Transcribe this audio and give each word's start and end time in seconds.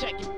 Check 0.00 0.20
it, 0.20 0.33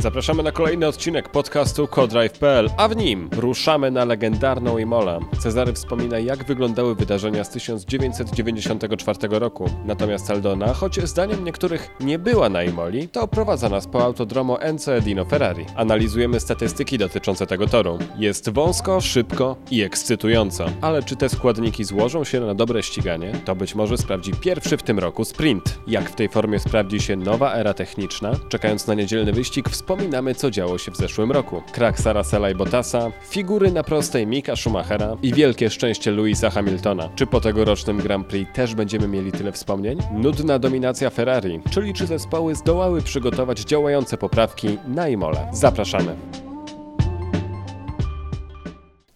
Zapraszamy 0.00 0.42
na 0.42 0.52
kolejny 0.52 0.86
odcinek 0.86 1.28
podcastu 1.28 1.88
Codrive.pl, 1.88 2.70
a 2.76 2.88
w 2.88 2.96
nim 2.96 3.28
ruszamy 3.36 3.90
na 3.90 4.04
legendarną 4.04 4.78
Imolę. 4.78 5.20
Cezary 5.38 5.72
wspomina, 5.72 6.18
jak 6.18 6.44
wyglądały 6.44 6.94
wydarzenia 6.94 7.44
z 7.44 7.50
1994 7.50 9.18
roku. 9.30 9.70
Natomiast 9.84 10.30
Aldona, 10.30 10.74
choć 10.74 11.00
zdaniem 11.08 11.44
niektórych 11.44 11.90
nie 12.00 12.18
była 12.18 12.48
na 12.48 12.62
Imoli, 12.62 13.08
to 13.08 13.22
oprowadza 13.22 13.68
nas 13.68 13.86
po 13.86 14.04
autodromo 14.04 14.60
Enzo 14.62 14.96
Edino 14.96 15.24
Ferrari. 15.24 15.66
Analizujemy 15.76 16.40
statystyki 16.40 16.98
dotyczące 16.98 17.46
tego 17.46 17.66
toru. 17.66 17.98
Jest 18.18 18.50
wąsko, 18.50 19.00
szybko 19.00 19.56
i 19.70 19.82
ekscytująco. 19.82 20.66
Ale 20.80 21.02
czy 21.02 21.16
te 21.16 21.28
składniki 21.28 21.84
złożą 21.84 22.24
się 22.24 22.40
na 22.40 22.54
dobre 22.54 22.82
ściganie? 22.82 23.32
To 23.44 23.54
być 23.56 23.74
może 23.74 23.98
sprawdzi 23.98 24.32
pierwszy 24.32 24.76
w 24.76 24.82
tym 24.82 24.98
roku 24.98 25.24
sprint. 25.24 25.78
Jak 25.86 26.10
w 26.10 26.14
tej 26.14 26.28
formie 26.28 26.58
sprawdzi 26.58 27.00
się 27.00 27.16
nowa 27.16 27.54
era 27.54 27.74
techniczna? 27.74 28.32
Czekając 28.48 28.86
na 28.86 28.94
niedzielny 28.94 29.32
wyścig, 29.32 29.68
wspominamy 29.88 30.34
co 30.34 30.50
działo 30.50 30.78
się 30.78 30.92
w 30.92 30.96
zeszłym 30.96 31.32
roku. 31.32 31.62
Krak 31.72 32.00
Sarasela 32.00 32.50
i 32.50 32.54
Bottasa, 32.54 33.10
figury 33.28 33.72
na 33.72 33.82
prostej 33.82 34.26
Mika 34.26 34.56
Schumachera 34.56 35.16
i 35.22 35.32
wielkie 35.32 35.70
szczęście 35.70 36.10
Louisa 36.10 36.50
Hamiltona. 36.50 37.08
Czy 37.14 37.26
po 37.26 37.40
tegorocznym 37.40 37.98
Grand 37.98 38.26
Prix 38.26 38.52
też 38.52 38.74
będziemy 38.74 39.08
mieli 39.08 39.32
tyle 39.32 39.52
wspomnień? 39.52 39.98
Nudna 40.12 40.58
dominacja 40.58 41.10
Ferrari, 41.10 41.60
czyli 41.70 41.94
czy 41.94 42.06
zespoły 42.06 42.54
zdołały 42.54 43.02
przygotować 43.02 43.60
działające 43.60 44.16
poprawki 44.18 44.78
na 44.88 45.08
Imole? 45.08 45.48
Zapraszamy! 45.52 46.47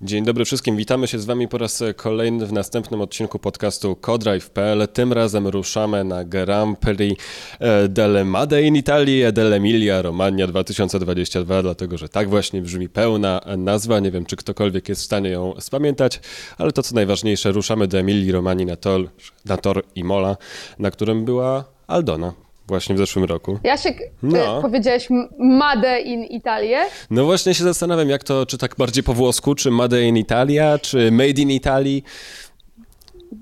Dzień 0.05 0.25
dobry 0.25 0.45
wszystkim, 0.45 0.77
witamy 0.77 1.09
się 1.09 1.19
z 1.19 1.25
Wami 1.25 1.49
po 1.49 1.59
raz 1.59 1.83
kolejny 1.97 2.47
w 2.47 2.53
następnym 2.53 3.01
odcinku 3.01 3.39
podcastu 3.39 3.97
Codrive.pl. 3.97 4.89
Tym 4.89 5.13
razem 5.13 5.49
ruszamy 5.49 6.05
na 6.05 6.25
Grand 6.25 6.79
Prix 6.79 7.23
e, 7.61 7.89
delle 7.89 8.25
Made 8.25 8.63
in 8.63 8.77
Italia 8.77 9.29
e 9.29 9.33
dell'Emilia 9.33 10.03
Romagna 10.03 10.47
2022, 10.47 11.63
dlatego 11.63 11.99
że 11.99 12.09
tak 12.09 12.29
właśnie 12.29 12.63
brzmi 12.63 12.89
pełna 12.89 13.41
nazwa. 13.59 14.01
Nie 14.01 14.11
wiem, 14.11 14.27
czy 14.27 14.37
ktokolwiek 14.37 14.89
jest 14.89 15.01
w 15.01 15.05
stanie 15.05 15.31
ją 15.31 15.55
spamiętać, 15.61 16.21
ale 16.59 16.73
to 16.73 16.83
co 16.83 16.95
najważniejsze, 16.95 17.53
ruszamy 17.53 17.89
do 17.89 17.99
Emilii 17.99 18.33
Romani 18.33 18.67
na 18.67 18.77
tor, 18.77 19.09
na 19.45 19.57
tor 19.57 19.85
Imola, 19.95 20.37
na 20.79 20.91
którym 20.91 21.25
była 21.25 21.65
Aldona 21.87 22.33
właśnie 22.73 22.95
w 22.95 22.99
zeszłym 22.99 23.25
roku. 23.25 23.59
Jasiek, 23.65 23.99
No. 24.23 24.39
no. 24.39 24.63
powiedziałeś 24.63 25.09
Made 25.39 26.01
in 26.01 26.25
Italię. 26.25 26.79
No 27.11 27.25
właśnie 27.25 27.55
się 27.55 27.65
zastanawiam, 27.65 28.09
jak 28.09 28.25
to, 28.25 28.47
czy 28.47 28.59
tak 28.59 28.75
bardziej 28.79 29.03
po 29.05 29.15
włosku, 29.15 29.55
czy 29.55 29.71
Made 29.71 30.03
in 30.03 30.17
Italia, 30.17 30.79
czy 30.79 31.11
Made 31.11 31.41
in 31.43 31.51
Italy. 31.51 32.03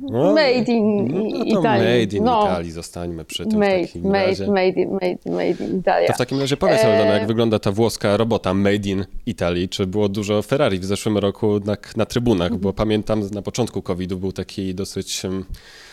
No, 0.00 0.32
Made 0.34 0.72
in 0.72 1.08
no 1.08 1.20
to 1.30 1.44
Italy. 1.44 1.84
Made 1.84 2.16
in 2.16 2.24
No. 2.24 2.42
Italy, 2.42 2.72
zostańmy 2.72 3.24
przy 3.24 3.42
tym 3.46 3.50
w 3.50 3.54
Made, 3.54 3.86
takim 3.86 4.02
made, 4.04 4.26
razie. 4.26 4.46
made, 4.46 4.68
in, 4.80 4.90
made, 4.92 5.16
made 5.26 5.64
in 5.64 5.78
Italia. 5.78 6.06
To 6.06 6.12
w 6.14 6.18
takim 6.18 6.40
razie 6.40 6.56
powiedz, 6.56 6.84
Eee. 6.84 6.92
Aldona, 6.92 7.14
jak 7.14 7.26
wygląda 7.26 7.58
ta 7.58 7.72
włoska 7.72 8.16
robota 8.16 8.54
Made 8.54 8.88
in 8.88 9.04
Italy? 9.26 9.68
Czy 9.68 9.86
było 9.86 10.08
dużo 10.08 10.42
Ferrari 10.42 10.78
w 10.78 10.84
zeszłym 10.84 11.18
roku 11.18 11.60
na, 11.64 11.76
na 11.96 12.06
trybunach? 12.06 12.56
Bo 12.56 12.72
pamiętam, 12.72 13.22
na 13.32 13.42
początku 13.42 13.82
COVID-u 13.82 14.16
był 14.16 14.32
taki 14.32 14.74
dosyć 14.74 15.22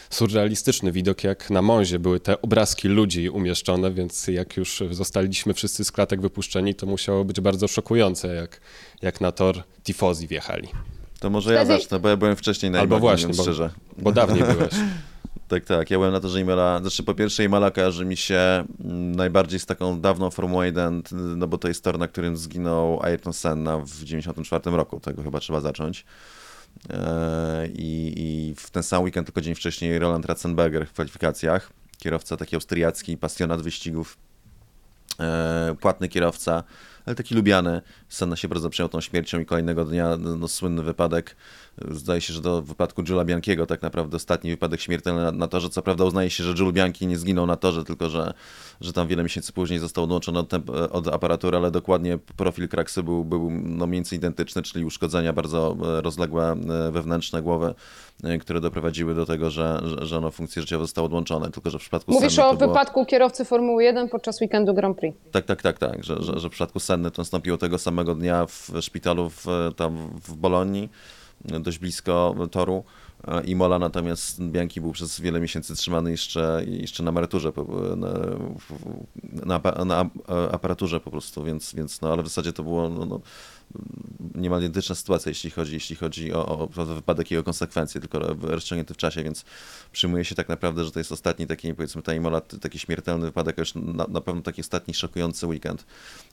surrealistyczny 0.10 0.92
widok, 0.92 1.24
jak 1.24 1.50
na 1.50 1.62
Monzie 1.62 2.00
były 2.00 2.20
te 2.20 2.42
obrazki 2.42 2.88
ludzi 2.88 3.30
umieszczone, 3.30 3.92
więc 3.92 4.28
jak 4.28 4.58
już 4.58 4.84
zostaliśmy 4.92 5.54
wszyscy 5.54 5.86
z 5.86 5.92
klatek 5.92 6.22
wypuszczeni, 6.22 6.76
to 6.76 6.86
musiało 6.86 7.26
być 7.26 7.42
bardzo 7.42 7.68
szokujące, 7.68 8.36
jak, 8.36 8.62
jak 9.02 9.22
na 9.22 9.32
tor 9.32 9.64
tifozi 9.84 10.28
wjechali. 10.28 10.68
To 11.20 11.30
może 11.30 11.54
ja 11.54 11.66
zacznę, 11.66 12.00
bo 12.00 12.10
ja 12.10 12.18
byłem 12.18 12.36
wcześniej 12.36 12.72
na 12.72 12.80
Albo 12.80 13.00
właśnie, 13.00 13.34
bo, 13.34 13.44
szczerze. 13.44 13.70
bo 13.98 14.12
dawniej 14.12 14.44
byłeś. 14.54 14.74
Tak, 15.48 15.66
tak. 15.66 15.92
Ja 15.92 15.98
byłem 15.98 16.12
na 16.14 16.20
to, 16.20 16.30
że 16.30 16.42
Imela, 16.42 16.80
znaczy 16.82 17.04
po 17.04 17.14
pierwsze 17.14 17.44
Imela 17.44 17.72
kojarzy 17.72 18.06
mi 18.06 18.18
się 18.18 18.64
mm, 18.86 19.16
najbardziej 19.16 19.60
z 19.60 19.66
taką 19.66 20.02
dawną 20.02 20.30
Formułą 20.32 20.62
1, 20.64 21.04
t- 21.04 21.16
no 21.16 21.48
bo 21.48 21.58
to 21.58 21.68
jest 21.68 21.84
tor, 21.84 22.00
na 22.00 22.08
którym 22.08 22.38
zginął 22.38 23.04
Ayrton 23.04 23.34
Senna 23.34 23.78
w 23.78 24.04
94 24.04 24.72
roku, 24.78 25.00
tego 25.00 25.24
chyba 25.24 25.40
trzeba 25.40 25.62
zacząć. 25.62 26.06
Eee, 26.90 27.68
I, 27.68 28.14
I 28.18 28.56
w 28.56 28.70
ten 28.70 28.84
sam 28.84 29.04
weekend, 29.04 29.28
tylko 29.28 29.42
dzień 29.42 29.56
wcześniej, 29.56 30.00
Roland 30.00 30.26
Ratzenberger 30.26 30.88
w 30.88 30.94
kwalifikacjach, 30.94 31.70
kierowca 31.98 32.38
taki 32.38 32.56
austriacki, 32.56 33.18
pasjonat 33.18 33.62
wyścigów, 33.62 34.18
e, 35.20 35.76
płatny 35.80 36.08
kierowca, 36.08 36.64
ale 37.08 37.16
taki 37.16 37.36
lubiany. 37.36 37.82
Senna 38.10 38.36
się 38.36 38.48
bardzo 38.48 38.70
przejął 38.70 38.90
tą 38.90 39.02
śmiercią 39.02 39.40
i 39.40 39.46
kolejnego 39.46 39.86
dnia 39.86 40.18
no, 40.18 40.36
no, 40.36 40.48
słynny 40.48 40.84
wypadek. 40.84 41.36
Zdaje 41.92 42.22
się, 42.22 42.34
że 42.34 42.42
do 42.42 42.62
wypadku 42.62 43.04
Jules 43.10 43.28
Bianchiego 43.28 43.66
tak 43.66 43.82
naprawdę 43.82 44.18
ostatni 44.18 44.50
wypadek 44.50 44.82
śmiertelny 44.82 45.22
na, 45.24 45.32
na 45.32 45.48
torze. 45.48 45.70
Co 45.70 45.82
prawda 45.82 46.04
uznaje 46.04 46.30
się, 46.30 46.44
że 46.44 46.54
Jules 46.60 46.74
Bianchi 46.74 47.08
nie 47.08 47.18
zginął 47.18 47.46
na 47.46 47.56
torze, 47.56 47.84
tylko 47.84 48.10
że, 48.10 48.34
że 48.82 48.94
tam 48.94 49.08
wiele 49.08 49.24
miesięcy 49.24 49.54
później 49.54 49.80
został 49.80 50.04
odłączony 50.04 50.40
od, 50.40 50.50
temp- 50.50 50.90
od 50.92 51.08
aparatury, 51.08 51.58
ale 51.58 51.72
dokładnie 51.72 52.18
profil 52.36 52.68
kraksy 52.68 53.04
był, 53.04 53.26
był 53.26 53.52
no, 53.52 53.88
mniej 53.88 53.98
więcej 53.98 54.18
identyczny, 54.18 54.62
czyli 54.62 54.86
uszkodzenia 54.86 55.34
bardzo 55.34 55.78
e, 55.98 56.02
rozległe 56.02 56.52
e, 56.52 56.92
wewnętrzne 56.92 57.42
głowy, 57.42 57.74
e, 58.24 58.38
które 58.38 58.62
doprowadziły 58.62 59.16
do 59.16 59.26
tego, 59.26 59.50
że, 59.50 59.82
że, 59.84 60.06
że 60.06 60.22
no, 60.22 60.32
funkcje 60.32 60.62
życiowe 60.62 60.84
zostały 60.84 61.06
odłączone. 61.06 61.52
Tylko, 61.52 61.70
że 61.70 61.80
w 61.80 61.82
przypadku 61.82 62.12
Mówisz 62.12 62.34
Senny 62.34 62.48
o 62.48 62.52
to 62.52 62.58
było... 62.58 62.70
wypadku 62.70 63.06
kierowcy 63.06 63.46
Formuły 63.46 63.84
1 63.84 64.10
podczas 64.10 64.42
weekendu 64.42 64.74
Grand 64.74 64.98
Prix. 64.98 65.18
Tak, 65.32 65.46
tak, 65.46 65.62
tak, 65.62 65.80
tak, 65.80 66.04
że, 66.04 66.24
że, 66.24 66.40
że 66.40 66.50
w 66.50 66.52
przypadku 66.52 66.80
Senny 66.80 66.97
to 67.04 67.22
nastąpiło 67.22 67.58
tego 67.58 67.78
samego 67.78 68.16
dnia 68.16 68.46
w 68.46 68.72
szpitalu 68.82 69.30
w, 69.30 69.46
tam 69.76 69.98
w 70.24 70.36
Bolonii, 70.36 70.90
dość 71.46 71.78
blisko 71.78 72.36
toru. 72.52 72.84
I 73.46 73.56
Mola 73.56 73.80
natomiast 73.80 74.42
Bianchi 74.42 74.82
był 74.82 74.92
przez 74.92 75.22
wiele 75.22 75.40
miesięcy 75.40 75.76
trzymany 75.76 76.12
jeszcze, 76.12 76.64
jeszcze 76.68 77.04
na 77.04 77.10
emeryturze, 77.10 77.52
na, 79.46 79.62
na, 79.62 79.86
na 79.86 80.10
aparaturze 80.52 81.00
po 81.00 81.12
prostu, 81.12 81.44
więc, 81.44 81.76
więc 81.76 82.02
no, 82.02 82.14
ale 82.14 82.24
w 82.24 82.28
zasadzie 82.28 82.54
to 82.54 82.64
było 82.64 82.90
no, 82.90 83.06
no, 83.06 83.20
niemal 84.36 84.60
identyczna 84.60 84.96
sytuacja, 84.96 85.30
jeśli 85.30 85.50
chodzi, 85.52 85.74
jeśli 85.74 85.96
chodzi 85.96 86.34
o, 86.34 86.46
o 86.48 86.68
wypadek 86.68 87.32
i 87.32 87.34
jego 87.34 87.44
konsekwencje, 87.44 88.02
tylko 88.02 88.20
rozciągnięty 88.42 88.94
w 88.94 88.98
czasie, 88.98 89.24
więc 89.24 89.46
przyjmuje 89.92 90.26
się 90.26 90.36
tak 90.36 90.50
naprawdę, 90.50 90.86
że 90.86 90.92
to 90.92 91.00
jest 91.00 91.12
ostatni 91.12 91.48
taki, 91.48 91.74
powiedzmy, 91.74 92.02
ta 92.02 92.14
Imola, 92.14 92.42
taki 92.42 92.80
śmiertelny 92.80 93.26
wypadek, 93.26 93.58
już 93.58 93.76
na, 93.76 94.06
na 94.10 94.22
pewno 94.22 94.42
taki 94.42 94.62
ostatni 94.62 94.94
szokujący 94.94 95.48
weekend. 95.48 95.86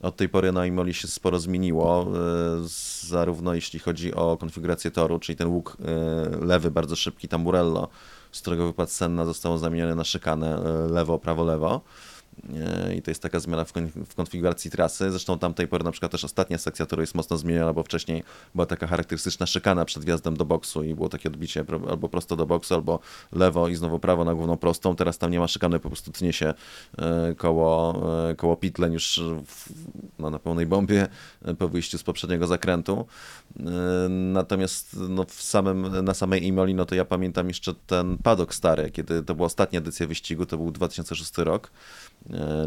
Od 0.03 0.17
tej 0.17 0.29
pory 0.29 0.53
na 0.53 0.67
Imoli 0.67 0.95
się 0.95 1.09
sporo 1.09 1.39
zmieniło, 1.41 2.03
e, 2.03 2.69
zarówno 3.09 3.55
jeśli 3.55 3.79
chodzi 3.79 4.15
o 4.15 4.37
konfigurację 4.37 4.91
toru, 4.91 5.19
czyli 5.19 5.37
ten 5.37 5.49
łuk 5.49 5.77
e, 5.81 6.47
lewy, 6.47 6.71
bardzo 6.71 6.97
szybki, 6.97 7.29
tamburello, 7.29 7.89
z 8.33 8.41
którego 8.41 8.67
wypadł 8.67 8.91
Senna, 8.91 9.25
zostało 9.25 9.59
zamienione 9.59 9.95
na 9.95 10.05
szykanę 10.05 10.59
e, 10.59 10.93
lewo, 10.93 11.19
prawo, 11.19 11.45
lewo. 11.45 11.81
I 12.97 13.03
to 13.03 13.11
jest 13.11 13.23
taka 13.23 13.41
zmiana 13.41 13.65
w, 13.65 13.73
kon- 13.73 13.91
w 14.07 14.15
konfiguracji 14.15 14.71
trasy. 14.71 15.11
Zresztą 15.11 15.39
tamtej 15.39 15.69
pory 15.69 15.85
na 15.85 15.91
przykład 15.91 16.13
też 16.13 16.25
ostatnia 16.25 16.59
sekcja 16.59 16.87
toru 16.87 17.03
jest 17.03 17.15
mocno 17.15 17.39
zmieniona, 17.39 17.73
bo 17.73 17.83
wcześniej 17.83 18.23
była 18.55 18.67
taka 18.67 18.87
charakterystyczna 18.87 19.47
szykana 19.47 19.85
przed 19.85 20.05
wjazdem 20.05 20.37
do 20.37 20.45
boksu 20.45 20.85
i 20.85 20.95
było 20.95 21.09
takie 21.09 21.29
odbicie 21.29 21.65
albo 21.91 22.09
prosto 22.09 22.37
do 22.37 22.47
boksu, 22.47 22.75
albo 22.75 23.01
lewo 23.33 23.69
i 23.69 23.75
znowu 23.75 23.99
prawo 23.99 24.25
na 24.25 24.35
główną 24.35 24.57
prostą. 24.57 24.97
Teraz 24.97 25.19
tam 25.19 25.31
nie 25.31 25.39
ma 25.39 25.49
szykany, 25.49 25.81
po 25.81 25.89
prostu 25.89 26.13
tnie 26.13 26.33
się 26.33 26.55
e, 26.99 27.35
koło, 27.35 28.03
e, 28.31 28.35
koło 28.35 28.57
pitleń 28.57 28.93
już 28.93 29.21
w, 29.47 29.73
no, 30.19 30.31
na 30.31 30.39
pełnej 30.39 30.67
bombie 30.67 31.07
e, 31.45 31.55
po 31.55 31.69
wyjściu 31.69 31.99
z 31.99 32.03
poprzedniego 32.03 32.47
zakrętu. 32.47 33.07
Natomiast 34.09 34.97
no, 35.09 35.25
w 35.25 35.43
samym, 35.43 36.05
na 36.05 36.15
samej 36.15 36.47
Imoli, 36.47 36.75
no 36.75 36.85
to 36.85 36.95
ja 36.95 37.05
pamiętam 37.05 37.49
jeszcze 37.49 37.75
ten 37.87 38.19
padok 38.19 38.55
stary, 38.55 38.91
kiedy 38.91 39.23
to 39.23 39.35
była 39.35 39.47
ostatnia 39.47 39.79
edycja 39.79 40.07
wyścigu, 40.07 40.47
to 40.47 40.57
był 40.57 40.71
2006 40.71 41.39
rok, 41.39 41.71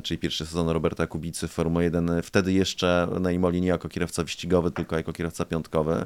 czyli 0.03 0.17
pierwszy 0.17 0.45
sezon 0.45 0.69
Roberta 0.69 1.07
Kubicy 1.07 1.47
w 1.47 1.51
Formule 1.51 1.83
1. 1.83 2.21
Wtedy 2.23 2.53
jeszcze 2.53 3.07
na 3.19 3.31
Imoli 3.31 3.61
nie 3.61 3.67
jako 3.67 3.89
kierowca 3.89 4.23
wyścigowy, 4.23 4.71
tylko 4.71 4.97
jako 4.97 5.13
kierowca 5.13 5.45
piątkowy. 5.45 6.05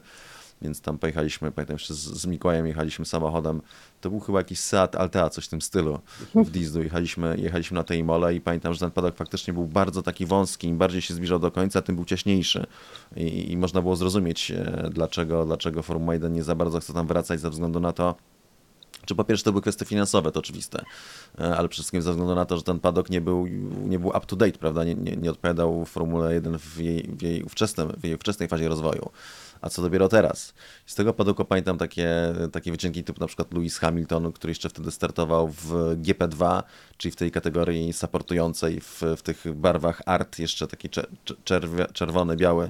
Więc 0.62 0.82
tam 0.82 0.98
pojechaliśmy, 0.98 1.52
pamiętam 1.52 1.76
jeszcze 1.76 1.94
z, 1.94 1.98
z 1.98 2.26
Mikołajem 2.26 2.68
jechaliśmy 2.68 3.06
samochodem. 3.06 3.62
To 4.02 4.10
był 4.10 4.20
chyba 4.20 4.38
jakiś 4.38 4.60
Seat 4.60 4.96
Altea, 4.96 5.30
coś 5.30 5.46
w 5.46 5.50
tym 5.50 5.62
stylu 5.62 6.00
w 6.36 6.50
Dizdu. 6.50 6.84
Jechaliśmy, 6.84 7.38
jechaliśmy 7.38 7.76
na 7.76 7.84
tej 7.84 8.04
mole 8.04 8.36
i 8.36 8.42
pamiętam, 8.42 8.74
że 8.74 8.80
ten 8.80 8.92
padok 8.92 9.16
faktycznie 9.16 9.54
był 9.54 9.68
bardzo 9.68 10.02
taki 10.02 10.26
wąski. 10.26 10.68
Im 10.68 10.78
bardziej 10.78 11.02
się 11.02 11.14
zbliżał 11.14 11.40
do 11.40 11.52
końca, 11.52 11.82
tym 11.82 11.96
był 11.96 12.06
ciaśniejszy. 12.06 12.66
I, 13.16 13.52
i 13.52 13.58
można 13.58 13.82
było 13.82 13.96
zrozumieć, 13.96 14.52
e, 14.52 14.90
dlaczego, 14.94 15.46
dlaczego 15.46 15.84
Formuła 15.84 16.14
1 16.14 16.34
nie 16.34 16.44
za 16.44 16.56
bardzo 16.56 16.80
chce 16.80 16.94
tam 16.94 17.08
wracać 17.08 17.40
ze 17.40 17.50
względu 17.50 17.80
na 17.80 17.94
to, 17.94 18.16
czy 19.06 19.16
po 19.16 19.24
pierwsze 19.24 19.46
to 19.46 19.52
były 19.52 19.62
kwestie 19.62 19.86
finansowe, 19.86 20.32
to 20.32 20.40
oczywiste, 20.40 20.86
e, 21.40 21.44
ale 21.58 21.70
przede 21.70 21.74
wszystkim 21.74 22.02
ze 22.02 22.12
względu 22.12 22.36
na 22.36 22.46
to, 22.46 22.58
że 22.58 22.64
ten 22.64 22.80
padok 22.80 23.10
nie 23.10 23.22
był, 23.22 23.48
nie 23.86 24.00
był 24.00 24.10
up 24.10 24.22
to 24.28 24.36
date, 24.36 24.58
prawda? 24.60 24.84
Nie, 24.84 24.96
nie, 24.96 25.16
nie 25.16 25.32
odpowiadał 25.32 25.86
Formule 25.86 26.34
1 26.34 26.60
w 26.60 26.78
jej, 26.80 27.10
w 27.18 27.22
jej, 27.22 27.44
w 27.98 28.04
jej 28.04 28.18
wczesnej 28.18 28.50
fazie 28.50 28.68
rozwoju. 28.68 29.10
A 29.62 29.70
co 29.70 29.82
dopiero 29.82 30.08
teraz. 30.08 30.54
Z 30.86 30.96
tego 30.96 31.14
powodu 31.14 31.46
pamiętam 31.46 31.78
takie, 31.78 32.10
takie 32.52 32.72
wycinki 32.72 33.04
typu 33.04 33.20
na 33.20 33.28
przykład 33.28 33.54
Lewis 33.54 33.78
Hamilton, 33.78 34.32
który 34.32 34.52
jeszcze 34.52 34.70
wtedy 34.70 34.92
startował 34.92 35.48
w 35.48 35.72
GP2, 36.02 36.64
czyli 36.98 37.12
w 37.12 37.16
tej 37.16 37.32
kategorii 37.32 37.94
supportującej 37.94 38.82
w, 38.82 39.02
w 39.18 39.22
tych 39.22 39.54
barwach 39.56 40.02
art, 40.06 40.40
jeszcze 40.40 40.68
taki 40.68 40.90
czerw 41.44 41.72
czerwony, 41.94 42.38
biały, 42.38 42.70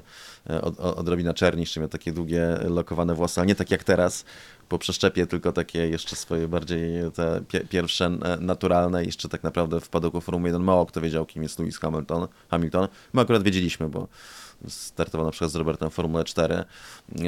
e, 0.50 0.62
od, 0.62 0.80
odrobina 0.80 1.34
czerni, 1.34 1.60
jeszcze 1.60 1.80
miał 1.80 1.88
takie 1.88 2.12
długie, 2.12 2.58
lokowane 2.68 3.14
włosy, 3.14 3.40
ale 3.40 3.46
nie 3.46 3.54
tak 3.54 3.70
jak 3.70 3.84
teraz, 3.84 4.24
po 4.72 4.78
przeszczepie, 4.78 5.26
tylko 5.26 5.52
takie 5.52 5.88
jeszcze 5.88 6.16
swoje 6.16 6.48
bardziej 6.48 7.12
te 7.14 7.40
pierwsze 7.68 8.04
e, 8.04 8.36
naturalne. 8.40 9.04
Jeszcze 9.04 9.28
tak 9.28 9.42
naprawdę 9.42 9.80
w 9.80 9.88
padoku 9.88 10.20
Formuły 10.20 10.48
1 10.48 10.62
mało 10.62 10.86
kto 10.86 11.00
wiedział, 11.00 11.26
kim 11.26 11.42
jest 11.42 11.58
Lewis 11.58 11.78
Hamilton. 11.78 12.28
Hamilton. 12.50 12.88
My 13.12 13.20
akurat 13.20 13.42
wiedzieliśmy, 13.42 13.88
bo 13.88 14.08
startował 14.68 15.26
na 15.26 15.30
przykład 15.30 15.50
z 15.50 15.54
Robertem 15.54 15.90
Formule 15.90 16.24
4. 16.24 16.64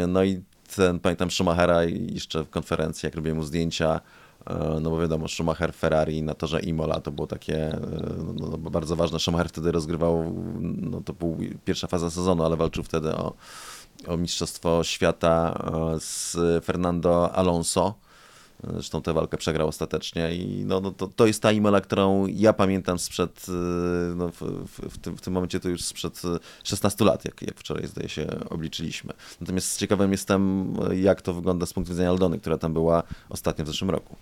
No 0.09 0.25
i 0.25 0.43
ten, 0.77 1.01
pamiętam 1.01 1.31
Schumachera 1.31 1.85
jeszcze 1.85 2.45
w 2.45 2.51
konferencji, 2.51 3.07
jak 3.07 3.15
robiłem 3.15 3.39
mu 3.39 3.45
zdjęcia, 3.45 4.01
e, 4.47 4.79
no 4.81 4.91
bo 4.91 5.01
wiadomo, 5.01 5.29
Schumacher, 5.29 5.75
Ferrari 5.75 6.23
na 6.23 6.35
torze 6.35 6.61
Imola 6.61 7.01
to 7.01 7.11
było 7.11 7.27
takie 7.27 7.57
e, 7.57 7.81
no, 8.35 8.49
no, 8.49 8.59
bardzo 8.59 8.97
ważne. 8.97 9.19
Schumacher 9.19 9.49
wtedy 9.49 9.73
rozgrywał, 9.73 10.35
no 10.61 11.01
to 11.01 11.13
był 11.13 11.39
pierwsza 11.65 11.87
faza 11.87 12.11
sezonu, 12.11 12.45
ale 12.45 12.57
walczył 12.57 12.85
wtedy 12.85 13.17
o, 13.17 13.35
o 14.07 14.17
Mistrzostwo 14.17 14.85
Świata 14.85 15.65
e, 15.97 16.01
z 16.01 16.37
Fernando 16.65 17.33
Alonso. 17.33 17.95
Zresztą 18.73 19.03
tę 19.03 19.13
walkę 19.13 19.37
przegrał 19.37 19.69
ostatecznie 19.69 20.35
i 20.35 20.65
no, 20.67 20.81
no 20.81 20.91
to, 20.91 21.09
to 21.17 21.27
jest 21.27 21.43
ta 21.43 21.53
Imola, 21.53 21.81
którą 21.81 22.27
ja 22.27 22.53
pamiętam 22.53 22.99
sprzed, 22.99 23.47
e, 23.49 23.53
no, 24.15 24.29
w, 24.29 24.41
w, 24.41 24.95
w, 24.95 24.99
tym, 24.99 25.17
w 25.17 25.21
tym 25.21 25.33
momencie 25.33 25.61
to 25.61 25.69
już 25.69 25.85
sprzed 25.85 26.23
16 26.65 27.05
lat, 27.05 27.25
jak, 27.25 27.43
jak 27.43 27.59
wczoraj 27.59 27.87
zdaje 27.87 28.09
się 28.09 28.27
obliczyliśmy. 28.51 29.13
Natomiast 29.41 29.79
ciekawym 29.79 30.13
jestem, 30.13 30.75
jak 30.93 31.23
to 31.23 31.35
wygląda 31.35 31.67
z 31.67 31.73
punktu 31.73 31.93
widzenia 31.93 32.09
Aldony, 32.09 32.39
która 32.39 32.59
tam 32.59 32.73
była 32.73 33.03
ostatnio 33.31 33.65
w 33.65 33.69
zeszłym 33.69 33.91
roku. 33.91 34.17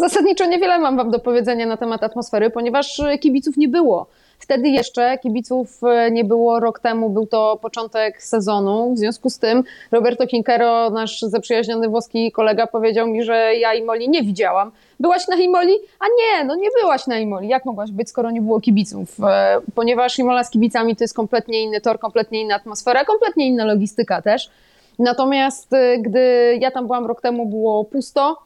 Zasadniczo 0.00 0.46
niewiele 0.46 0.78
mam 0.78 0.96
wam 0.96 1.10
do 1.10 1.18
powiedzenia 1.18 1.66
na 1.66 1.76
temat 1.76 2.02
atmosfery, 2.02 2.50
ponieważ 2.50 3.02
kibiców 3.20 3.56
nie 3.56 3.68
było. 3.68 4.06
Wtedy 4.38 4.68
jeszcze 4.68 5.18
kibiców 5.18 5.80
e, 5.84 6.10
nie 6.10 6.24
było 6.24 6.60
rok 6.60 6.80
temu, 6.80 7.10
był 7.10 7.26
to 7.26 7.58
początek 7.62 8.22
sezonu. 8.22 8.94
W 8.94 8.98
związku 8.98 9.30
z 9.30 9.38
tym 9.38 9.62
Roberto 9.92 10.26
Quincero, 10.26 10.90
nasz 10.90 11.20
zaprzyjaźniony 11.20 11.88
włoski 11.88 12.32
kolega, 12.32 12.66
powiedział 12.66 13.06
mi, 13.06 13.22
że 13.22 13.54
ja 13.54 13.74
Imoli 13.74 14.08
nie 14.08 14.22
widziałam. 14.22 14.72
Byłaś 15.00 15.28
na 15.28 15.36
Imoli? 15.36 15.74
A 16.00 16.04
nie, 16.04 16.44
no 16.44 16.54
nie 16.54 16.68
byłaś 16.82 17.06
na 17.06 17.18
Imoli. 17.18 17.48
Jak 17.48 17.64
mogłaś 17.64 17.90
być, 17.90 18.08
skoro 18.08 18.30
nie 18.30 18.40
było 18.40 18.60
kibiców? 18.60 19.16
E, 19.20 19.60
ponieważ 19.74 20.18
Imola 20.18 20.44
z 20.44 20.50
kibicami 20.50 20.96
to 20.96 21.04
jest 21.04 21.14
kompletnie 21.14 21.62
inny 21.62 21.80
tor, 21.80 21.98
kompletnie 21.98 22.40
inna 22.40 22.54
atmosfera, 22.54 23.04
kompletnie 23.04 23.46
inna 23.46 23.64
logistyka 23.64 24.22
też. 24.22 24.50
Natomiast 24.98 25.72
e, 25.72 25.98
gdy 25.98 26.56
ja 26.60 26.70
tam 26.70 26.86
byłam 26.86 27.06
rok 27.06 27.20
temu, 27.20 27.46
było 27.46 27.84
pusto 27.84 28.45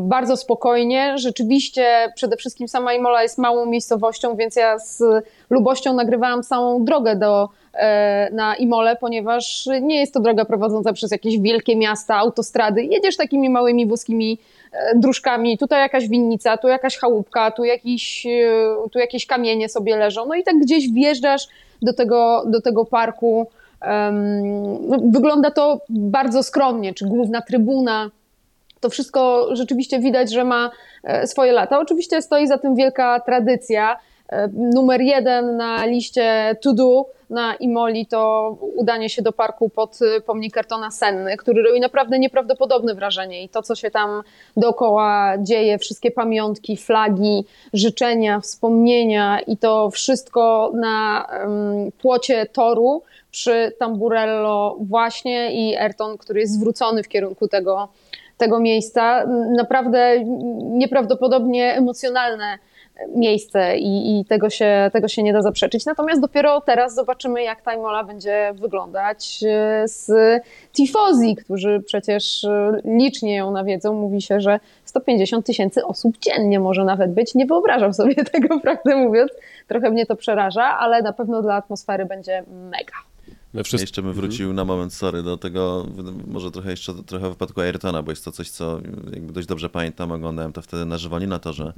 bardzo 0.00 0.36
spokojnie. 0.36 1.18
Rzeczywiście 1.18 2.12
przede 2.14 2.36
wszystkim 2.36 2.68
sama 2.68 2.94
Imola 2.94 3.22
jest 3.22 3.38
małą 3.38 3.66
miejscowością, 3.66 4.36
więc 4.36 4.56
ja 4.56 4.78
z 4.78 5.02
lubością 5.50 5.94
nagrywałam 5.94 6.42
całą 6.42 6.84
drogę 6.84 7.16
do, 7.16 7.48
e, 7.74 8.30
na 8.32 8.56
Imole, 8.56 8.96
ponieważ 8.96 9.68
nie 9.82 10.00
jest 10.00 10.14
to 10.14 10.20
droga 10.20 10.44
prowadząca 10.44 10.92
przez 10.92 11.10
jakieś 11.10 11.38
wielkie 11.38 11.76
miasta, 11.76 12.16
autostrady. 12.16 12.84
Jedziesz 12.84 13.16
takimi 13.16 13.50
małymi 13.50 13.86
włoskimi 13.86 14.38
e, 14.72 14.98
dróżkami, 14.98 15.58
tutaj 15.58 15.80
jakaś 15.80 16.08
winnica, 16.08 16.56
tu 16.56 16.68
jakaś 16.68 16.96
chałupka, 16.96 17.50
tu, 17.50 17.64
jakiś, 17.64 18.26
e, 18.26 18.88
tu 18.92 18.98
jakieś 18.98 19.26
kamienie 19.26 19.68
sobie 19.68 19.96
leżą. 19.96 20.26
No 20.26 20.34
i 20.34 20.42
tak 20.42 20.58
gdzieś 20.58 20.92
wjeżdżasz 20.92 21.48
do 21.82 21.92
tego, 21.92 22.42
do 22.46 22.60
tego 22.60 22.84
parku. 22.84 23.46
Um, 23.82 25.12
wygląda 25.12 25.50
to 25.50 25.80
bardzo 25.88 26.42
skromnie, 26.42 26.94
czy 26.94 27.06
główna 27.06 27.42
trybuna 27.42 28.10
to 28.80 28.90
wszystko 28.90 29.48
rzeczywiście 29.56 29.98
widać, 29.98 30.32
że 30.32 30.44
ma 30.44 30.70
e, 31.04 31.26
swoje 31.26 31.52
lata. 31.52 31.78
Oczywiście 31.78 32.22
stoi 32.22 32.46
za 32.46 32.58
tym 32.58 32.74
wielka 32.74 33.20
tradycja. 33.20 33.96
E, 34.28 34.48
numer 34.48 35.00
jeden 35.00 35.56
na 35.56 35.86
liście 35.86 36.56
to 36.62 36.72
do 36.72 37.16
na 37.30 37.54
Imoli 37.54 38.06
to 38.06 38.50
udanie 38.76 39.10
się 39.10 39.22
do 39.22 39.32
parku 39.32 39.68
pod 39.68 39.98
e, 40.02 40.20
pomnik 40.20 40.54
Kartona 40.54 40.90
Senny, 40.90 41.36
który 41.36 41.62
robi 41.62 41.80
naprawdę 41.80 42.18
nieprawdopodobne 42.18 42.94
wrażenie 42.94 43.44
i 43.44 43.48
to, 43.48 43.62
co 43.62 43.74
się 43.74 43.90
tam 43.90 44.22
dookoła 44.56 45.34
dzieje, 45.38 45.78
wszystkie 45.78 46.10
pamiątki, 46.10 46.76
flagi, 46.76 47.44
życzenia, 47.72 48.40
wspomnienia 48.40 49.40
i 49.40 49.56
to 49.56 49.90
wszystko 49.90 50.70
na 50.74 51.26
um, 51.32 51.92
płocie 51.92 52.46
toru 52.46 53.02
przy 53.30 53.72
Tamburello 53.78 54.76
właśnie 54.80 55.52
i 55.52 55.76
Ayrton, 55.76 56.18
który 56.18 56.40
jest 56.40 56.54
zwrócony 56.54 57.02
w 57.02 57.08
kierunku 57.08 57.48
tego 57.48 57.88
tego 58.38 58.60
miejsca. 58.60 59.26
Naprawdę 59.56 60.24
nieprawdopodobnie 60.62 61.74
emocjonalne 61.74 62.58
miejsce 63.14 63.78
i, 63.78 64.20
i, 64.20 64.24
tego, 64.24 64.50
się, 64.50 64.90
tego 64.92 65.08
się 65.08 65.22
nie 65.22 65.32
da 65.32 65.42
zaprzeczyć. 65.42 65.86
Natomiast 65.86 66.20
dopiero 66.20 66.60
teraz 66.60 66.94
zobaczymy, 66.94 67.42
jak 67.42 67.62
ta 67.62 67.74
Imola 67.74 68.04
będzie 68.04 68.52
wyglądać 68.54 69.44
e, 69.46 69.88
z 69.88 70.12
tifozi, 70.72 71.36
którzy 71.36 71.82
przecież 71.86 72.44
e, 72.44 72.80
licznie 72.84 73.36
ją 73.36 73.50
nawiedzą. 73.50 73.94
Mówi 73.94 74.22
się, 74.22 74.40
że 74.40 74.60
150 74.84 75.46
tysięcy 75.46 75.84
osób 75.84 76.18
dziennie 76.18 76.60
może 76.60 76.84
nawet 76.84 77.12
być. 77.12 77.34
Nie 77.34 77.46
wyobrażam 77.46 77.94
sobie 77.94 78.14
tego, 78.32 78.60
prawdę 78.60 78.96
mówiąc. 78.96 79.30
Trochę 79.68 79.90
mnie 79.90 80.06
to 80.06 80.16
przeraża, 80.16 80.64
ale 80.64 81.02
na 81.02 81.12
pewno 81.12 81.42
dla 81.42 81.54
atmosfery 81.54 82.04
będzie 82.04 82.44
mega. 82.48 83.05
Wszyscy... 83.64 83.82
Jeszcze 83.82 84.02
bym 84.02 84.12
wrócił 84.12 84.50
mhm. 84.50 84.56
na 84.56 84.64
moment, 84.64 84.94
sorry, 84.94 85.22
do 85.22 85.36
tego, 85.36 85.86
może 86.26 86.50
trochę 86.50 86.70
jeszcze 86.70 86.94
trochę 86.94 87.28
wypadku 87.30 87.60
Ayrtona, 87.60 88.02
bo 88.02 88.12
jest 88.12 88.24
to 88.24 88.32
coś, 88.32 88.50
co 88.50 88.80
jakby 89.12 89.32
dość 89.32 89.48
dobrze 89.48 89.68
pamiętam, 89.68 90.12
oglądałem 90.12 90.52
to 90.52 90.62
wtedy 90.62 90.84
na 90.84 90.98
żywo, 90.98 91.18
nie 91.18 91.26
na 91.26 91.38
torze, 91.38 91.72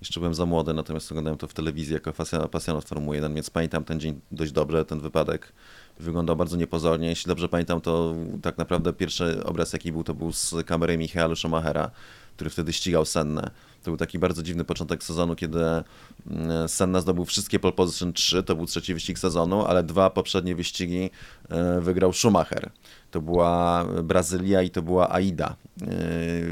jeszcze 0.00 0.20
byłem 0.20 0.34
za 0.34 0.46
młody, 0.46 0.74
natomiast 0.74 1.12
oglądałem 1.12 1.38
to 1.38 1.48
w 1.48 1.54
telewizji 1.54 1.94
jako 1.94 2.12
pasjonat 2.50 2.84
Formuły 2.84 3.16
1, 3.16 3.34
więc 3.34 3.50
pamiętam 3.50 3.84
ten 3.84 4.00
dzień 4.00 4.20
dość 4.32 4.52
dobrze, 4.52 4.84
ten 4.84 5.00
wypadek 5.00 5.52
wyglądał 6.00 6.36
bardzo 6.36 6.56
niepozornie. 6.56 7.08
Jeśli 7.08 7.28
dobrze 7.28 7.48
pamiętam, 7.48 7.80
to 7.80 8.14
tak 8.42 8.58
naprawdę 8.58 8.92
pierwszy 8.92 9.44
obraz, 9.44 9.72
jaki 9.72 9.92
był, 9.92 10.04
to 10.04 10.14
był 10.14 10.32
z 10.32 10.54
kamery 10.66 10.98
Michaela 10.98 11.36
Schumachera, 11.36 11.90
który 12.34 12.50
wtedy 12.50 12.72
ścigał 12.72 13.04
Sennę. 13.04 13.50
To 13.82 13.90
był 13.90 13.96
taki 13.96 14.18
bardzo 14.18 14.42
dziwny 14.42 14.64
początek 14.64 15.04
sezonu, 15.04 15.36
kiedy 15.36 15.58
mm, 15.60 16.68
Senna 16.68 17.00
zdobył 17.00 17.24
wszystkie 17.24 17.58
pole 17.58 17.72
position 17.72 18.12
3, 18.12 18.42
to 18.42 18.56
był 18.56 18.66
trzeci 18.66 18.94
wyścig 18.94 19.18
sezonu, 19.18 19.64
ale 19.64 19.82
dwa 19.82 20.10
poprzednie 20.10 20.54
wyścigi 20.54 21.10
e, 21.48 21.80
wygrał 21.80 22.12
Schumacher. 22.12 22.70
To 23.10 23.20
była 23.20 23.84
Brazylia 24.04 24.62
i 24.62 24.70
to 24.70 24.82
była 24.82 25.12
Aida 25.12 25.46
e, 25.46 25.86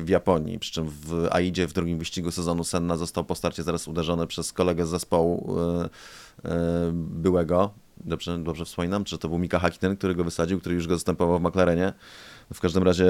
w 0.05 0.08
Japonii, 0.08 0.58
przy 0.58 0.73
czym 0.73 0.88
w 0.88 1.29
Aidzie 1.31 1.67
w 1.67 1.73
drugim 1.73 1.99
wyścigu 1.99 2.31
sezonu 2.31 2.64
Senna 2.64 2.96
został 2.96 3.25
po 3.25 3.34
starcie 3.34 3.62
zaraz 3.62 3.88
uderzony 3.88 4.26
przez 4.26 4.52
kolegę 4.52 4.87
z 4.87 4.88
zespołu 4.88 5.56
e, 5.58 5.88
byłego, 6.93 7.75
dobrze, 8.04 8.38
dobrze 8.38 8.64
wspominam, 8.64 9.04
czy 9.04 9.19
to 9.19 9.28
był 9.28 9.38
Mika 9.38 9.58
Hakkinen, 9.58 9.96
który 9.96 10.14
go 10.14 10.25
wysadził, 10.25 10.60
który 10.60 10.75
już 10.75 10.87
go 10.87 10.94
zastępował 10.94 11.38
w 11.38 11.43
McLarenie. 11.43 11.93
W 12.54 12.60
każdym 12.60 12.82
razie 12.82 13.06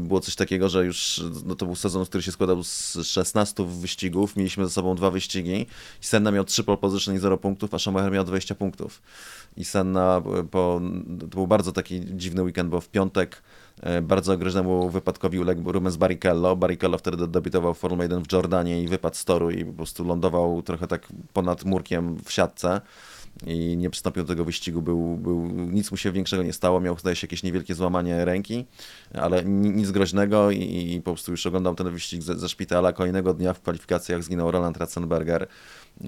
było 0.00 0.20
coś 0.20 0.34
takiego, 0.34 0.68
że 0.68 0.84
już 0.84 1.22
no 1.44 1.54
to 1.54 1.66
był 1.66 1.76
sezon, 1.76 2.04
który 2.04 2.22
się 2.22 2.32
składał 2.32 2.62
z 2.62 2.98
16 3.02 3.64
wyścigów. 3.66 4.36
Mieliśmy 4.36 4.64
ze 4.64 4.70
sobą 4.70 4.94
dwa 4.94 5.10
wyścigi 5.10 5.66
i 6.02 6.04
Senna 6.04 6.30
miał 6.30 6.44
3 6.44 6.64
pole 6.64 6.78
position 6.78 7.14
i 7.14 7.18
0 7.18 7.38
punktów, 7.38 7.74
a 7.74 7.78
Schumacher 7.78 8.12
miał 8.12 8.24
20 8.24 8.54
punktów. 8.54 9.02
I 9.56 9.64
Senna, 9.64 10.22
po, 10.50 10.80
to 11.20 11.26
był 11.26 11.46
bardzo 11.46 11.72
taki 11.72 12.00
dziwny 12.16 12.42
weekend, 12.42 12.70
bo 12.70 12.80
w 12.80 12.88
piątek 12.88 13.42
e, 13.80 14.02
bardzo 14.02 14.38
groźnemu 14.38 14.90
wypadkowi 14.90 15.38
uległ 15.38 15.72
Rubens 15.72 15.96
Barrichello. 15.96 16.56
Barrichello 16.56 16.98
wtedy 16.98 17.28
debiutował 17.28 17.74
w 17.74 17.78
Formule 17.78 18.04
1 18.04 18.24
w 18.24 18.32
Jordanie 18.32 18.82
i 18.82 18.88
wypadł 18.88 19.16
z 19.16 19.24
toru 19.24 19.50
i 19.50 19.64
po 19.64 19.72
prostu 19.72 20.04
lądował 20.04 20.62
trochę 20.62 20.86
tak 20.86 21.08
ponad 21.32 21.64
murkiem 21.64 22.16
w 22.24 22.32
siatce 22.32 22.80
i 23.46 23.76
nie 23.76 23.90
przystąpił 23.90 24.22
do 24.22 24.28
tego 24.28 24.44
wyścigu, 24.44 24.82
był, 24.82 25.16
był, 25.16 25.46
nic 25.48 25.90
mu 25.90 25.96
się 25.96 26.12
większego 26.12 26.42
nie 26.42 26.52
stało, 26.52 26.80
miał 26.80 26.98
zdaje 26.98 27.16
się 27.16 27.24
jakieś 27.24 27.42
niewielkie 27.42 27.74
złamanie 27.74 28.24
ręki, 28.24 28.64
ale 29.14 29.44
nic 29.44 29.90
groźnego 29.90 30.50
i, 30.50 30.92
i 30.92 31.00
po 31.00 31.12
prostu 31.12 31.30
już 31.30 31.46
oglądam 31.46 31.76
ten 31.76 31.90
wyścig 31.90 32.22
ze, 32.22 32.38
ze 32.38 32.48
szpitala. 32.48 32.92
Kolejnego 32.92 33.34
dnia 33.34 33.54
w 33.54 33.60
kwalifikacjach 33.60 34.22
zginął 34.22 34.50
Roland 34.50 34.76
Ratzenberger. 34.76 35.46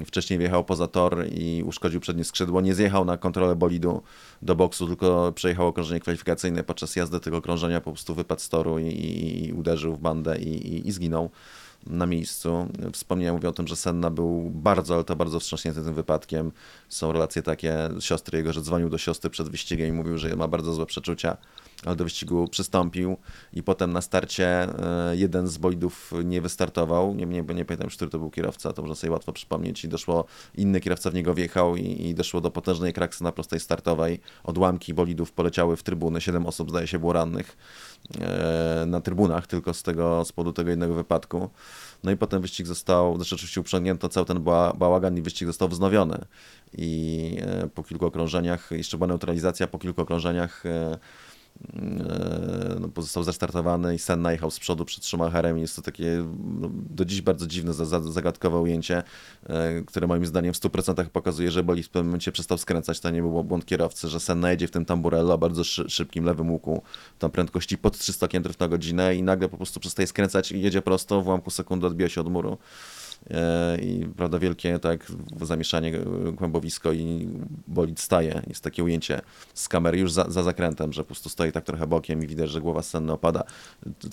Wcześniej 0.07 0.39
wjechał 0.39 0.65
poza 0.65 0.87
tor 0.87 1.27
i 1.33 1.63
uszkodził 1.67 2.01
przednie 2.01 2.25
skrzydło. 2.25 2.61
Nie 2.61 2.75
zjechał 2.75 3.05
na 3.05 3.17
kontrolę 3.17 3.57
bolidu 3.57 4.03
do 4.43 4.55
boksu, 4.55 4.87
tylko 4.87 5.33
przejechał 5.33 5.67
okrążenie 5.67 6.01
kwalifikacyjne. 6.01 6.65
Podczas 6.65 6.97
jazdy 6.97 7.21
tego 7.21 7.37
okrążenia 7.37 7.81
po 7.81 7.93
prostu 7.93 8.15
wypadł 8.15 8.41
z 8.41 8.49
toru 8.49 8.79
i, 8.79 9.49
i 9.49 9.53
uderzył 9.53 9.97
w 9.97 9.99
bandę 9.99 10.39
i, 10.39 10.75
i, 10.75 10.89
i 10.89 10.93
zginął 10.93 11.31
na 11.87 12.07
miejscu. 12.07 12.69
Wspomnienia 12.93 13.33
mówią 13.33 13.49
o 13.49 13.53
tym, 13.53 13.69
że 13.69 13.77
Senna 13.77 14.11
był 14.11 14.51
bardzo, 14.51 14.95
ale 14.95 15.05
to 15.05 15.17
bardzo 15.17 15.41
wstrząśnięty 15.41 15.83
tym 15.83 15.95
wypadkiem. 15.95 16.53
Są 16.89 17.13
relacje 17.13 17.43
takie 17.43 17.89
siostry 18.01 18.39
jego, 18.39 18.53
że 18.53 18.63
dzwonił 18.63 18.89
do 18.89 18.99
siostry 18.99 19.31
przed 19.31 19.49
wyścigiem 19.49 19.89
i 19.89 19.93
mówił, 19.93 20.19
że 20.19 20.37
ma 20.37 20.49
bardzo 20.49 20.73
złe 20.73 20.87
przeczucia. 20.87 21.37
Ale 21.85 21.97
do 21.97 22.05
wyścigu 22.05 22.49
przystąpił 22.49 23.17
i 23.53 23.63
potem 23.63 23.93
na 23.93 24.01
starcie 24.01 24.47
e, 24.47 25.17
jeden 25.17 25.49
z 25.49 25.59
bolidów 25.59 26.13
nie 26.25 26.41
wystartował. 26.41 27.15
Nie, 27.15 27.27
nie, 27.27 27.43
nie 27.43 27.65
pamiętam 27.65 27.91
który 27.97 28.11
to 28.11 28.19
był 28.19 28.31
kierowca, 28.31 28.73
to 28.73 28.83
można 28.83 28.95
sobie 28.95 29.11
łatwo 29.11 29.33
przypomnieć. 29.33 29.85
I 29.85 29.89
doszło, 29.89 30.25
inny 30.55 30.81
kierowca 30.81 31.11
w 31.11 31.15
niego 31.15 31.35
wjechał 31.35 31.77
i, 31.77 32.07
i 32.09 32.15
doszło 32.15 32.41
do 32.41 32.51
potężnej 32.51 32.93
kraksy 32.93 33.25
na 33.25 33.33
prostej 33.33 33.61
startowej. 33.61 34.21
Odłamki 34.45 34.95
bolidów 34.95 35.33
poleciały 35.33 35.77
w 35.77 35.83
trybuny. 35.83 36.21
Siedem 36.21 36.47
osób, 36.47 36.71
zdaje 36.71 36.87
się, 36.87 36.99
było 36.99 37.13
rannych 37.13 37.57
e, 38.21 38.85
na 38.87 39.01
trybunach 39.01 39.47
tylko 39.47 39.75
z 39.75 39.83
tego 39.83 40.25
z 40.25 40.33
powodu 40.33 40.53
tego 40.53 40.71
jednego 40.71 40.95
wypadku. 40.95 41.51
No 42.05 42.11
i 42.11 42.17
potem 42.17 42.43
wyścig 42.43 42.67
został, 42.67 43.17
znaczy 43.17 43.35
oczywiście 43.35 43.61
uprzednięto 43.61 44.09
cały 44.09 44.27
ten 44.27 44.43
bałagan 44.75 45.19
i 45.19 45.23
wyścig 45.23 45.49
został 45.49 45.69
wznowiony. 45.69 46.19
I 46.79 47.37
e, 47.41 47.69
po 47.75 47.83
kilku 47.83 48.07
okrążeniach, 48.07 48.71
jeszcze 48.71 48.97
była 48.97 49.09
neutralizacja, 49.09 49.67
po 49.67 49.79
kilku 49.79 50.03
okrążeniach 50.03 50.65
no, 52.81 52.89
pozostał 52.89 53.23
zastartowany 53.23 53.95
i 53.95 53.99
Senna 53.99 54.33
jechał 54.33 54.51
z 54.51 54.59
przodu 54.59 54.85
przed 54.85 55.05
Schumacherem. 55.05 55.59
Jest 55.59 55.77
to 55.77 55.83
takie 55.83 56.25
no, 56.61 56.71
do 56.73 57.05
dziś 57.05 57.23
bardzo 57.23 57.47
dziwne, 57.47 57.73
zagadkowe 58.03 58.59
ujęcie, 58.59 59.03
e, 59.47 59.83
które 59.83 60.07
moim 60.07 60.27
zdaniem 60.27 60.55
w 60.55 60.57
100% 60.57 61.05
pokazuje, 61.05 61.51
że 61.51 61.63
Bolid 61.63 61.87
w 61.87 61.89
pewnym 61.89 62.07
momencie 62.07 62.33
przestał 62.33 62.59
skręcać. 62.59 63.01
To 63.01 63.11
nie 63.11 63.23
był 63.23 63.45
błąd 63.45 63.67
kierowcy, 63.67 64.09
że 64.09 64.21
Senna 64.21 64.51
jedzie 64.51 64.69
w 64.69 64.71
tym 64.71 64.85
tamburello 64.85 65.39
bardzo 65.39 65.65
szybkim 65.65 66.25
lewym 66.25 66.51
łuku, 66.51 66.83
tam 67.19 67.31
prędkości 67.31 67.79
pod 67.79 67.99
300 67.99 68.29
km 68.29 68.45
na 68.61 68.69
godzinę 68.69 69.17
i 69.17 69.23
nagle 69.23 69.49
po 69.49 69.57
prostu 69.57 69.81
przestaje 69.81 70.07
skręcać 70.07 70.53
i 70.53 70.61
jedzie 70.63 70.83
prosto, 70.83 71.23
w 71.23 71.27
ułamku 71.27 71.51
sekundy 71.51 71.87
odbija 71.87 72.09
się 72.09 72.21
od 72.21 72.29
muru. 72.29 72.59
E, 73.31 73.79
i 73.81 74.07
prawda, 74.17 74.39
wielkie 74.39 74.79
tak 74.79 75.13
zamieszanie, 75.41 75.93
kłębowisko 76.37 76.93
i 76.93 77.29
bolid 77.69 78.01
staje. 78.01 78.43
Jest 78.47 78.65
takie 78.65 78.85
ujęcie 78.85 79.21
z 79.55 79.69
kamery 79.69 79.99
już 79.99 80.13
za, 80.13 80.31
za 80.31 80.43
zakrętem, 80.43 80.93
że 80.93 81.03
po 81.03 81.07
prostu 81.07 81.29
stoi 81.29 81.53
tak 81.53 81.65
trochę 81.65 81.87
bokiem 81.87 82.23
i 82.23 82.27
widać, 82.27 82.51
że 82.51 82.61
głowa 82.61 82.83
sceny 82.83 83.13
opada. 83.13 83.45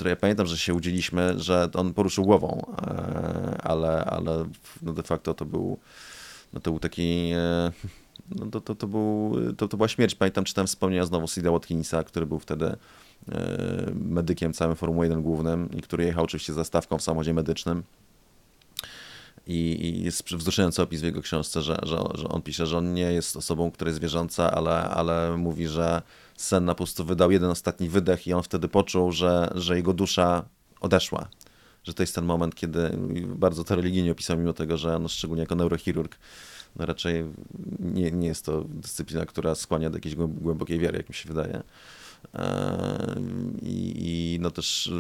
Ja 0.06 0.16
pamiętam, 0.16 0.46
że 0.46 0.58
się 0.58 0.74
udzieliśmy, 0.74 1.40
że 1.40 1.70
on 1.74 1.94
poruszył 1.94 2.26
głową, 2.26 2.62
e, 2.82 3.58
ale, 3.64 4.06
ale 4.06 4.46
no 4.82 4.94
de 4.94 5.04
facto 5.04 5.34
to 5.34 5.46
był, 5.46 5.78
no 6.54 6.60
to 6.60 6.72
był 6.72 6.80
taki 6.80 7.32
e, 7.36 7.72
no 8.36 8.46
to, 8.46 8.62
to, 8.62 8.76
to, 8.76 8.88
był, 8.88 9.36
to, 9.58 9.68
to 9.68 9.78
była 9.78 9.88
śmierć. 9.88 10.16
Pamiętam, 10.16 10.44
czytałem 10.44 10.68
wspomnienia 10.68 11.06
znowu 11.06 11.28
Sida 11.28 11.52
Watkinsa, 11.52 12.04
który 12.04 12.26
był 12.26 12.40
wtedy 12.40 12.76
medykiem 13.94 14.54
całym 14.54 14.76
Formuły 14.76 15.06
1 15.06 15.22
głównym 15.22 15.70
i 15.72 15.82
który 15.82 16.04
jechał 16.06 16.24
oczywiście 16.24 16.54
za 16.54 16.64
stawką 16.64 16.98
w 16.98 17.02
samochodzie 17.02 17.34
medycznym 17.34 17.84
i, 19.48 19.86
i 19.86 20.04
jest 20.04 20.36
wzruszający 20.36 20.82
opis 20.82 21.02
w 21.02 21.04
jego 21.04 21.22
książce, 21.22 21.62
że, 21.62 21.80
że, 21.84 21.98
że 22.14 22.28
on 22.28 22.42
pisze, 22.42 22.68
że 22.68 22.78
on 22.78 22.94
nie 22.94 23.14
jest 23.14 23.38
osobą, 23.38 23.72
która 23.72 23.90
jest 23.90 23.98
zwierzęca, 23.98 24.52
ale, 24.52 24.72
ale 24.82 25.38
mówi, 25.38 25.68
że 25.68 26.02
sen 26.38 26.66
na 26.66 26.76
prostu 26.76 27.06
wydał 27.06 27.32
jeden 27.32 27.50
ostatni 27.50 27.90
wydech 27.90 28.28
i 28.28 28.34
on 28.34 28.44
wtedy 28.44 28.68
poczuł, 28.68 29.12
że, 29.12 29.52
że 29.56 29.76
jego 29.76 29.94
dusza 29.94 30.46
odeszła. 30.82 31.28
Że 31.84 31.94
to 31.94 32.04
jest 32.04 32.16
ten 32.16 32.26
moment, 32.26 32.56
kiedy 32.56 32.98
bardzo 33.26 33.64
to 33.64 33.76
religijnie 33.76 34.12
opisał, 34.12 34.38
mimo 34.38 34.54
tego, 34.54 34.78
że 34.78 34.96
on 34.96 35.08
szczególnie 35.08 35.42
jako 35.42 35.56
neurochirurg 35.56 36.18
no 36.76 36.86
raczej 36.86 37.26
nie, 37.80 38.12
nie 38.12 38.28
jest 38.28 38.46
to 38.46 38.64
dyscyplina, 38.64 39.26
która 39.26 39.56
skłania 39.56 39.90
do 39.90 39.98
jakiejś 39.98 40.16
głębokiej 40.16 40.80
wiary, 40.80 40.98
jak 40.98 41.10
mi 41.10 41.16
się 41.16 41.30
wydaje. 41.30 41.64
I, 43.62 43.94
I, 43.96 44.40
no 44.40 44.52
też 44.52 44.92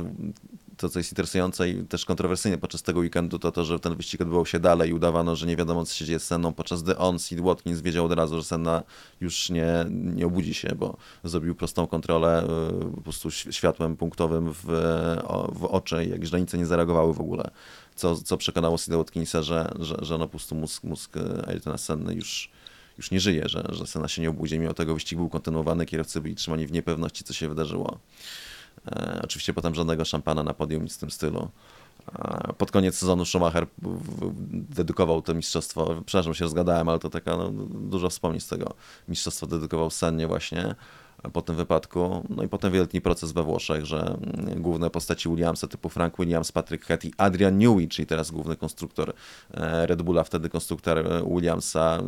to, 0.81 0.89
co 0.89 0.99
jest 0.99 1.11
interesujące 1.11 1.69
i 1.69 1.83
też 1.83 2.05
kontrowersyjne 2.05 2.57
podczas 2.57 2.83
tego 2.83 2.99
weekendu, 2.99 3.39
to 3.39 3.51
to, 3.51 3.63
że 3.63 3.79
ten 3.79 3.95
wyścig 3.95 4.21
odbywał 4.21 4.45
się 4.45 4.59
dalej 4.59 4.89
i 4.89 4.93
udawano, 4.93 5.35
że 5.35 5.47
nie 5.47 5.55
wiadomo, 5.55 5.85
co 5.85 5.95
się 5.95 6.05
dzieje 6.05 6.19
z 6.19 6.23
Senną, 6.23 6.53
podczas 6.53 6.83
gdy 6.83 6.97
on, 6.97 7.19
Sid 7.19 7.39
Watkins, 7.39 7.81
wiedział 7.81 8.05
od 8.05 8.11
razu, 8.11 8.37
że 8.37 8.43
Senna 8.43 8.83
już 9.21 9.49
nie, 9.49 9.85
nie 9.89 10.25
obudzi 10.25 10.53
się, 10.53 10.75
bo 10.75 10.97
zrobił 11.23 11.55
prostą 11.55 11.87
kontrolę 11.87 12.43
e, 12.43 12.95
po 12.95 13.01
prostu 13.01 13.31
światłem 13.31 13.97
punktowym 13.97 14.53
w, 14.53 14.65
w 15.51 15.65
oczy, 15.65 16.05
jak 16.05 16.23
źrenice 16.23 16.57
nie 16.57 16.65
zareagowały 16.65 17.13
w 17.13 17.21
ogóle, 17.21 17.51
co, 17.95 18.15
co 18.15 18.37
przekonało 18.37 18.77
Sida 18.77 18.97
Watkinsa, 18.97 19.41
że, 19.41 19.71
że, 19.79 19.95
że 20.01 20.17
no 20.17 20.25
po 20.25 20.31
prostu 20.31 20.55
mózg, 20.55 20.83
mózg 20.83 21.17
Ayrtona 21.47 21.77
Senny 21.77 22.13
już 22.13 22.51
już 22.97 23.11
nie 23.11 23.19
żyje, 23.19 23.49
że, 23.49 23.63
że 23.69 23.87
Sena 23.87 24.07
się 24.07 24.21
nie 24.21 24.29
obudzi. 24.29 24.59
Mimo 24.59 24.73
tego 24.73 24.93
wyścig 24.93 25.17
był 25.17 25.29
kontynuowany, 25.29 25.85
kierowcy 25.85 26.21
byli 26.21 26.35
trzymani 26.35 26.67
w 26.67 26.71
niepewności, 26.71 27.23
co 27.23 27.33
się 27.33 27.49
wydarzyło. 27.49 27.99
E, 28.87 29.19
oczywiście 29.23 29.53
potem 29.53 29.75
żadnego 29.75 30.05
szampana 30.05 30.43
na 30.43 30.53
podium, 30.53 30.83
nic 30.83 30.95
w 30.95 30.99
tym 30.99 31.11
stylu. 31.11 31.49
E, 32.15 32.53
pod 32.57 32.71
koniec 32.71 32.97
sezonu 32.97 33.25
Schumacher 33.25 33.67
dedykował 34.51 35.21
to 35.21 35.33
mistrzostwo, 35.33 36.01
przepraszam, 36.05 36.33
się 36.33 36.45
rozgadałem, 36.45 36.89
ale 36.89 36.99
to 36.99 37.09
taka 37.09 37.37
no, 37.37 37.51
dużo 37.69 38.09
wspomnień 38.09 38.41
z 38.41 38.47
tego. 38.47 38.73
Mistrzostwo 39.07 39.47
dedykował 39.47 39.89
Sennie 39.89 40.27
właśnie 40.27 40.75
po 41.33 41.41
tym 41.41 41.55
wypadku. 41.55 42.25
No 42.29 42.43
i 42.43 42.47
potem 42.47 42.71
wielki 42.71 43.01
proces 43.01 43.31
we 43.31 43.43
Włoszech, 43.43 43.85
że 43.85 43.99
mm, 43.99 44.61
główne 44.61 44.89
postaci 44.89 45.29
Williamsa 45.29 45.67
typu 45.67 45.89
Frank 45.89 46.17
Williams, 46.19 46.51
Patrick 46.51 46.85
Head 46.85 47.05
i 47.05 47.13
Adrian 47.17 47.57
Newey, 47.57 47.87
czyli 47.87 48.05
teraz 48.05 48.31
główny 48.31 48.55
konstruktor 48.55 49.13
e, 49.53 49.85
Red 49.85 50.01
Bulla, 50.01 50.23
wtedy 50.23 50.49
konstruktor 50.49 50.97
e, 50.97 51.23
Williamsa, 51.35 51.99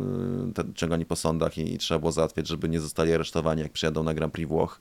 e, 0.58 0.74
ciągani 0.74 1.06
po 1.06 1.16
sądach 1.16 1.58
i, 1.58 1.74
i 1.74 1.78
trzeba 1.78 1.98
było 1.98 2.12
załatwiać, 2.12 2.48
żeby 2.48 2.68
nie 2.68 2.80
zostali 2.80 3.14
aresztowani, 3.14 3.62
jak 3.62 3.72
przyjadą 3.72 4.02
na 4.02 4.14
Grand 4.14 4.32
Prix 4.32 4.48
Włoch 4.48 4.80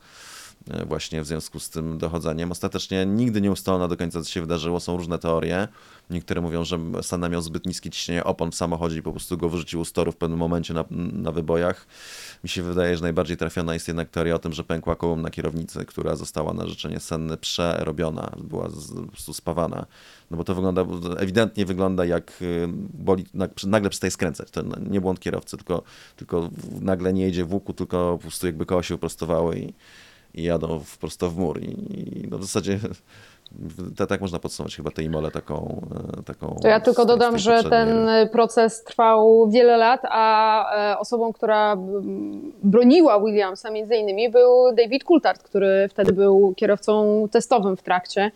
właśnie 0.87 1.21
w 1.21 1.25
związku 1.25 1.59
z 1.59 1.69
tym 1.69 1.97
dochodzeniem. 1.97 2.51
Ostatecznie 2.51 3.05
nigdy 3.05 3.41
nie 3.41 3.51
ustalono 3.51 3.87
do 3.87 3.97
końca, 3.97 4.21
co 4.21 4.29
się 4.29 4.41
wydarzyło. 4.41 4.79
Są 4.79 4.97
różne 4.97 5.19
teorie. 5.19 5.67
Niektóre 6.09 6.41
mówią, 6.41 6.63
że 6.63 6.79
Senna 7.01 7.29
miał 7.29 7.41
zbyt 7.41 7.65
niskie 7.65 7.89
ciśnienie 7.89 8.23
opon 8.23 8.51
w 8.51 8.55
samochodzie 8.55 8.97
i 8.97 9.01
po 9.01 9.11
prostu 9.11 9.37
go 9.37 9.49
wyrzucił 9.49 9.85
z 9.85 9.91
toru 9.91 10.11
w 10.11 10.15
pewnym 10.15 10.39
momencie 10.39 10.73
na, 10.73 10.85
na 11.13 11.31
wybojach. 11.31 11.87
Mi 12.43 12.49
się 12.49 12.63
wydaje, 12.63 12.97
że 12.97 13.03
najbardziej 13.03 13.37
trafiona 13.37 13.73
jest 13.73 13.87
jednak 13.87 14.09
teoria 14.09 14.35
o 14.35 14.39
tym, 14.39 14.53
że 14.53 14.63
pękła 14.63 14.95
na 15.17 15.29
kierownicy, 15.29 15.85
która 15.85 16.15
została 16.15 16.53
na 16.53 16.67
życzenie 16.67 16.99
Senny 16.99 17.37
przerobiona, 17.37 18.31
była 18.37 18.69
z, 18.69 18.93
po 18.93 19.11
prostu 19.11 19.33
spawana. 19.33 19.85
No 20.31 20.37
bo 20.37 20.43
to 20.43 20.55
wygląda, 20.55 20.85
ewidentnie 21.17 21.65
wygląda 21.65 22.05
jak 22.05 22.41
y, 22.41 22.67
boli, 22.93 23.25
nagle 23.63 23.89
przestaje 23.89 24.11
skręcać. 24.11 24.51
To 24.51 24.61
nie 24.89 25.01
błąd 25.01 25.19
kierowcy, 25.19 25.57
tylko, 25.57 25.83
tylko 26.15 26.49
nagle 26.81 27.13
nie 27.13 27.23
jedzie 27.23 27.45
w 27.45 27.53
łuku, 27.53 27.73
tylko 27.73 28.17
po 28.17 28.21
prostu 28.21 28.47
jakby 28.47 28.65
koło 28.65 28.83
się 28.83 28.95
uprostowały 28.95 29.59
i, 29.59 29.73
i 30.33 30.43
jadą 30.43 30.81
prosto 30.99 31.29
w 31.29 31.37
mur. 31.37 31.61
I, 31.61 31.69
i 32.23 32.27
no 32.31 32.37
w 32.37 32.43
zasadzie 32.43 32.79
tak, 33.97 34.09
tak 34.09 34.21
można 34.21 34.39
podsumować 34.39 34.75
chyba 34.75 34.91
tę 34.91 35.03
Imolę 35.03 35.31
taką, 35.31 35.81
e, 36.19 36.23
taką. 36.23 36.55
To 36.61 36.67
ja 36.67 36.79
tylko 36.79 37.05
dodam, 37.05 37.37
że 37.37 37.63
ten 37.63 38.07
proces 38.31 38.83
trwał 38.83 39.49
wiele 39.49 39.77
lat, 39.77 40.01
a 40.03 40.93
e, 40.93 40.99
osobą, 40.99 41.33
która 41.33 41.77
broniła 42.63 43.19
Williamsa 43.19 43.71
między 43.71 43.95
innymi 43.95 44.29
był 44.29 44.75
David 44.75 45.03
Coulthard, 45.03 45.43
który 45.43 45.87
wtedy 45.89 46.13
był 46.13 46.53
kierowcą 46.57 47.25
testowym 47.31 47.77
w 47.77 47.81
trakcie. 47.81 48.31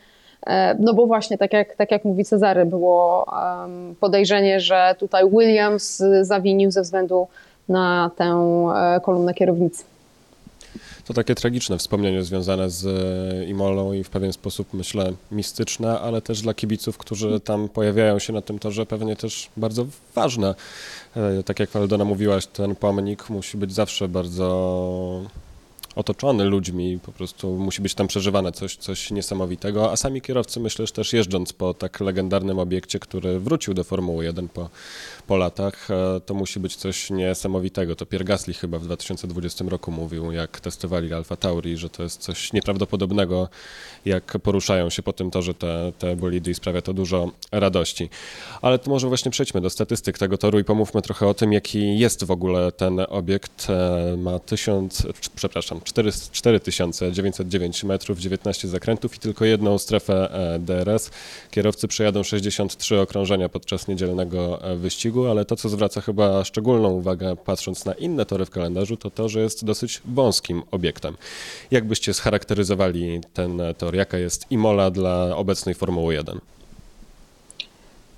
E, 0.48 0.76
no 0.80 0.94
bo 0.94 1.06
właśnie, 1.08 1.38
tak 1.38 1.54
jak, 1.54 1.76
tak 1.76 1.92
jak 1.92 2.06
mówi 2.06 2.26
Cezary, 2.26 2.66
było 2.66 3.26
podejrzenie, 4.00 4.60
że 4.60 4.96
tutaj 5.00 5.30
Williams 5.30 6.04
zawinił 6.22 6.72
ze 6.72 6.82
względu 6.82 7.28
na 7.70 8.12
tę 8.16 8.44
kolumnę 9.04 9.34
kierownicy 9.34 9.84
to 11.08 11.14
takie 11.14 11.36
tragiczne 11.36 11.78
wspomnienie 11.78 12.24
związane 12.24 12.70
z 12.70 12.86
e, 12.86 13.46
Imolą 13.46 13.94
i 13.94 14.04
w 14.04 14.10
pewien 14.10 14.34
sposób, 14.34 14.74
myślę, 14.74 15.14
mistyczne, 15.32 16.00
ale 16.00 16.22
też 16.22 16.42
dla 16.42 16.54
kibiców, 16.54 16.98
którzy 16.98 17.40
tam 17.40 17.70
pojawiają 17.70 18.20
się 18.20 18.34
na 18.34 18.42
tym 18.42 18.60
torze, 18.60 18.86
pewnie 18.86 19.16
też 19.16 19.50
bardzo 19.58 19.86
ważne. 20.16 20.56
E, 21.16 21.44
tak 21.44 21.60
jak 21.60 21.70
Waldona 21.70 22.06
mówiłaś, 22.06 22.46
ten 22.48 22.76
pomnik 22.76 23.30
musi 23.30 23.58
być 23.58 23.74
zawsze 23.74 24.08
bardzo 24.08 25.22
otoczony 25.98 26.46
ludźmi, 26.46 27.00
po 27.06 27.12
prostu 27.12 27.56
musi 27.56 27.82
być 27.82 27.96
tam 27.96 28.08
przeżywane 28.08 28.52
coś, 28.52 28.76
coś 28.76 29.12
niesamowitego, 29.12 29.92
a 29.92 29.96
sami 29.96 30.22
kierowcy 30.22 30.60
myślę, 30.60 30.88
że 30.88 30.94
też 30.94 31.14
jeżdżąc 31.14 31.54
po 31.54 31.74
tak 31.74 32.00
legendarnym 32.00 32.60
obiekcie, 32.60 33.00
który 33.00 33.40
wrócił 33.40 33.74
do 33.74 33.84
Formuły 33.84 34.26
1 34.26 34.48
po, 34.48 34.70
po 35.28 35.38
latach, 35.38 35.92
e, 35.92 36.22
to 36.26 36.34
musi 36.34 36.60
być 36.60 36.76
coś 36.76 37.10
niesamowitego. 37.10 37.96
To 37.96 38.06
Pierre 38.06 38.26
Gasly 38.26 38.54
chyba 38.54 38.80
w 38.80 38.84
2020 38.84 39.70
roku 39.70 39.92
mówił, 39.92 40.32
jak 40.32 40.60
testowali 40.60 41.14
Alfa 41.14 41.36
Tauri, 41.36 41.78
że 41.78 41.90
to 41.90 42.04
jest 42.04 42.22
coś 42.22 42.54
nieprawdopodobnego, 42.54 43.50
jak 44.06 44.38
poruszają 44.44 44.90
się 44.90 45.04
po 45.04 45.14
tym 45.14 45.32
torze 45.32 45.54
te, 45.54 45.92
te 46.00 46.16
bolidy 46.16 46.52
i 46.52 46.54
sprawia 46.54 46.82
to 46.82 46.94
dużo 46.94 47.32
radości. 47.52 48.10
Ale 48.62 48.80
to 48.80 48.92
może 48.92 49.08
właśnie 49.08 49.32
przejdźmy 49.32 49.62
do 49.62 49.70
statystyk 49.70 50.18
tego 50.18 50.38
toru 50.38 50.60
i 50.60 50.64
pomówmy 50.64 51.02
trochę 51.02 51.28
o 51.28 51.34
tym, 51.34 51.54
jaki 51.54 52.00
jest 52.00 52.24
w 52.24 52.32
ogóle 52.32 52.72
ten 52.72 53.00
obiekt. 53.10 53.68
E, 53.70 54.18
ma 54.18 54.40
tysiąc, 54.40 55.08
przepraszam, 55.36 55.80
4909 55.94 57.84
metrów, 57.84 58.20
19 58.20 58.68
zakrętów 58.68 59.16
i 59.16 59.20
tylko 59.20 59.46
jedną 59.46 59.78
strefę 59.78 60.30
e, 60.32 60.60
DRS. 60.60 61.12
Kierowcy 61.52 61.88
przejadą 61.88 62.24
63 62.24 63.00
okrążenia 63.00 63.50
podczas 63.50 63.88
niedzielnego 63.88 64.64
e, 64.64 64.76
wyścigu, 64.76 65.28
ale 65.28 65.46
to, 65.46 65.56
co 65.56 65.70
zwraca 65.70 66.02
chyba 66.02 66.44
szczególną 66.44 66.90
uwagę, 66.90 67.36
patrząc 67.36 67.86
na 67.86 67.94
inne 67.94 68.26
tory 68.26 68.46
w 68.46 68.50
kalendarzu, 68.50 68.98
to 68.98 69.10
to, 69.10 69.30
że 69.30 69.40
jest 69.40 69.66
dosyć 69.66 70.02
wąskim 70.06 70.64
obiektem. 70.72 71.18
Jak 71.72 71.86
byście 71.86 72.14
scharakteryzowali 72.14 73.22
ten 73.34 73.62
tor? 73.78 73.96
Jaka 73.96 74.18
jest 74.18 74.52
Imola 74.52 74.92
dla 74.92 75.36
obecnej 75.36 75.76
Formuły 75.76 76.14
1? 76.14 76.40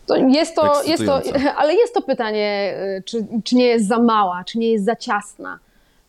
To 0.09 0.15
jest 0.15 0.55
to, 0.55 0.83
jest 0.83 1.05
to, 1.05 1.21
ale 1.57 1.75
jest 1.75 1.93
to 1.93 2.01
pytanie, 2.01 2.73
e, 2.77 3.01
czy, 3.05 3.25
czy 3.43 3.55
nie 3.55 3.65
jest 3.65 3.87
za 3.87 3.99
mała, 3.99 4.43
czy 4.43 4.57
nie 4.57 4.71
jest 4.71 4.85
za 4.85 4.95
ciasna. 4.95 5.59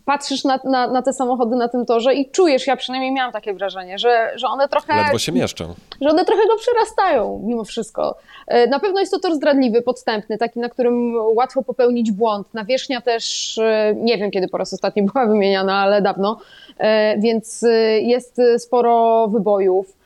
Patrzysz 0.05 0.45
na, 0.45 0.59
na, 0.65 0.87
na, 0.87 1.03
te 1.03 1.13
samochody 1.13 1.57
na 1.57 1.69
tym 1.69 1.87
torze 1.87 2.15
i 2.15 2.31
czujesz, 2.31 2.67
ja 2.67 2.77
przynajmniej 2.77 3.13
miałam 3.13 3.33
takie 3.33 3.55
wrażenie, 3.55 3.99
że, 3.99 4.33
że 4.35 4.47
one 4.47 4.69
trochę... 4.69 4.97
Ledwo 4.97 5.19
się 5.19 5.33
mieszczą. 5.33 5.75
Że 6.01 6.11
one 6.11 6.25
trochę 6.25 6.43
go 6.47 6.57
przerastają 6.57 7.41
mimo 7.45 7.65
wszystko. 7.65 8.17
E, 8.47 8.67
na 8.67 8.81
pewno 8.81 9.01
jest 9.01 9.13
to 9.13 9.19
tor 9.19 9.35
zdradliwy, 9.35 9.83
podstępny, 9.83 10.39
taki, 10.39 10.61
na 10.61 10.69
którym 10.69 11.15
łatwo 11.35 11.63
popełnić 11.63 12.13
błąd. 12.13 12.55
Nawierzchnia 12.55 13.01
też, 13.01 13.59
e, 13.59 13.95
nie 13.97 14.19
wiem 14.19 14.31
kiedy 14.31 14.49
po 14.49 14.59
raz 14.59 14.73
ostatni 14.73 15.03
była 15.03 15.27
wymieniana, 15.27 15.79
ale 15.79 16.03
dawno, 16.03 16.39
e, 16.79 17.19
więc 17.19 17.65
jest 18.01 18.41
sporo 18.59 19.29
wybojów. 19.29 20.00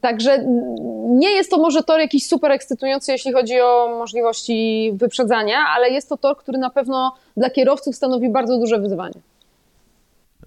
Także 0.00 0.44
nie 1.08 1.30
jest 1.30 1.50
to 1.50 1.58
może 1.58 1.82
tor 1.82 2.00
jakiś 2.00 2.26
super 2.26 2.50
ekscytujący, 2.50 3.12
jeśli 3.12 3.32
chodzi 3.32 3.60
o 3.60 3.96
możliwości 3.98 4.90
wyprzedzania, 4.94 5.56
ale 5.76 5.90
jest 5.90 6.08
to 6.08 6.16
tor, 6.16 6.36
który 6.36 6.58
na 6.58 6.70
pewno 6.70 7.14
dla 7.36 7.50
kierowców 7.50 7.96
stanowi 7.96 8.28
bardzo 8.28 8.58
duże 8.58 8.78
wyzwanie. 8.78 9.14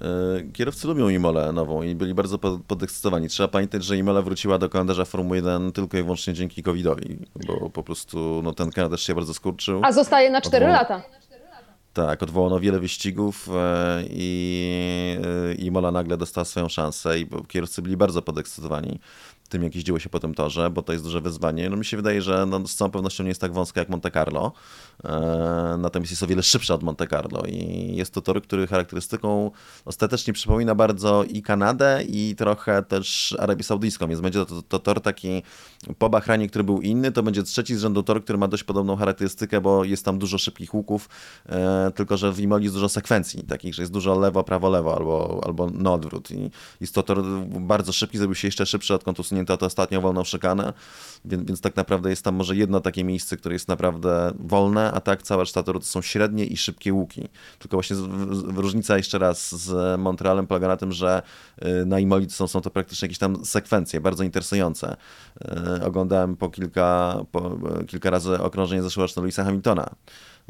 E, 0.02 0.52
kierowcy 0.54 0.88
lubią 0.88 1.10
Imolę 1.10 1.52
nową 1.52 1.84
i 1.84 1.96
byli 1.96 2.14
bardzo 2.14 2.40
podekscytowani. 2.68 3.30
Trzeba 3.30 3.48
pamiętać, 3.48 3.84
że 3.84 3.98
Imola 3.98 4.22
wróciła 4.22 4.58
do 4.58 4.70
kalendarza 4.70 5.06
Formuły 5.06 5.38
1 5.38 5.72
tylko 5.72 5.98
i 5.98 6.04
wyłącznie 6.04 6.34
dzięki 6.34 6.64
COVID-owi, 6.64 7.18
bo 7.48 7.70
po 7.70 7.84
prostu 7.84 8.42
no, 8.44 8.54
ten 8.54 8.72
kalendarz 8.72 9.02
się 9.02 9.16
bardzo 9.16 9.34
skurczył. 9.34 9.82
A 9.84 9.92
zostaje 9.92 10.30
na 10.30 10.42
4 10.42 10.66
Odwoł... 10.66 10.80
lata. 10.80 11.02
Tak, 11.96 12.24
odwołano 12.24 12.60
wiele 12.60 12.80
wyścigów 12.80 13.50
e, 13.50 14.04
i, 14.10 15.18
e, 15.52 15.54
i 15.54 15.72
Mola 15.72 15.92
nagle 15.92 16.18
dostała 16.18 16.46
swoją 16.46 16.70
szansę 16.70 17.20
i 17.20 17.28
kierowcy 17.48 17.82
byli 17.82 17.98
bardzo 17.98 18.22
podekscytowani 18.22 19.00
tym, 19.50 19.64
jak 19.64 19.76
jeździło 19.76 20.00
się 20.00 20.10
po 20.10 20.20
tym 20.20 20.34
torze, 20.34 20.70
bo 20.70 20.82
to 20.82 20.94
jest 20.94 21.06
duże 21.06 21.22
wyzwanie. 21.22 21.70
No 21.70 21.78
mi 21.78 21.86
się 21.86 21.98
wydaje, 21.98 22.22
że 22.22 22.46
no, 22.46 22.68
z 22.68 22.76
całą 22.76 22.92
pewnością 22.92 23.24
nie 23.24 23.30
jest 23.30 23.42
tak 23.42 23.54
wąska 23.54 23.80
jak 23.82 23.90
Monte 23.90 24.12
Carlo, 24.12 24.52
e, 25.04 25.76
natomiast 25.80 26.12
jest 26.12 26.24
o 26.24 26.28
wiele 26.28 26.44
szybsza 26.44 26.74
od 26.74 26.84
Monte 26.84 27.08
Carlo 27.08 27.44
i 27.48 27.92
jest 27.96 28.14
to 28.14 28.22
tor, 28.22 28.42
który 28.42 28.68
charakterystyką 28.68 29.52
ostatecznie 29.86 30.34
przypomina 30.34 30.76
bardzo 30.76 31.24
i 31.24 31.42
Kanadę 31.42 32.04
i 32.08 32.36
trochę 32.38 32.84
też 32.84 33.36
Arabię 33.40 33.64
Saudyjską, 33.64 34.08
więc 34.08 34.22
będzie 34.22 34.40
to, 34.40 34.46
to, 34.46 34.62
to 34.62 34.80
tor 34.80 35.02
taki 35.02 35.44
po 35.98 36.10
Bahrajnie, 36.10 36.50
który 36.50 36.64
był 36.64 36.82
inny, 36.82 37.12
to 37.12 37.24
będzie 37.24 37.44
trzeci 37.44 37.76
z 37.76 37.80
rzędu 37.80 38.04
tor, 38.04 38.24
który 38.24 38.38
ma 38.38 38.48
dość 38.48 38.64
podobną 38.64 38.96
charakterystykę, 38.96 39.62
bo 39.62 39.84
jest 39.84 40.06
tam 40.06 40.20
dużo 40.20 40.38
szybkich 40.38 40.74
łuków, 40.74 41.10
e, 41.46 41.92
tylko 41.96 42.18
że 42.18 42.32
w 42.32 42.40
Imoli 42.40 42.64
jest 42.64 42.76
dużo 42.76 42.90
sekwencji, 42.90 43.44
takich, 43.44 43.74
że 43.74 43.82
jest 43.82 43.92
dużo 43.92 44.20
lewo, 44.20 44.44
prawo, 44.44 44.70
lewo 44.70 44.96
albo, 44.96 45.42
albo 45.46 45.70
na 45.70 45.94
odwrót 45.94 46.32
i 46.32 46.52
jest 46.82 46.96
to 46.96 47.04
tor 47.04 47.24
bardzo 47.48 47.92
szybki, 47.92 48.18
zrobił 48.18 48.36
się 48.36 48.48
jeszcze 48.48 48.66
szybszy, 48.66 48.94
odkąd 48.94 49.20
usunięto 49.36 49.58
to 49.58 49.66
ostatnio 49.66 50.02
wolną 50.02 50.24
szykanę, 50.24 50.74
więc, 51.26 51.48
więc 51.48 51.62
tak 51.62 51.76
naprawdę 51.76 52.10
jest 52.10 52.24
tam 52.24 52.36
może 52.36 52.56
jedno 52.56 52.80
takie 52.80 53.04
miejsce, 53.04 53.38
które 53.38 53.56
jest 53.56 53.68
naprawdę 53.68 54.32
wolne, 54.40 54.92
a 54.92 55.02
tak 55.02 55.24
cała 55.24 55.44
reszta 55.44 55.64
toru 55.64 55.80
to 55.80 55.86
są 55.86 56.02
średnie 56.02 56.46
i 56.46 56.58
szybkie 56.58 56.94
łuki. 56.94 57.28
Tylko 57.60 57.78
właśnie 57.78 57.96
różnica 58.56 58.98
jeszcze 58.98 59.18
raz 59.20 59.56
z 59.56 60.00
Montrealem 60.00 60.48
polega 60.48 60.68
na 60.68 60.78
tym, 60.78 60.92
że 60.92 61.22
y, 61.66 61.86
na 61.86 62.00
Imoli 62.00 62.30
są, 62.30 62.48
są 62.48 62.62
to 62.62 62.70
praktycznie 62.70 63.06
jakieś 63.06 63.18
tam 63.18 63.46
sekwencje 63.46 64.02
bardzo 64.02 64.24
interesujące. 64.24 64.98
Y, 65.80 65.86
oglądałem 65.86 66.36
po 66.36 66.50
kilka, 66.50 67.18
po 67.32 67.58
kilka 67.88 68.10
razy 68.10 68.40
okrążenie 68.40 68.84
zeszłoroczne 68.84 69.22
Louisa 69.22 69.44
Hamiltona 69.44 69.90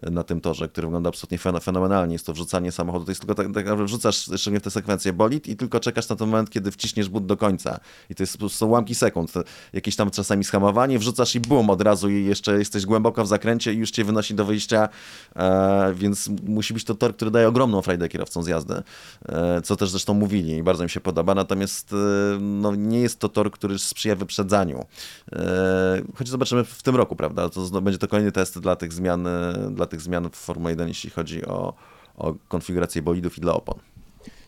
na 0.01 0.23
tym 0.23 0.41
torze, 0.41 0.67
który 0.67 0.87
wygląda 0.87 1.09
absolutnie 1.09 1.37
fenomenalnie. 1.61 2.13
Jest 2.15 2.25
to 2.25 2.33
wrzucanie 2.33 2.71
samochodu, 2.71 3.05
to 3.05 3.11
jest 3.11 3.21
tylko 3.21 3.35
tak, 3.35 3.47
tak 3.53 3.77
wrzucasz 3.77 4.29
szczególnie 4.35 4.59
w 4.59 4.63
tę 4.63 4.71
sekwencję 4.71 5.13
bolid 5.13 5.47
i 5.47 5.55
tylko 5.55 5.79
czekasz 5.79 6.09
na 6.09 6.15
ten 6.15 6.27
moment, 6.27 6.49
kiedy 6.49 6.71
wciśniesz 6.71 7.09
but 7.09 7.25
do 7.25 7.37
końca. 7.37 7.79
I 8.09 8.15
to 8.15 8.23
jest 8.23 8.37
prostu 8.37 8.67
ułamki 8.67 8.95
sekund. 8.95 9.33
Jakieś 9.73 9.95
tam 9.95 10.11
czasami 10.11 10.43
schamowanie, 10.43 10.99
wrzucasz 10.99 11.35
i 11.35 11.39
bum, 11.39 11.69
od 11.69 11.81
razu 11.81 12.09
i 12.09 12.25
jeszcze 12.25 12.59
jesteś 12.59 12.85
głęboko 12.85 13.23
w 13.23 13.27
zakręcie 13.27 13.73
i 13.73 13.77
już 13.77 13.91
cię 13.91 14.03
wynosi 14.03 14.35
do 14.35 14.45
wyjścia, 14.45 14.89
e, 15.35 15.93
więc 15.93 16.29
musi 16.43 16.73
być 16.73 16.83
to 16.83 16.95
tor, 16.95 17.15
który 17.15 17.31
daje 17.31 17.47
ogromną 17.47 17.81
frajdę 17.81 18.09
kierowcom 18.09 18.43
z 18.43 18.47
jazdy, 18.47 18.83
e, 19.25 19.61
co 19.61 19.75
też 19.75 19.89
zresztą 19.89 20.13
mówili 20.13 20.57
i 20.57 20.63
bardzo 20.63 20.83
mi 20.83 20.89
się 20.89 20.99
podoba, 20.99 21.35
natomiast 21.35 21.93
e, 21.93 21.95
no, 22.39 22.75
nie 22.75 22.99
jest 22.99 23.19
to 23.19 23.29
tor, 23.29 23.51
który 23.51 23.79
sprzyja 23.79 24.15
wyprzedzaniu. 24.15 24.85
E, 25.31 26.01
choć 26.15 26.29
zobaczymy 26.29 26.63
w 26.63 26.83
tym 26.83 26.95
roku, 26.95 27.15
prawda, 27.15 27.49
to 27.49 27.81
będzie 27.81 27.97
to 27.97 28.07
kolejny 28.07 28.31
test 28.31 28.59
dla 28.59 28.75
tych 28.75 28.93
zmian, 28.93 29.27
e, 29.27 29.53
dla 29.85 29.91
tych 29.91 30.01
zmian 30.01 30.29
w 30.29 30.35
Formule 30.35 30.71
1, 30.71 30.87
jeśli 30.87 31.09
chodzi 31.09 31.45
o, 31.45 31.73
o 32.17 32.33
konfigurację 32.47 33.01
bolidów 33.01 33.37
i 33.37 33.41
dla 33.41 33.53
opon. 33.53 33.79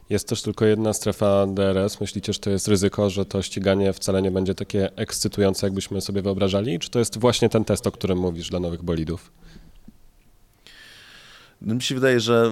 Jest 0.10 0.27
też 0.27 0.41
tylko 0.41 0.65
jedna 0.65 0.94
strefa 0.94 1.48
DRS. 1.48 2.01
Myślicie, 2.01 2.34
że 2.34 2.39
to 2.39 2.50
jest 2.50 2.67
ryzyko, 2.67 3.10
że 3.10 3.25
to 3.25 3.41
ściganie 3.41 3.94
wcale 3.94 4.22
nie 4.22 4.32
będzie 4.32 4.56
takie 4.56 4.96
ekscytujące, 4.96 5.67
jakbyśmy 5.67 6.01
sobie 6.01 6.22
wyobrażali? 6.22 6.79
Czy 6.79 6.89
to 6.89 7.00
jest 7.00 7.20
właśnie 7.20 7.50
ten 7.50 7.65
test, 7.65 7.88
o 7.88 7.91
którym 7.91 8.17
mówisz 8.17 8.50
dla 8.50 8.60
nowych 8.60 8.84
bolidów? 8.84 9.32
No 11.62 11.75
mi 11.75 11.82
się 11.82 11.96
wydaje, 11.96 12.20
że 12.20 12.51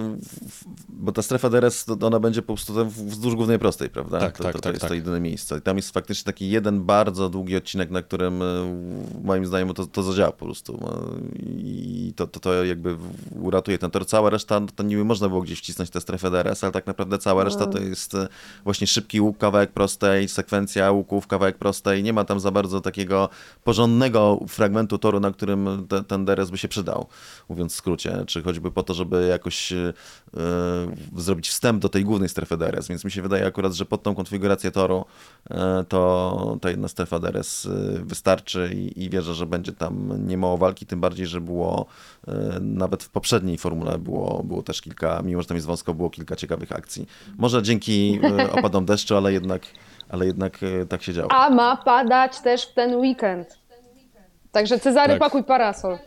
bo 0.98 1.12
ta 1.12 1.22
strefa 1.22 1.50
DRS, 1.50 1.86
ona 2.02 2.20
będzie 2.20 2.42
po 2.42 2.54
prostu 2.54 2.86
wzdłuż 2.86 3.34
głównej 3.34 3.58
prostej, 3.58 3.90
prawda? 3.90 4.20
Tak, 4.20 4.38
to, 4.38 4.44
tak, 4.44 4.52
to, 4.52 4.58
to 4.58 4.62
tak, 4.62 4.72
jest 4.72 4.80
tak. 4.80 4.88
to 4.88 4.94
jedyne 4.94 5.20
miejsce. 5.20 5.58
I 5.58 5.60
tam 5.60 5.76
jest 5.76 5.90
faktycznie 5.90 6.24
taki 6.24 6.50
jeden 6.50 6.84
bardzo 6.84 7.28
długi 7.28 7.56
odcinek, 7.56 7.90
na 7.90 8.02
którym 8.02 8.42
e, 8.42 8.46
moim 9.24 9.46
zdaniem 9.46 9.74
to, 9.74 9.86
to 9.86 10.02
zadziała 10.02 10.32
po 10.32 10.44
prostu. 10.44 10.74
E, 10.74 11.38
I 11.48 12.12
to, 12.16 12.26
to, 12.26 12.40
to 12.40 12.64
jakby 12.64 12.96
uratuje 13.40 13.78
ten 13.78 13.90
tor. 13.90 14.06
Cała 14.06 14.30
reszta, 14.30 14.60
to 14.76 14.82
niby 14.82 15.04
można 15.04 15.28
było 15.28 15.40
gdzieś 15.40 15.58
wcisnąć 15.58 15.90
tę 15.90 16.00
strefę 16.00 16.30
DRS, 16.30 16.64
ale 16.64 16.72
tak 16.72 16.86
naprawdę 16.86 17.18
cała 17.18 17.44
reszta 17.44 17.66
to 17.66 17.78
jest 17.78 18.14
e, 18.14 18.28
właśnie 18.64 18.86
szybki 18.86 19.20
łuk, 19.20 19.38
kawałek 19.38 19.72
prostej, 19.72 20.28
sekwencja 20.28 20.90
łuków, 20.90 21.26
kawałek 21.26 21.58
prostej. 21.58 22.02
Nie 22.02 22.12
ma 22.12 22.24
tam 22.24 22.40
za 22.40 22.50
bardzo 22.50 22.80
takiego 22.80 23.28
porządnego 23.64 24.40
fragmentu 24.48 24.98
toru, 24.98 25.20
na 25.20 25.30
którym 25.30 25.86
te, 25.88 26.04
ten 26.04 26.24
DRS 26.24 26.50
by 26.50 26.58
się 26.58 26.68
przydał, 26.68 27.06
mówiąc 27.48 27.72
w 27.72 27.76
skrócie. 27.76 28.24
Czy 28.26 28.42
choćby 28.42 28.70
po 28.70 28.82
to, 28.82 28.94
żeby 28.94 29.26
jakoś 29.26 29.72
E, 30.36 30.85
zrobić 31.16 31.48
wstęp 31.48 31.82
do 31.82 31.88
tej 31.88 32.04
głównej 32.04 32.28
strefy 32.28 32.56
DRS, 32.56 32.88
więc 32.88 33.04
mi 33.04 33.10
się 33.10 33.22
wydaje 33.22 33.46
akurat, 33.46 33.72
że 33.72 33.84
pod 33.84 34.02
tą 34.02 34.14
konfigurację 34.14 34.70
toru 34.70 35.04
e, 35.50 35.84
to 35.88 36.58
ta 36.60 36.70
jedna 36.70 36.88
strefa 36.88 37.18
DRS 37.18 37.66
e, 37.66 37.70
wystarczy 38.04 38.70
i, 38.74 39.04
i 39.04 39.10
wierzę, 39.10 39.34
że 39.34 39.46
będzie 39.46 39.72
tam 39.72 40.26
nie 40.26 40.36
mało 40.36 40.58
walki, 40.58 40.86
tym 40.86 41.00
bardziej, 41.00 41.26
że 41.26 41.40
było 41.40 41.86
nawet 42.60 43.02
w 43.02 43.08
poprzedniej 43.08 43.58
formule 43.58 43.98
było, 43.98 44.42
było 44.42 44.62
też 44.62 44.80
kilka, 44.80 45.22
mimo 45.24 45.42
że 45.42 45.48
tam 45.48 45.56
jest 45.56 45.66
wąsko, 45.66 45.94
było 45.94 46.10
kilka 46.10 46.36
ciekawych 46.36 46.72
akcji. 46.72 47.06
Może 47.38 47.62
dzięki 47.62 48.20
opadom 48.58 48.84
deszczu, 48.84 49.16
ale 49.16 49.32
jednak, 49.32 49.62
ale 50.08 50.26
jednak 50.26 50.58
tak 50.88 51.02
się 51.02 51.12
działo. 51.12 51.32
A 51.32 51.50
ma 51.50 51.76
padać 51.76 52.40
też 52.40 52.66
w 52.66 52.74
ten 52.74 52.94
weekend. 52.94 53.58
Także 54.52 54.78
Cezary, 54.78 55.12
tak. 55.12 55.20
pakuj 55.20 55.44
parasol. 55.44 55.98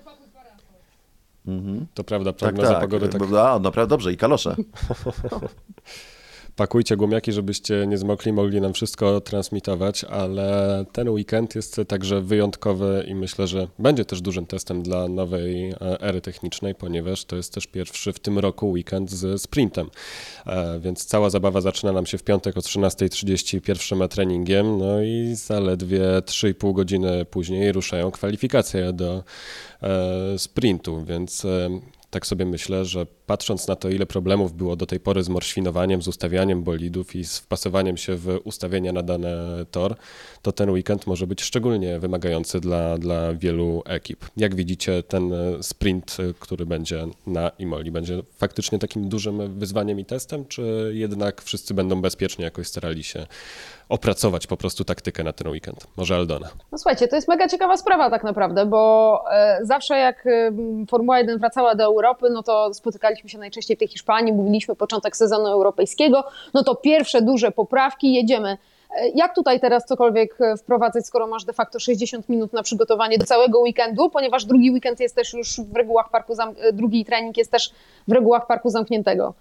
Mhm. 1.50 1.86
To 1.94 2.04
prawda, 2.04 2.34
prognoza 2.34 2.68
tak, 2.70 2.82
tak. 2.82 2.90
pogody 2.90 3.10
tak... 3.10 3.22
A, 3.34 3.60
naprawdę 3.60 3.90
dobrze 3.90 4.14
i 4.14 4.18
kalosze. 4.18 4.56
Pakujcie 6.60 6.98
gumiaki, 6.98 7.32
żebyście 7.32 7.88
nie 7.88 7.98
zmokli, 7.98 8.34
mogli 8.34 8.62
nam 8.62 8.74
wszystko 8.74 9.22
transmitować, 9.22 10.04
ale 10.04 10.86
ten 10.92 11.10
weekend 11.10 11.56
jest 11.56 11.82
także 11.88 12.22
wyjątkowy 12.22 13.06
i 13.08 13.16
myślę, 13.16 13.48
że 13.48 13.68
będzie 13.80 14.06
też 14.06 14.22
dużym 14.22 14.46
testem 14.46 14.84
dla 14.84 15.08
nowej 15.08 15.70
e, 15.70 16.02
ery 16.02 16.22
technicznej, 16.22 16.76
ponieważ 16.76 17.26
to 17.26 17.36
jest 17.36 17.54
też 17.54 17.68
pierwszy 17.68 18.14
w 18.14 18.20
tym 18.20 18.40
roku 18.40 18.72
weekend 18.72 19.12
z 19.12 19.42
sprintem. 19.42 19.90
E, 20.46 20.80
więc 20.80 21.06
cała 21.06 21.30
zabawa 21.30 21.62
zaczyna 21.62 21.92
nam 21.92 22.06
się 22.06 22.18
w 22.18 22.24
piątek 22.24 22.58
o 22.58 22.60
13.30 22.60 23.62
pierwszym 23.62 24.08
treningiem, 24.08 24.78
no 24.78 25.02
i 25.02 25.32
zaledwie 25.36 26.02
3,5 26.02 26.74
godziny 26.74 27.26
później 27.26 27.72
ruszają 27.72 28.12
kwalifikacje 28.12 28.94
do 28.94 29.24
e, 29.84 30.40
sprintu, 30.40 31.06
więc 31.06 31.46
tak 32.10 32.28
sobie 32.28 32.46
myślę, 32.46 32.86
że 32.86 33.06
patrząc 33.26 33.68
na 33.68 33.76
to, 33.76 33.90
ile 33.90 34.06
problemów 34.06 34.54
było 34.54 34.76
do 34.76 34.86
tej 34.86 35.00
pory 35.00 35.24
z 35.24 35.30
morświnowaniem, 35.30 36.02
z 36.02 36.08
ustawianiem 36.08 36.64
bolidów 36.64 37.16
i 37.16 37.26
z 37.26 37.38
wpasowaniem 37.38 37.98
się 37.98 38.16
w 38.16 38.40
ustawienia 38.44 38.94
na 38.94 39.04
dany 39.04 39.30
tor, 39.72 39.96
to 40.42 40.52
ten 40.52 40.70
weekend 40.70 41.08
może 41.08 41.28
być 41.28 41.42
szczególnie 41.42 42.00
wymagający 42.00 42.60
dla, 42.60 42.98
dla 42.98 43.34
wielu 43.34 43.84
ekip. 43.86 44.26
Jak 44.38 44.56
widzicie, 44.56 45.04
ten 45.04 45.32
sprint, 45.62 46.18
który 46.40 46.66
będzie 46.66 47.08
na 47.28 47.50
Imoli, 47.50 47.92
będzie 47.92 48.24
faktycznie 48.38 48.80
takim 48.80 49.10
dużym 49.10 49.60
wyzwaniem 49.60 50.00
i 50.00 50.06
testem, 50.06 50.46
czy 50.46 50.92
jednak 50.94 51.42
wszyscy 51.42 51.74
będą 51.74 52.02
bezpiecznie 52.02 52.46
jakoś 52.46 52.68
starali 52.68 53.04
się 53.04 53.28
opracować 53.90 54.48
po 54.48 54.58
prostu 54.58 54.84
taktykę 54.84 55.24
na 55.24 55.34
ten 55.34 55.48
weekend? 55.48 55.88
Może 55.98 56.16
Aldona. 56.16 56.50
No 56.72 56.78
słuchajcie, 56.78 57.08
to 57.08 57.16
jest 57.16 57.28
mega 57.28 57.48
ciekawa 57.48 57.78
sprawa 57.78 58.10
tak 58.10 58.24
naprawdę, 58.24 58.66
bo 58.66 59.24
e, 59.32 59.60
zawsze 59.62 59.98
jak 59.98 60.28
e, 60.28 60.52
Formuła 60.90 61.20
1 61.20 61.40
wracała 61.40 61.76
do 61.76 61.84
Europy, 61.84 62.28
no 62.30 62.44
to 62.44 62.74
spotykaliśmy 62.74 63.30
się 63.30 63.38
najczęściej 63.38 63.78
w 63.78 63.80
tej 63.80 63.88
Hiszpanii, 63.88 64.34
mówiliśmy 64.34 64.76
początek 64.76 65.18
sezonu 65.18 65.48
europejskiego, 65.48 66.24
no 66.54 66.64
to 66.64 66.76
pierwsze 66.76 67.22
duże 67.22 67.52
poprawki, 67.52 68.14
jedziemy. 68.14 68.58
E, 68.98 69.10
jak 69.10 69.36
tutaj 69.36 69.60
teraz 69.60 69.86
cokolwiek 69.86 70.38
wprowadzać, 70.58 71.08
skoro 71.08 71.28
masz 71.28 71.46
de 71.46 71.54
facto 71.54 71.80
60 71.80 72.30
minut 72.30 72.54
na 72.54 72.64
przygotowanie 72.64 73.18
do 73.18 73.26
całego 73.26 73.60
weekendu, 73.60 74.10
ponieważ 74.10 74.46
drugi 74.46 74.72
weekend 74.72 75.00
jest 75.00 75.16
też 75.16 75.34
już 75.34 75.60
w 75.60 75.76
regułach 75.76 76.10
parku, 76.10 76.34
drugi 76.74 77.06
trening 77.06 77.38
jest 77.38 77.52
też 77.52 77.72
w 78.08 78.12
regułach 78.12 78.48
parku 78.48 78.70
zamkniętego. 78.70 79.34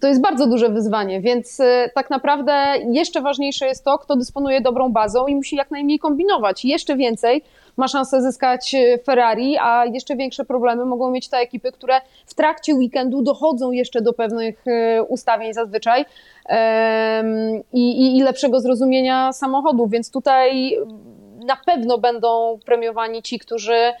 To 0.00 0.08
jest 0.08 0.20
bardzo 0.20 0.46
duże 0.46 0.68
wyzwanie, 0.68 1.20
więc 1.20 1.60
e, 1.60 1.90
tak 1.94 2.10
naprawdę 2.10 2.52
jeszcze 2.90 3.20
ważniejsze 3.20 3.66
jest 3.66 3.84
to, 3.84 3.98
kto 3.98 4.16
dysponuje 4.16 4.60
dobrą 4.60 4.92
bazą 4.92 5.26
i 5.26 5.34
musi 5.34 5.56
jak 5.56 5.70
najmniej 5.70 5.98
kombinować. 5.98 6.64
Jeszcze 6.64 6.96
więcej 6.96 7.42
ma 7.76 7.88
szansę 7.88 8.22
zyskać 8.22 8.74
e, 8.74 8.98
Ferrari, 8.98 9.56
a 9.58 9.84
jeszcze 9.86 10.16
większe 10.16 10.44
problemy 10.44 10.84
mogą 10.84 11.10
mieć 11.10 11.28
te 11.28 11.36
ekipy, 11.36 11.72
które 11.72 12.00
w 12.26 12.34
trakcie 12.34 12.74
weekendu 12.74 13.22
dochodzą 13.22 13.70
jeszcze 13.70 14.00
do 14.00 14.12
pewnych 14.12 14.64
e, 14.66 15.02
ustawień 15.02 15.54
zazwyczaj 15.54 16.04
i, 17.72 17.90
i, 17.90 18.16
i 18.18 18.22
lepszego 18.22 18.60
zrozumienia 18.60 19.32
samochodu, 19.32 19.86
więc 19.86 20.10
tutaj 20.10 20.76
na 21.46 21.56
pewno 21.56 21.98
będą 21.98 22.58
premiowani 22.64 23.22
ci 23.22 23.38
którzy, 23.38 23.92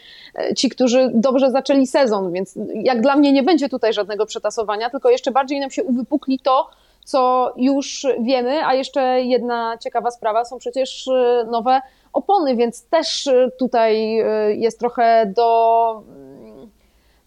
ci, 0.56 0.68
którzy 0.68 1.10
dobrze 1.14 1.50
zaczęli 1.50 1.86
sezon, 1.86 2.32
więc 2.32 2.58
jak 2.74 3.00
dla 3.00 3.16
mnie 3.16 3.32
nie 3.32 3.42
będzie 3.42 3.68
tutaj 3.68 3.92
żadnego 3.92 4.26
przetasowania, 4.26 4.90
tylko 4.90 5.10
jeszcze 5.10 5.30
bardziej 5.30 5.60
nam 5.60 5.70
się 5.70 5.84
uwypukli 5.84 6.38
to, 6.38 6.70
co 7.04 7.52
już 7.56 8.06
wiemy, 8.20 8.66
a 8.66 8.74
jeszcze 8.74 9.20
jedna 9.20 9.78
ciekawa 9.78 10.10
sprawa, 10.10 10.44
są 10.44 10.58
przecież 10.58 11.06
y, 11.06 11.46
nowe 11.50 11.80
opony, 12.12 12.56
więc 12.56 12.84
też 12.84 13.26
y, 13.26 13.50
tutaj 13.58 14.22
jest 14.48 14.78
trochę 14.78 15.32
do 15.36 16.02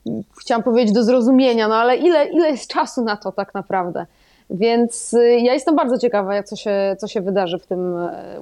mm, 0.06 0.24
chciałam 0.42 0.64
powiedzieć 0.64 0.96
do 0.96 1.04
zrozumienia, 1.04 1.68
no 1.68 1.76
ale 1.76 1.98
ile, 1.98 2.26
ile 2.26 2.50
jest 2.50 2.68
czasu 2.68 3.04
na 3.04 3.18
to 3.18 3.32
tak 3.32 3.54
naprawdę? 3.54 4.06
Więc 4.50 5.16
ja 5.20 5.54
jestem 5.54 5.76
bardzo 5.76 5.98
ciekawa, 5.98 6.44
co 6.44 6.56
się, 6.56 6.96
co 7.00 7.08
się 7.08 7.22
wydarzy 7.22 7.60
w 7.60 7.68
tym 7.68 7.96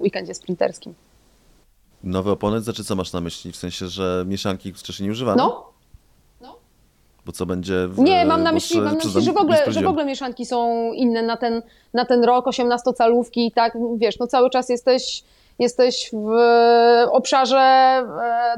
weekendzie 0.03 0.33
sprinterskim. 0.33 0.93
Nowe 2.03 2.31
opony, 2.31 2.61
znaczy 2.61 2.83
co 2.83 2.95
masz 2.95 3.13
na 3.13 3.21
myśli? 3.21 3.51
W 3.51 3.55
sensie, 3.55 3.87
że 3.87 4.23
mieszanki 4.27 4.73
wcześniej 4.73 5.07
nie 5.07 5.11
używano? 5.11 5.43
No. 5.43 5.71
Bo 7.25 7.31
co 7.31 7.45
będzie. 7.45 7.87
W, 7.87 7.99
nie, 7.99 8.25
mam 8.25 8.43
na 8.43 8.51
myśli, 8.51 8.77
mam 8.77 8.85
na 8.85 8.93
myśli 8.93 9.21
że, 9.21 9.33
w 9.33 9.37
ogóle, 9.37 9.63
że 9.67 9.81
w 9.81 9.87
ogóle 9.87 10.05
mieszanki 10.05 10.45
są 10.45 10.91
inne 10.93 11.21
na 11.23 11.37
ten, 11.37 11.61
na 11.93 12.05
ten 12.05 12.23
rok, 12.23 12.45
18-calówki 12.45 13.45
i 13.45 13.51
tak, 13.51 13.77
wiesz, 13.95 14.19
no 14.19 14.27
cały 14.27 14.49
czas 14.49 14.69
jesteś, 14.69 15.23
jesteś 15.59 16.09
w 16.13 16.31
obszarze 17.11 17.57
e, 17.57 18.05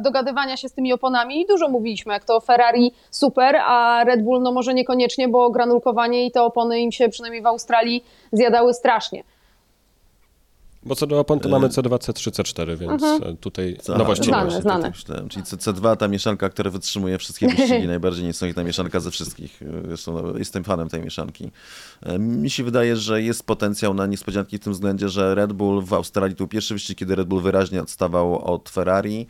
dogadywania 0.02 0.58
się 0.58 0.70
z 0.70 0.74
tymi 0.74 0.94
oponami 0.94 1.42
i 1.42 1.46
dużo 1.46 1.70
mówiliśmy, 1.70 2.14
jak 2.14 2.26
to 2.26 2.40
Ferrari 2.40 2.94
super, 3.12 3.56
a 3.56 4.04
Red 4.08 4.24
Bull 4.24 4.42
no 4.42 4.52
może 4.52 4.74
niekoniecznie, 4.74 5.28
bo 5.28 5.50
granulkowanie 5.50 6.26
i 6.26 6.32
te 6.32 6.42
opony 6.42 6.80
im 6.80 6.92
się 6.92 7.10
przynajmniej 7.10 7.42
w 7.42 7.48
Australii 7.48 8.04
zjadały 8.32 8.74
strasznie. 8.74 9.24
Bo 10.86 10.96
co 10.96 11.08
do 11.08 11.20
opon 11.20 11.40
to 11.40 11.50
mamy 11.50 11.68
C2, 11.68 11.90
C3, 11.90 12.32
C4, 12.32 12.78
więc 12.78 13.04
mhm. 13.04 13.38
tutaj 13.38 13.78
Aha, 13.90 13.98
nowości 13.98 14.26
znane, 14.26 14.56
nie 14.56 14.62
znane. 14.62 14.92
Tak. 15.08 15.28
Czyli 15.30 15.44
C2 15.44 15.98
ta 15.98 16.08
mieszanka, 16.08 16.50
która 16.50 16.72
wytrzymuje 16.72 17.18
wszystkie 17.18 17.48
wyścigi, 17.48 17.88
najbardziej 17.98 18.26
niesamowita 18.26 18.64
mieszanka 18.64 19.00
ze 19.00 19.12
wszystkich. 19.12 19.62
Zresztą 19.88 20.14
no, 20.14 20.38
jestem 20.38 20.64
fanem 20.64 20.90
tej 20.90 21.02
mieszanki. 21.02 21.52
Mi 22.20 22.50
się 22.50 22.64
wydaje, 22.64 22.96
że 22.96 23.22
jest 23.22 23.44
potencjał 23.44 23.94
na 23.94 24.06
niespodzianki 24.06 24.58
w 24.58 24.60
tym 24.60 24.74
względzie, 24.74 25.10
że 25.10 25.36
Red 25.36 25.54
Bull 25.54 25.84
w 25.84 25.94
Australii 25.94 26.36
to 26.36 26.38
był 26.38 26.48
pierwszy 26.48 26.74
wyścig, 26.74 26.98
kiedy 26.98 27.16
Red 27.16 27.28
Bull 27.28 27.42
wyraźnie 27.42 27.82
odstawał 27.82 28.54
od 28.54 28.70
Ferrari 28.70 29.28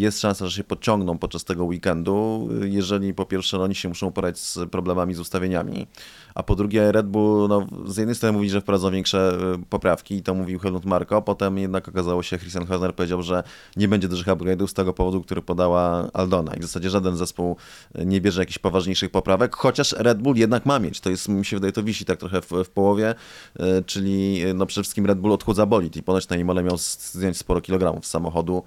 jest 0.00 0.20
szansa, 0.20 0.46
że 0.46 0.56
się 0.56 0.64
podciągną 0.64 1.18
podczas 1.18 1.44
tego 1.44 1.64
weekendu, 1.64 2.48
jeżeli 2.64 3.14
po 3.14 3.26
pierwsze 3.26 3.58
no, 3.58 3.64
oni 3.64 3.74
się 3.74 3.88
muszą 3.88 4.12
porać 4.12 4.38
z 4.38 4.58
problemami 4.70 5.14
z 5.14 5.20
ustawieniami, 5.20 5.86
a 6.34 6.42
po 6.42 6.56
drugie 6.56 6.92
Red 6.92 7.06
Bull 7.06 7.48
no, 7.48 7.66
z 7.86 7.96
jednej 7.96 8.14
strony 8.14 8.32
mówi, 8.32 8.50
że 8.50 8.60
wprowadzą 8.60 8.90
większe 8.90 9.38
y, 9.54 9.66
poprawki 9.70 10.14
i 10.14 10.22
to 10.22 10.34
mówił 10.34 10.58
Helmut 10.58 10.84
Marko, 10.84 11.22
potem 11.22 11.58
jednak 11.58 11.88
okazało 11.88 12.22
się, 12.22 12.38
Christian 12.38 12.66
Horner 12.66 12.94
powiedział, 12.94 13.22
że 13.22 13.42
nie 13.76 13.88
będzie 13.88 14.08
dużych 14.08 14.26
upgrade'ów 14.26 14.66
z 14.66 14.74
tego 14.74 14.92
powodu, 14.92 15.22
który 15.22 15.42
podała 15.42 16.10
Aldona. 16.12 16.54
I 16.54 16.60
w 16.60 16.62
zasadzie 16.62 16.90
żaden 16.90 17.16
zespół 17.16 17.56
nie 17.94 18.20
bierze 18.20 18.42
jakichś 18.42 18.58
poważniejszych 18.58 19.10
poprawek, 19.10 19.56
chociaż 19.56 19.92
Red 19.92 20.18
Bull 20.22 20.36
jednak 20.36 20.66
ma 20.66 20.78
mieć, 20.78 21.00
to 21.00 21.10
jest, 21.10 21.28
mi 21.28 21.44
się 21.44 21.56
wydaje, 21.56 21.72
to 21.72 21.82
wisi 21.82 22.04
tak 22.04 22.18
trochę 22.18 22.40
w, 22.42 22.50
w 22.64 22.68
połowie, 22.68 23.14
y, 23.60 23.84
czyli 23.86 24.42
no 24.54 24.66
przede 24.66 24.82
wszystkim 24.82 25.06
Red 25.06 25.18
Bull 25.18 25.32
odchudza 25.32 25.66
bolid 25.66 25.96
i 25.96 26.02
ponoć 26.02 26.28
na 26.28 26.36
Imole 26.36 26.62
miał 26.62 26.76
zdjąć 26.78 27.36
sporo 27.36 27.60
kilogramów 27.60 28.06
z 28.06 28.10
samochodu, 28.10 28.62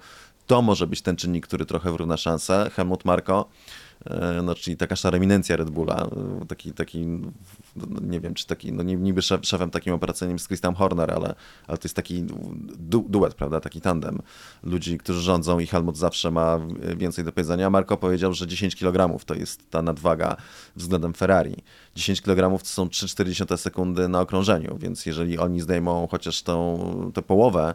to 0.48 0.62
może 0.62 0.86
być 0.86 1.02
ten 1.02 1.16
czynnik, 1.16 1.46
który 1.46 1.66
trochę 1.66 1.92
wyrówna 1.92 2.16
szansę. 2.16 2.70
Helmut 2.74 3.04
Marko, 3.04 3.48
e, 4.06 4.40
no, 4.44 4.54
czyli 4.54 4.76
taka 4.76 4.96
szara 4.96 5.16
eminencja 5.16 5.56
Red 5.56 5.70
Bulla, 5.70 6.08
e, 6.42 6.46
taki, 6.46 6.72
taki 6.72 7.06
no, 7.90 8.00
nie 8.00 8.20
wiem, 8.20 8.34
czy 8.34 8.46
taki, 8.46 8.72
no 8.72 8.82
niby 8.82 9.22
szef, 9.22 9.40
szefem 9.46 9.70
takim 9.70 9.94
operacyjnym 9.94 10.34
jest 10.34 10.46
Christian 10.46 10.74
Horner, 10.74 11.10
ale, 11.10 11.34
ale 11.66 11.78
to 11.78 11.84
jest 11.84 11.96
taki 11.96 12.22
du 12.78 13.06
duet, 13.08 13.34
prawda, 13.34 13.60
taki 13.60 13.80
tandem 13.80 14.18
ludzi, 14.62 14.98
którzy 14.98 15.20
rządzą 15.20 15.58
i 15.58 15.66
Helmut 15.66 15.96
zawsze 15.96 16.30
ma 16.30 16.60
więcej 16.96 17.24
do 17.24 17.32
powiedzenia. 17.32 17.70
Marko 17.70 17.96
powiedział, 17.96 18.34
że 18.34 18.46
10 18.46 18.76
kg 18.76 19.24
to 19.26 19.34
jest 19.34 19.70
ta 19.70 19.82
nadwaga 19.82 20.36
względem 20.76 21.14
Ferrari. 21.14 21.56
10 21.94 22.22
kg 22.22 22.58
to 22.58 22.66
są 22.66 22.86
3,4 22.86 23.56
sekundy 23.56 24.08
na 24.08 24.20
okrążeniu, 24.20 24.78
więc 24.78 25.06
jeżeli 25.06 25.38
oni 25.38 25.60
zdejmą 25.60 26.08
chociaż 26.10 26.42
tą, 26.42 27.10
tę 27.14 27.22
połowę, 27.22 27.74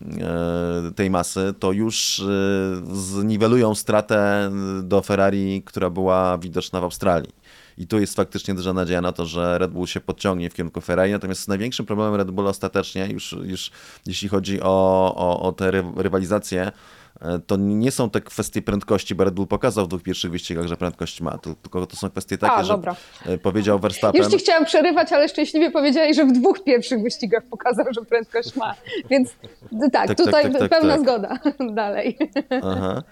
E, 0.00 0.92
tej 0.96 1.10
masy, 1.10 1.54
to 1.58 1.72
już 1.72 2.20
e, 2.20 2.94
zniwelują 2.94 3.74
stratę 3.74 4.50
do 4.82 5.02
Ferrari, 5.02 5.62
która 5.62 5.90
była 5.90 6.38
widoczna 6.38 6.80
w 6.80 6.84
Australii. 6.84 7.32
I 7.78 7.86
tu 7.86 8.00
jest 8.00 8.16
faktycznie 8.16 8.54
duża 8.54 8.72
nadzieja 8.72 9.00
na 9.00 9.12
to, 9.12 9.26
że 9.26 9.58
Red 9.58 9.70
Bull 9.70 9.86
się 9.86 10.00
podciągnie 10.00 10.50
w 10.50 10.54
kierunku 10.54 10.80
Ferrari. 10.80 11.12
Natomiast 11.12 11.48
największym 11.48 11.86
problemem 11.86 12.14
Red 12.14 12.30
Bulla 12.30 12.50
ostatecznie, 12.50 13.06
już, 13.06 13.36
już 13.42 13.70
jeśli 14.06 14.28
chodzi 14.28 14.60
o, 14.62 15.14
o, 15.16 15.40
o 15.42 15.52
tę 15.52 15.70
rywalizację, 15.96 16.72
E, 17.22 17.38
to 17.38 17.56
nie 17.56 17.90
są 17.90 18.10
te 18.10 18.20
kwestie 18.20 18.62
prędkości, 18.62 19.14
bo 19.14 19.24
Red 19.24 19.34
Bull 19.34 19.46
pokazał 19.46 19.84
w 19.84 19.88
dwóch 19.88 20.02
pierwszych 20.02 20.30
wyścigach, 20.30 20.66
że 20.66 20.76
prędkość 20.76 21.20
ma, 21.20 21.38
tylko 21.38 21.86
to 21.86 21.96
są 21.96 22.10
kwestie 22.10 22.38
takie, 22.38 22.52
A, 22.52 22.64
że. 22.64 22.78
E, 23.26 23.38
powiedział 23.38 23.78
Verstappen... 23.78 24.22
Już 24.22 24.30
ci 24.30 24.38
chciałam 24.38 24.64
przerywać, 24.64 25.12
ale 25.12 25.28
szczęśliwie 25.28 25.70
powiedziałeś, 25.70 26.16
że 26.16 26.24
w 26.24 26.32
dwóch 26.32 26.64
pierwszych 26.64 27.02
wyścigach 27.02 27.42
pokazał, 27.50 27.86
że 27.94 28.00
prędkość 28.04 28.56
ma, 28.56 28.74
więc 29.10 29.30
tak, 29.70 29.92
tak, 29.92 30.08
tak 30.08 30.16
tutaj 30.16 30.52
tak, 30.52 30.60
tak, 30.60 30.70
pełna 30.70 30.92
tak. 30.92 31.00
zgoda. 31.00 31.38
Dalej. 31.74 32.18
Aha. 32.62 33.02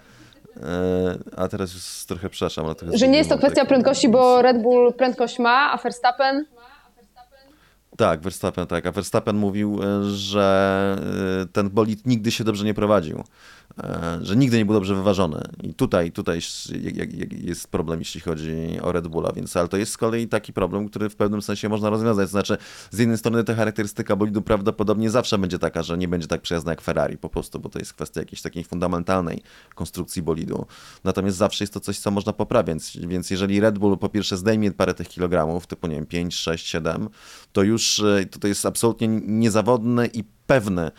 E, 0.57 1.17
a 1.37 1.47
teraz 1.47 1.73
już 1.73 2.05
trochę 2.07 2.29
przepraszam. 2.29 2.65
Ale 2.65 2.97
że 2.97 3.07
nie 3.07 3.17
jest 3.17 3.29
to 3.29 3.37
kwestia 3.37 3.65
prędkości, 3.65 4.09
bo 4.09 4.41
Red 4.41 4.61
Bull 4.61 4.93
prędkość 4.93 5.39
ma, 5.39 5.71
a 5.71 5.77
Verstappen 5.77 6.45
tak, 7.97 8.21
Verstappen 8.21 8.67
tak. 8.67 8.85
A 8.85 8.91
Verstappen 8.91 9.35
mówił, 9.35 9.79
że 10.03 10.97
ten 11.53 11.69
bolid 11.69 12.07
nigdy 12.07 12.31
się 12.31 12.43
dobrze 12.43 12.65
nie 12.65 12.73
prowadził. 12.73 13.23
E, 13.77 14.19
że 14.21 14.35
nigdy 14.35 14.57
nie 14.57 14.65
był 14.65 14.73
dobrze 14.73 14.95
wyważony. 14.95 15.41
I 15.63 15.73
tutaj, 15.73 16.11
tutaj 16.11 16.39
jest 17.31 17.67
problem, 17.67 17.99
jeśli 17.99 18.21
chodzi 18.21 18.79
o 18.81 18.91
Red 18.91 19.07
Bulla, 19.07 19.31
więc 19.35 19.57
ale 19.57 19.67
to 19.67 19.77
jest 19.77 19.91
z 19.91 19.97
kolei 19.97 20.27
taki 20.27 20.53
problem, 20.53 20.89
który 20.89 21.09
w 21.09 21.15
pewnym 21.15 21.41
sensie 21.41 21.69
można 21.69 21.89
rozwiązać. 21.89 22.29
Znaczy, 22.29 22.57
z 22.91 22.99
jednej 22.99 23.17
strony 23.17 23.43
ta 23.43 23.55
charakterystyka 23.55 24.15
bolidu 24.15 24.41
prawdopodobnie 24.41 25.09
zawsze 25.09 25.37
będzie 25.37 25.59
taka, 25.59 25.83
że 25.83 25.97
nie 25.97 26.07
będzie 26.07 26.27
tak 26.27 26.41
przyjazna 26.41 26.71
jak 26.71 26.81
Ferrari 26.81 27.17
po 27.17 27.29
prostu, 27.29 27.59
bo 27.59 27.69
to 27.69 27.79
jest 27.79 27.93
kwestia 27.93 28.19
jakiejś 28.19 28.41
takiej 28.41 28.63
fundamentalnej 28.63 29.41
konstrukcji 29.75 30.21
bolidu. 30.21 30.65
Natomiast 31.03 31.37
zawsze 31.37 31.63
jest 31.63 31.73
to 31.73 31.79
coś, 31.79 31.99
co 31.99 32.11
można 32.11 32.33
poprawiać, 32.33 32.61
więc 33.07 33.29
jeżeli 33.29 33.59
Red 33.59 33.79
Bull 33.79 33.97
po 33.97 34.09
pierwsze 34.09 34.37
zdejmie 34.37 34.71
parę 34.71 34.93
tych 34.93 35.07
kilogramów, 35.07 35.67
typu 35.67 35.87
nie 35.87 35.95
wiem, 35.95 36.05
5, 36.05 36.35
6, 36.35 36.67
7, 36.67 37.09
to 37.51 37.63
już 37.63 37.99
e, 37.99 38.25
to, 38.25 38.47
jest 38.47 38.65
absolutnie 38.65 39.07
niezawodny 39.07 40.07
i 40.07 40.23
pewny 40.47 40.91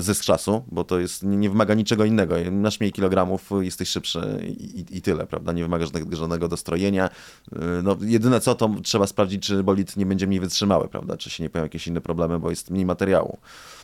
zysk 0.00 0.24
czasu, 0.24 0.64
bo 0.72 0.84
to 0.84 0.98
jest, 0.98 1.22
nie 1.22 1.50
wymaga 1.50 1.74
niczego 1.74 2.04
innego. 2.04 2.36
Masz 2.52 2.80
mniej 2.80 2.92
kilogramów, 2.92 3.50
jesteś 3.60 3.88
szybszy 3.88 4.40
i, 4.48 4.80
i, 4.80 4.96
i 4.96 5.02
tyle, 5.02 5.26
prawda? 5.26 5.52
Nie 5.52 5.62
wymaga 5.62 5.84
żadnego, 5.84 6.16
żadnego 6.16 6.48
dostrojenia. 6.48 7.10
E, 7.52 7.58
no, 7.82 7.96
jedyne 8.00 8.40
co, 8.40 8.54
to 8.54 8.70
trzeba 8.82 9.06
sprawdzić, 9.06 9.42
czy 9.42 9.62
bolid 9.62 9.96
nie 9.96 10.06
będzie 10.06 10.26
mniej 10.26 10.40
wytrzymały, 10.40 10.88
prawda? 10.88 11.16
Czy 11.16 11.30
się 11.30 11.42
nie 11.42 11.50
pojawią 11.50 11.64
jakieś 11.64 11.86
inne 11.86 12.00
problemy, 12.00 12.38
bo 12.38 12.50
jest 12.50 12.70
mniej 12.70 12.86
materiału 12.86 13.38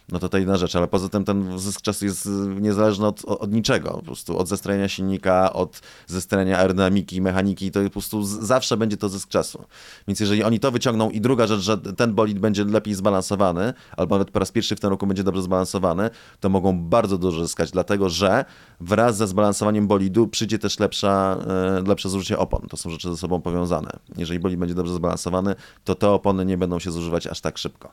no 0.08 0.18
to 0.18 0.28
to 0.28 0.38
inna 0.38 0.56
rzecz, 0.56 0.76
ale 0.76 0.88
poza 0.88 1.08
tym 1.08 1.24
ten 1.24 1.58
zysk 1.58 1.80
czasu 1.80 2.04
jest 2.04 2.28
niezależny 2.60 3.06
od, 3.06 3.24
od 3.24 3.52
niczego, 3.52 3.90
po 3.90 4.02
prostu 4.02 4.38
od 4.38 4.48
zestrojenia 4.48 4.88
silnika, 4.88 5.52
od 5.52 5.80
zestrojenia 6.06 6.58
aerodynamiki, 6.58 7.20
mechaniki, 7.20 7.70
to 7.70 7.82
po 7.84 7.90
prostu 7.90 8.22
zawsze 8.24 8.76
będzie 8.76 8.96
to 8.96 9.08
zysk 9.08 9.28
czasu. 9.28 9.64
Więc 10.08 10.20
jeżeli 10.20 10.44
oni 10.44 10.60
to 10.60 10.70
wyciągną 10.70 11.10
i 11.10 11.20
druga 11.20 11.46
rzecz, 11.46 11.60
że 11.60 11.78
ten 11.78 12.14
bolid 12.14 12.38
będzie 12.38 12.64
lepiej 12.64 12.94
zbalansowany, 12.94 13.72
albo 13.96 14.14
nawet 14.14 14.30
po 14.30 14.38
raz 14.38 14.52
pierwszy 14.52 14.76
w 14.76 14.80
tym 14.80 14.90
roku 14.90 15.06
będzie 15.06 15.24
dobrze 15.24 15.42
zbalansowany, 15.42 16.10
to 16.40 16.48
mogą 16.48 16.78
bardzo 16.78 17.18
dużo 17.18 17.42
zyskać, 17.42 17.70
dlatego 17.70 18.08
że 18.08 18.44
wraz 18.80 19.16
ze 19.16 19.26
zbalansowaniem 19.26 19.86
bolidu 19.86 20.28
przyjdzie 20.28 20.58
też 20.58 20.78
lepsza, 20.78 21.38
e, 21.78 21.88
lepsze 21.88 22.08
zużycie 22.08 22.38
opon. 22.38 22.66
To 22.68 22.76
są 22.76 22.90
rzeczy 22.90 23.10
ze 23.10 23.16
sobą 23.16 23.40
powiązane. 23.40 23.90
Jeżeli 24.16 24.40
bolid 24.40 24.58
będzie 24.58 24.74
dobrze 24.74 24.94
zbalansowany, 24.94 25.54
to 25.84 25.94
te 25.94 26.10
opony 26.10 26.44
nie 26.44 26.58
będą 26.58 26.78
się 26.78 26.90
zużywać 26.90 27.26
aż 27.26 27.40
tak 27.40 27.58
szybko. 27.58 27.92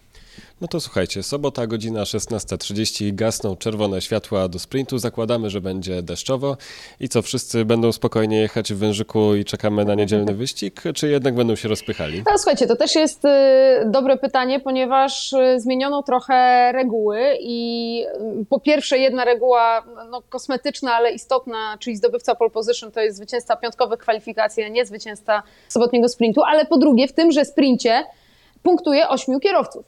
No 0.61 0.67
to 0.67 0.79
słuchajcie, 0.79 1.23
sobota 1.23 1.67
godzina 1.67 1.98
16.30 2.03 3.15
gasną 3.15 3.55
czerwone 3.55 4.01
światła 4.01 4.47
do 4.47 4.59
sprintu. 4.59 4.97
Zakładamy, 4.97 5.49
że 5.49 5.61
będzie 5.61 6.01
deszczowo. 6.01 6.57
I 6.99 7.09
co, 7.09 7.21
wszyscy 7.21 7.65
będą 7.65 7.91
spokojnie 7.91 8.41
jechać 8.41 8.73
w 8.73 8.77
wężyku 8.77 9.35
i 9.35 9.45
czekamy 9.45 9.85
na 9.85 9.95
niedzielny 9.95 10.33
wyścig, 10.33 10.83
czy 10.95 11.09
jednak 11.09 11.35
będą 11.35 11.55
się 11.55 11.67
rozpychali? 11.67 12.23
No, 12.25 12.37
słuchajcie, 12.37 12.67
to 12.67 12.75
też 12.75 12.95
jest 12.95 13.25
y, 13.25 13.29
dobre 13.85 14.17
pytanie, 14.17 14.59
ponieważ 14.59 15.33
y, 15.33 15.59
zmieniono 15.59 16.03
trochę 16.03 16.71
reguły 16.71 17.37
i 17.41 18.03
y, 18.41 18.45
po 18.45 18.59
pierwsze 18.59 18.97
jedna 18.97 19.25
reguła 19.25 19.83
no, 20.09 20.21
kosmetyczna, 20.29 20.93
ale 20.93 21.11
istotna, 21.11 21.77
czyli 21.79 21.95
zdobywca 21.95 22.35
pole 22.35 22.49
position 22.49 22.91
to 22.91 22.99
jest 22.99 23.17
zwycięzca 23.17 23.55
piątkowych 23.55 23.99
kwalifikacji, 23.99 24.63
a 24.63 24.67
nie 24.67 24.85
zwycięzca 24.85 25.43
sobotniego 25.67 26.09
sprintu, 26.09 26.41
ale 26.43 26.65
po 26.65 26.77
drugie 26.77 27.07
w 27.07 27.13
tymże 27.13 27.45
sprincie 27.45 28.03
punktuje 28.63 29.09
ośmiu 29.09 29.39
kierowców. 29.39 29.85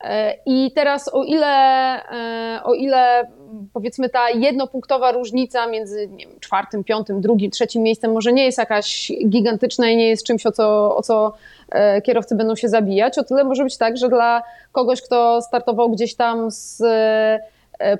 E, 0.00 0.34
I 0.46 0.72
teraz 0.74 1.10
o 1.14 1.24
ile, 1.24 1.46
e, 1.46 2.60
o 2.64 2.74
ile 2.74 3.26
powiedzmy 3.72 4.08
ta 4.08 4.30
jednopunktowa 4.30 5.12
różnica 5.12 5.66
między 5.66 6.08
nie 6.08 6.26
wiem, 6.26 6.40
czwartym, 6.40 6.84
piątym, 6.84 7.20
drugim, 7.20 7.50
trzecim 7.50 7.82
miejscem 7.82 8.12
może 8.12 8.32
nie 8.32 8.44
jest 8.44 8.58
jakaś 8.58 9.12
gigantyczna 9.28 9.88
i 9.88 9.96
nie 9.96 10.08
jest 10.08 10.26
czymś, 10.26 10.46
o 10.46 10.52
co, 10.52 10.96
o 10.96 11.02
co 11.02 11.32
e, 11.70 12.02
kierowcy 12.02 12.34
będą 12.34 12.56
się 12.56 12.68
zabijać, 12.68 13.18
o 13.18 13.24
tyle 13.24 13.44
może 13.44 13.64
być 13.64 13.76
tak, 13.76 13.96
że 13.96 14.08
dla 14.08 14.42
kogoś, 14.72 15.02
kto 15.02 15.42
startował 15.42 15.90
gdzieś 15.90 16.14
tam 16.14 16.50
z 16.50 16.82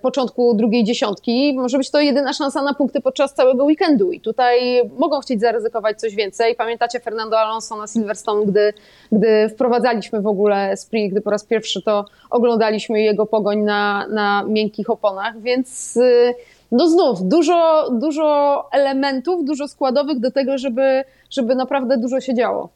początku 0.02 0.54
drugiej 0.54 0.84
dziesiątki, 0.84 1.54
może 1.56 1.78
być 1.78 1.90
to 1.90 2.00
jedyna 2.00 2.32
szansa 2.32 2.62
na 2.62 2.74
punkty 2.74 3.00
podczas 3.00 3.34
całego 3.34 3.64
weekendu 3.64 4.12
i 4.12 4.20
tutaj 4.20 4.82
mogą 4.98 5.20
chcieć 5.20 5.40
zaryzykować 5.40 6.00
coś 6.00 6.14
więcej. 6.14 6.54
Pamiętacie 6.54 7.00
Fernando 7.00 7.38
Alonso 7.38 7.76
na 7.76 7.86
Silverstone, 7.86 8.46
gdy, 8.46 8.72
gdy 9.12 9.48
wprowadzaliśmy 9.48 10.20
w 10.20 10.26
ogóle 10.26 10.76
sprint, 10.76 11.12
gdy 11.12 11.20
po 11.20 11.30
raz 11.30 11.44
pierwszy 11.44 11.82
to 11.82 12.04
oglądaliśmy 12.30 13.00
jego 13.02 13.26
pogoń 13.26 13.58
na, 13.58 14.06
na 14.08 14.44
miękkich 14.48 14.90
oponach, 14.90 15.40
więc 15.40 15.96
y, 15.96 16.34
no 16.72 16.88
znów 16.88 17.28
dużo, 17.28 17.90
dużo 17.92 18.68
elementów, 18.72 19.44
dużo 19.44 19.68
składowych 19.68 20.20
do 20.20 20.30
tego, 20.30 20.58
żeby, 20.58 21.04
żeby 21.30 21.54
naprawdę 21.54 21.96
dużo 21.96 22.20
się 22.20 22.34
działo. 22.34 22.68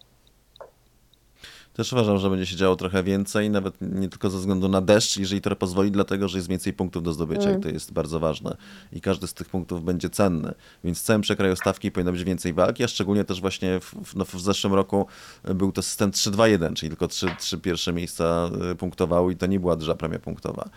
Też 1.80 1.92
uważam, 1.92 2.18
że 2.18 2.30
będzie 2.30 2.46
się 2.46 2.56
działo 2.56 2.76
trochę 2.76 3.02
więcej, 3.02 3.50
nawet 3.50 3.74
nie 3.80 4.08
tylko 4.08 4.30
ze 4.30 4.38
względu 4.38 4.68
na 4.68 4.80
deszcz, 4.80 5.16
jeżeli 5.16 5.40
to 5.40 5.56
pozwoli, 5.56 5.90
dlatego 5.90 6.28
że 6.28 6.38
jest 6.38 6.48
więcej 6.48 6.72
punktów 6.72 7.02
do 7.02 7.12
zdobycia 7.12 7.48
mm. 7.48 7.60
i 7.60 7.62
to 7.62 7.68
jest 7.68 7.92
bardzo 7.92 8.20
ważne. 8.20 8.56
I 8.92 9.00
każdy 9.00 9.26
z 9.26 9.34
tych 9.34 9.48
punktów 9.48 9.84
będzie 9.84 10.10
cenny. 10.10 10.54
Więc 10.84 10.98
w 10.98 11.02
całym 11.02 11.22
przekraju 11.22 11.56
stawki 11.56 11.92
powinno 11.92 12.12
być 12.12 12.24
więcej 12.24 12.52
walki, 12.52 12.84
a 12.84 12.88
szczególnie 12.88 13.24
też 13.24 13.40
właśnie 13.40 13.80
w, 13.80 14.16
no 14.16 14.24
w 14.24 14.40
zeszłym 14.40 14.74
roku 14.74 15.06
był 15.54 15.72
to 15.72 15.82
system 15.82 16.10
3-2-1, 16.10 16.74
czyli 16.74 16.90
tylko 16.90 17.08
trzy, 17.08 17.26
trzy 17.38 17.58
pierwsze 17.58 17.92
miejsca 17.92 18.50
y, 18.72 18.74
punktowały 18.74 19.32
i 19.32 19.36
to 19.36 19.46
nie 19.46 19.60
była 19.60 19.76
duża 19.76 19.94
premia 19.94 20.18
punktowa. 20.18 20.68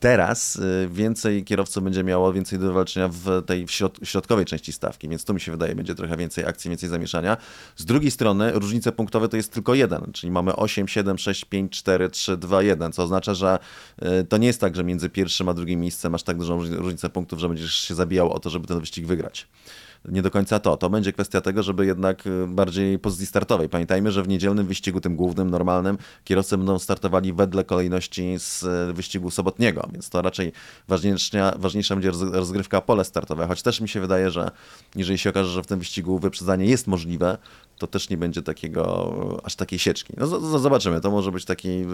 Teraz 0.00 0.56
y, 0.56 0.88
więcej 0.92 1.44
kierowców 1.44 1.84
będzie 1.84 2.04
miało 2.04 2.32
więcej 2.32 2.58
do 2.58 2.72
walczenia 2.72 3.08
w 3.08 3.42
tej 3.46 3.66
środkowej 4.02 4.44
części 4.44 4.72
stawki, 4.72 5.08
więc 5.08 5.24
tu 5.24 5.34
mi 5.34 5.40
się 5.40 5.52
wydaje, 5.52 5.74
będzie 5.74 5.94
trochę 5.94 6.16
więcej 6.16 6.44
akcji, 6.44 6.68
więcej 6.70 6.88
zamieszania. 6.88 7.36
Z 7.76 7.84
drugiej 7.84 8.10
strony 8.10 8.52
różnice 8.52 8.92
punktowe 8.92 9.28
to 9.28 9.36
jest 9.36 9.52
tylko 9.52 9.74
jeden, 9.74 10.10
czyli 10.12 10.30
mamy 10.30 10.56
8, 10.56 10.88
7, 10.88 11.18
6, 11.18 11.44
5, 11.44 11.72
4, 11.72 12.08
3, 12.10 12.36
2, 12.36 12.62
1, 12.62 12.92
co 12.92 13.02
oznacza, 13.02 13.34
że 13.34 13.58
y, 14.02 14.24
to 14.24 14.36
nie 14.36 14.46
jest 14.46 14.60
tak, 14.60 14.76
że 14.76 14.84
między 14.84 15.08
pierwszym 15.08 15.48
a 15.48 15.54
drugim 15.54 15.80
miejscem 15.80 16.12
masz 16.12 16.22
tak 16.22 16.38
dużą 16.38 16.62
różnicę 16.62 17.10
punktów, 17.10 17.38
że 17.38 17.48
będziesz 17.48 17.74
się 17.74 17.94
zabijał 17.94 18.32
o 18.32 18.40
to, 18.40 18.50
żeby 18.50 18.66
ten 18.66 18.80
wyścig 18.80 19.06
wygrać 19.06 19.46
nie 20.04 20.22
do 20.22 20.30
końca 20.30 20.58
to. 20.58 20.76
To 20.76 20.90
będzie 20.90 21.12
kwestia 21.12 21.40
tego, 21.40 21.62
żeby 21.62 21.86
jednak 21.86 22.26
y, 22.26 22.46
bardziej 22.48 22.98
pozycji 22.98 23.26
startowej. 23.26 23.68
Pamiętajmy, 23.68 24.12
że 24.12 24.22
w 24.22 24.28
niedzielnym 24.28 24.66
wyścigu, 24.66 25.00
tym 25.00 25.16
głównym, 25.16 25.50
normalnym, 25.50 25.98
kierowcy 26.24 26.56
będą 26.56 26.78
startowali 26.78 27.32
wedle 27.32 27.64
kolejności 27.64 28.34
z 28.38 28.62
y, 28.62 28.92
wyścigu 28.92 29.30
sobotniego, 29.30 29.88
więc 29.92 30.10
to 30.10 30.22
raczej 30.22 30.52
ważniejsza, 30.88 31.54
ważniejsza 31.58 31.94
będzie 31.96 32.10
rozgrywka 32.32 32.80
pole 32.80 33.04
startowe, 33.04 33.46
choć 33.46 33.62
też 33.62 33.80
mi 33.80 33.88
się 33.88 34.00
wydaje, 34.00 34.30
że 34.30 34.50
jeżeli 34.96 35.18
się 35.18 35.30
okaże, 35.30 35.50
że 35.50 35.62
w 35.62 35.66
tym 35.66 35.78
wyścigu 35.78 36.18
wyprzedzanie 36.18 36.66
jest 36.66 36.86
możliwe, 36.86 37.38
to 37.78 37.86
też 37.86 38.10
nie 38.10 38.16
będzie 38.16 38.42
takiego, 38.42 39.40
aż 39.44 39.56
takiej 39.56 39.78
sieczki. 39.78 40.14
No 40.16 40.26
zobaczymy, 40.58 41.00
to 41.00 41.10
może 41.10 41.32
być 41.32 41.44
taki 41.44 41.68
y, 41.68 41.86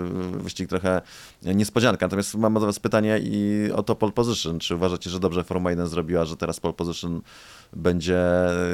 wyścig 0.43 0.69
trochę 0.69 1.03
niespodzianka. 1.43 2.07
Natomiast 2.07 2.35
mam 2.35 2.55
do 2.55 2.61
was 2.61 2.79
pytanie 2.79 3.21
i 3.23 3.71
o 3.75 3.83
to 3.83 3.95
pole 3.95 4.13
position. 4.13 4.59
Czy 4.59 4.75
uważacie, 4.75 5.11
że 5.11 5.21
dobrze 5.21 5.45
Formuła 5.45 5.71
1 5.71 5.87
zrobiła, 5.87 6.25
że 6.25 6.37
teraz 6.37 6.61
pole 6.61 6.75
position 6.75 7.21
będzie 7.73 7.96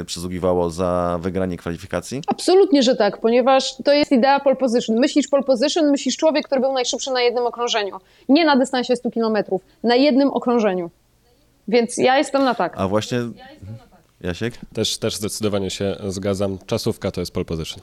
przysługiwało 0.06 0.70
za 0.70 1.18
wygranie 1.20 1.56
kwalifikacji? 1.56 2.22
Absolutnie, 2.26 2.82
że 2.82 2.96
tak, 2.96 3.20
ponieważ 3.20 3.76
to 3.85 3.92
jest 3.92 4.12
idea 4.12 4.40
pole 4.40 4.56
position. 4.56 4.96
Myślisz 4.96 5.28
pole 5.28 5.42
position, 5.42 5.90
myślisz 5.90 6.16
człowiek, 6.16 6.46
który 6.46 6.61
był 6.61 6.72
najszybszy 6.72 7.11
na 7.11 7.22
jednym 7.22 7.46
okrążeniu. 7.46 7.98
Nie 8.28 8.44
na 8.44 8.56
dystansie 8.56 8.96
100 8.96 9.11
km, 9.11 9.37
na 9.82 9.94
jednym 9.94 10.30
okrążeniu. 10.30 10.90
Więc 11.68 11.98
ja 11.98 12.18
jestem 12.18 12.44
na 12.44 12.54
tak. 12.54 12.74
A 12.76 12.88
właśnie... 12.88 13.18
Jasiek? 14.20 14.54
Też, 14.74 14.98
też 14.98 15.16
zdecydowanie 15.16 15.70
się 15.70 15.96
zgadzam. 16.08 16.58
Czasówka 16.66 17.11
to 17.11 17.20
jest 17.20 17.32
pole 17.32 17.44
position. 17.44 17.82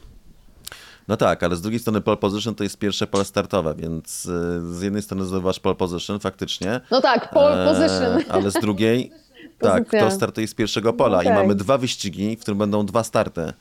No 1.07 1.17
tak, 1.17 1.43
ale 1.43 1.55
z 1.55 1.61
drugiej 1.61 1.79
strony 1.79 2.01
pole 2.01 2.17
position 2.17 2.55
to 2.55 2.63
jest 2.63 2.77
pierwsze 2.77 3.07
pole 3.07 3.25
startowe, 3.25 3.75
więc 3.77 4.25
y, 4.25 4.75
z 4.75 4.81
jednej 4.81 5.01
strony 5.01 5.25
zdobywasz 5.25 5.59
pole 5.59 5.75
position 5.75 6.19
faktycznie. 6.19 6.81
No 6.91 7.01
tak, 7.01 7.29
pole 7.29 7.63
e, 7.63 7.73
position. 7.73 8.23
ale 8.29 8.51
z 8.51 8.53
drugiej 8.53 9.11
tak, 9.59 9.87
kto 9.87 10.11
startuje 10.11 10.47
z 10.47 10.53
pierwszego 10.53 10.93
pola 10.93 11.17
no, 11.17 11.23
okay. 11.23 11.33
i 11.33 11.37
mamy 11.37 11.55
dwa 11.55 11.77
wyścigi, 11.77 12.35
w 12.35 12.41
którym 12.41 12.57
będą 12.57 12.85
dwa 12.85 13.03
starty. 13.03 13.53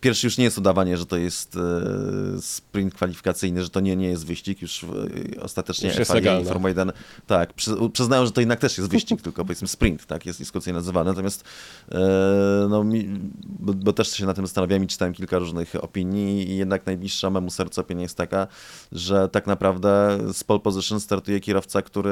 Pierwszy 0.00 0.26
już 0.26 0.38
nie 0.38 0.44
jest 0.44 0.58
udawanie, 0.58 0.96
że 0.96 1.06
to 1.06 1.16
jest 1.16 1.56
e, 1.56 2.40
sprint 2.40 2.94
kwalifikacyjny, 2.94 3.62
że 3.62 3.70
to 3.70 3.80
nie, 3.80 3.96
nie 3.96 4.08
jest 4.08 4.26
wyścig, 4.26 4.62
już 4.62 4.84
e, 4.84 5.40
ostatecznie 5.40 5.88
już 5.88 6.08
FIA 6.08 6.40
i 6.40 6.44
Formuła 6.44 6.68
1 6.68 6.92
tak, 7.26 7.52
przyznają, 7.92 8.26
że 8.26 8.32
to 8.32 8.40
jednak 8.40 8.60
też 8.60 8.78
jest 8.78 8.90
wyścig, 8.90 9.22
tylko 9.22 9.44
powiedzmy 9.44 9.68
sprint, 9.68 10.06
tak, 10.06 10.26
jest 10.26 10.38
dyskusyjnie 10.38 10.74
nazywany. 10.74 11.10
Natomiast 11.10 11.44
e, 11.92 11.98
no, 12.70 12.84
bo, 13.44 13.74
bo, 13.74 13.92
też 13.92 14.12
się 14.12 14.26
na 14.26 14.34
tym 14.34 14.46
zastanawiałem 14.46 14.84
i 14.84 14.86
czytałem 14.86 15.14
kilka 15.14 15.38
różnych 15.38 15.84
opinii 15.84 16.50
i 16.50 16.56
jednak 16.56 16.86
najbliższa 16.86 17.30
memu 17.30 17.50
sercu 17.50 17.80
opinia 17.80 18.02
jest 18.02 18.16
taka, 18.16 18.46
że 18.92 19.28
tak 19.28 19.46
naprawdę 19.46 20.18
z 20.32 20.44
pole 20.44 20.60
position 20.60 21.00
startuje 21.00 21.40
kierowca, 21.40 21.82
który 21.82 22.10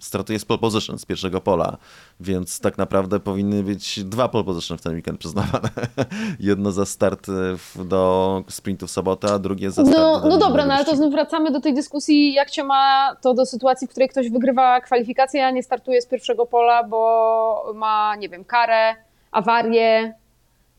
startuje 0.00 0.38
z 0.38 0.44
pole 0.44 0.58
position, 0.58 0.98
z 0.98 1.04
pierwszego 1.04 1.40
pola, 1.40 1.76
więc 2.20 2.60
tak 2.60 2.78
naprawdę 2.78 3.20
powinny 3.20 3.62
być 3.62 4.04
dwa 4.04 4.28
pole 4.28 4.44
position 4.44 4.78
w 4.78 4.82
ten 4.82 4.94
weekend 4.94 5.20
przyznawane. 5.20 5.70
Jedno 6.40 6.72
za 6.72 6.85
start 6.86 7.26
e, 7.28 7.84
do 7.84 8.44
sprintu 8.48 8.86
w 8.86 8.90
sobotę, 8.90 9.28
a 9.32 9.38
drugie 9.38 9.70
za 9.70 9.82
start 9.82 9.96
No, 9.96 10.22
no 10.28 10.38
dobra, 10.38 10.66
no 10.66 10.74
ale 10.74 10.84
to 10.84 10.96
znów 10.96 11.12
wracamy 11.12 11.50
do 11.50 11.60
tej 11.60 11.74
dyskusji, 11.74 12.34
jak 12.34 12.54
się 12.54 12.64
ma 12.64 13.16
to 13.22 13.34
do 13.34 13.46
sytuacji, 13.46 13.86
w 13.86 13.90
której 13.90 14.08
ktoś 14.08 14.30
wygrywa 14.30 14.80
kwalifikację, 14.80 15.46
a 15.46 15.50
nie 15.50 15.62
startuje 15.62 16.02
z 16.02 16.06
pierwszego 16.06 16.46
pola, 16.46 16.84
bo 16.84 17.72
ma, 17.74 18.16
nie 18.16 18.28
wiem, 18.28 18.44
karę, 18.44 18.94
awarię, 19.32 20.14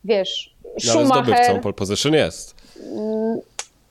wiesz, 0.04 0.54
no, 0.64 0.80
Schumacher. 0.80 1.16
Ale 1.16 1.24
zdobywcą 1.24 1.60
pole 1.60 1.74
position 1.74 2.14
jest. 2.14 2.54
Mm. 2.92 3.40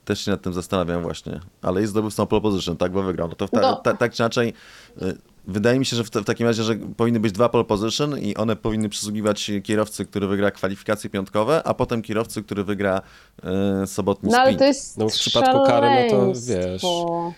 Też 0.06 0.25
się 0.25 0.32
nad 0.32 0.41
tym 0.41 0.53
zastanawiam 0.53 1.01
właśnie, 1.01 1.39
ale 1.62 1.82
jest 1.82 1.91
zdobywcą 1.91 2.25
pole 2.25 2.41
position, 2.41 2.77
tak, 2.77 2.91
bo 2.91 3.03
wygrał. 3.03 3.27
No 3.27 3.36
to 3.36 3.47
ta, 3.47 3.62
no. 3.62 3.75
ta, 3.75 3.93
tak 3.93 4.13
czy 4.13 4.23
inaczej 4.23 4.53
y, 5.01 5.17
Wydaje 5.48 5.80
mi 5.80 5.86
się, 5.86 5.96
że 5.96 6.04
w, 6.04 6.08
w, 6.08 6.26
takim 6.26 6.48
razie, 6.48 6.64
że 6.64 6.76
powinny 6.76 7.20
być 7.20 7.32
dwa 7.32 7.50
pole 7.50 7.64
position 7.64 8.20
i 8.20 8.36
one 8.36 8.56
powinny 8.56 8.90
przysługiwać 8.90 9.52
kierowcy, 9.64 10.06
który 10.06 10.28
wygra 10.28 10.52
kwalifikacje 10.52 11.10
piątkowe, 11.10 11.62
a 11.66 11.74
potem 11.74 12.02
kierowcy, 12.02 12.44
który 12.44 12.64
wygra 12.64 13.02
e, 13.84 13.88
sobotni 13.88 14.30
no, 14.30 14.38
sprint. 14.38 14.48
Ale 14.48 14.58
to 14.58 14.66
jest 14.66 14.98
no 14.98 15.10
w 15.10 15.14
przypadku 15.14 15.66
kary, 15.68 15.88
no 16.12 16.18
to 16.18 16.34
wiesz... 16.48 16.84
No 16.84 17.34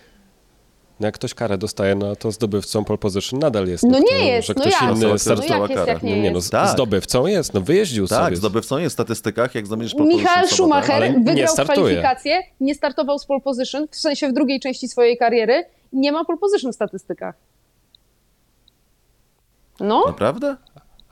jak 1.00 1.14
ktoś 1.14 1.34
karę 1.34 1.58
dostaje, 1.58 1.94
no 1.94 2.16
to 2.16 2.32
zdobywcą 2.32 2.84
pole 2.84 2.98
position 2.98 3.38
nadal 3.38 3.66
jest. 3.66 3.84
No, 3.84 3.98
nie 4.12 4.26
jest, 4.26 4.48
że 4.48 4.54
no 4.56 4.60
ktoś 4.60 4.72
jak? 4.72 4.82
inny 4.82 5.06
no, 5.06 5.18
startował 5.18 5.68
no, 5.68 5.86
jak 5.86 6.02
nie, 6.02 6.20
nie, 6.20 6.30
no, 6.30 6.40
tak. 6.50 6.68
zdobywcą 6.68 7.26
jest, 7.26 7.54
no 7.54 7.60
wyjeździł 7.60 8.06
tak, 8.06 8.18
sobie. 8.18 8.26
Tak, 8.26 8.36
zdobywcą 8.36 8.78
jest 8.78 8.92
w 8.92 8.96
statystykach, 8.96 9.54
jak 9.54 9.66
zdobędziesz 9.66 9.94
pole 9.94 10.14
Michael 10.14 10.48
Schumacher 10.48 11.14
wygrał 11.24 11.54
kwalifikację, 11.54 12.42
nie 12.60 12.74
startował 12.74 13.18
z 13.18 13.26
pole 13.26 13.40
position, 13.40 13.88
w 13.90 13.96
sensie 13.96 14.28
w 14.28 14.32
drugiej 14.32 14.60
części 14.60 14.88
swojej 14.88 15.18
kariery, 15.18 15.64
nie 15.92 16.12
ma 16.12 16.24
pole 16.24 16.38
position 16.38 16.72
w 16.72 16.74
statystykach. 16.74 17.34
No. 19.80 20.04
Naprawdę? 20.06 20.56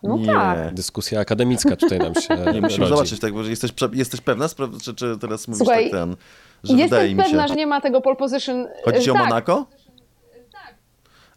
No 0.02 0.16
nie. 0.16 0.26
tak. 0.26 0.74
Dyskusja 0.74 1.20
akademicka 1.20 1.76
tutaj 1.76 1.98
nam 1.98 2.14
się 2.14 2.36
Nie, 2.54 2.60
musimy 2.60 2.84
rodzi. 2.84 2.88
zobaczyć, 2.88 3.20
tak, 3.20 3.32
bo 3.32 3.42
jesteś, 3.42 3.72
jesteś 3.92 4.20
pewna, 4.20 4.46
czy, 4.82 4.94
czy 4.94 5.18
teraz 5.18 5.48
mówisz 5.48 5.58
Słuchaj, 5.58 5.90
tak 5.90 6.00
ten, 6.00 6.16
że 6.64 6.76
wydaje 6.76 7.14
mi 7.14 7.22
się... 7.22 7.28
pewna, 7.28 7.48
że 7.48 7.54
nie 7.54 7.66
ma 7.66 7.80
tego 7.80 8.00
pole 8.00 8.16
position. 8.16 8.66
Chodzi 8.84 9.00
ci 9.00 9.12
tak. 9.12 9.14
o 9.14 9.24
Monako? 9.24 9.66
Tak. 10.52 10.74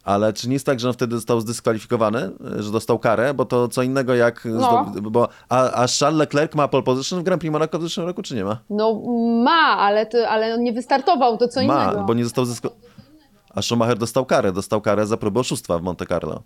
Ale 0.03 0.33
czy 0.33 0.47
nie 0.47 0.53
jest 0.53 0.65
tak, 0.65 0.79
że 0.79 0.87
on 0.87 0.93
wtedy 0.93 1.15
został 1.15 1.41
zdyskwalifikowany, 1.41 2.31
że 2.59 2.71
dostał 2.71 2.99
karę, 2.99 3.33
bo 3.33 3.45
to 3.45 3.67
co 3.67 3.83
innego 3.83 4.15
jak... 4.15 4.45
No. 4.45 4.91
bo, 5.01 5.27
a, 5.49 5.71
a 5.71 5.87
Charles 5.99 6.19
Leclerc 6.19 6.55
ma 6.55 6.67
pole 6.67 6.83
position 6.83 7.19
w 7.19 7.23
Grand 7.23 7.39
Prix 7.39 7.51
Monaco 7.51 7.79
w 7.79 7.81
zeszłym 7.81 8.07
roku, 8.07 8.21
czy 8.21 8.35
nie 8.35 8.43
ma? 8.43 8.59
No 8.69 9.01
ma, 9.43 9.77
ale, 9.77 10.05
to, 10.05 10.29
ale 10.29 10.53
on 10.55 10.63
nie 10.63 10.73
wystartował, 10.73 11.37
to 11.37 11.47
co 11.47 11.63
ma, 11.63 11.83
innego. 11.83 11.99
Ma, 11.99 12.05
bo 12.05 12.13
nie 12.13 12.23
został 12.23 12.45
zdyskwalifikowany 12.45 12.91
A 13.55 13.61
Schumacher 13.61 13.97
dostał 13.97 14.25
karę, 14.25 14.51
dostał 14.51 14.81
karę 14.81 15.07
za 15.07 15.17
próbę 15.17 15.39
oszustwa 15.39 15.77
w 15.77 15.81
Monte 15.81 16.05
Carlo. 16.05 16.41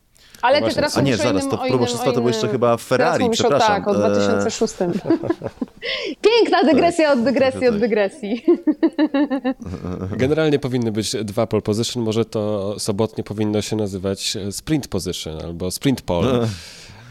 Ale 0.45 0.61
ty 0.61 0.75
teraz 0.75 0.97
A 0.97 1.01
nie, 1.01 1.17
zaraz, 1.17 1.31
innym, 1.43 1.49
to 1.51 1.55
o 1.55 1.57
próba 1.57 1.67
innym, 1.67 1.83
oszustwa 1.83 2.09
o 2.09 2.13
to 2.13 2.19
było 2.19 2.27
jeszcze 2.29 2.47
chyba 2.47 2.77
w 2.77 2.81
Ferrari, 2.81 3.25
o- 3.25 3.29
przepraszam. 3.29 3.67
Tak, 3.83 3.87
o 3.87 3.91
E, 3.91 3.95
2006. 3.95 4.73
Piękna 6.21 6.63
dygresja 6.63 7.11
od 7.13 7.23
dygresji 7.23 7.67
od 7.67 7.73
tak. 7.73 7.79
dygresji. 7.81 8.45
Generalnie 10.17 10.59
powinny 10.59 10.91
być 10.91 11.11
dwa 11.23 11.47
pole 11.47 11.61
position, 11.61 12.03
może 12.03 12.25
to 12.25 12.75
sobotnie 12.79 13.23
powinno 13.23 13.61
się 13.61 13.75
nazywać 13.75 14.35
e, 14.35 14.51
sprint 14.51 14.87
position 14.87 15.41
albo 15.45 15.71
sprint 15.71 16.01
pole. 16.01 16.39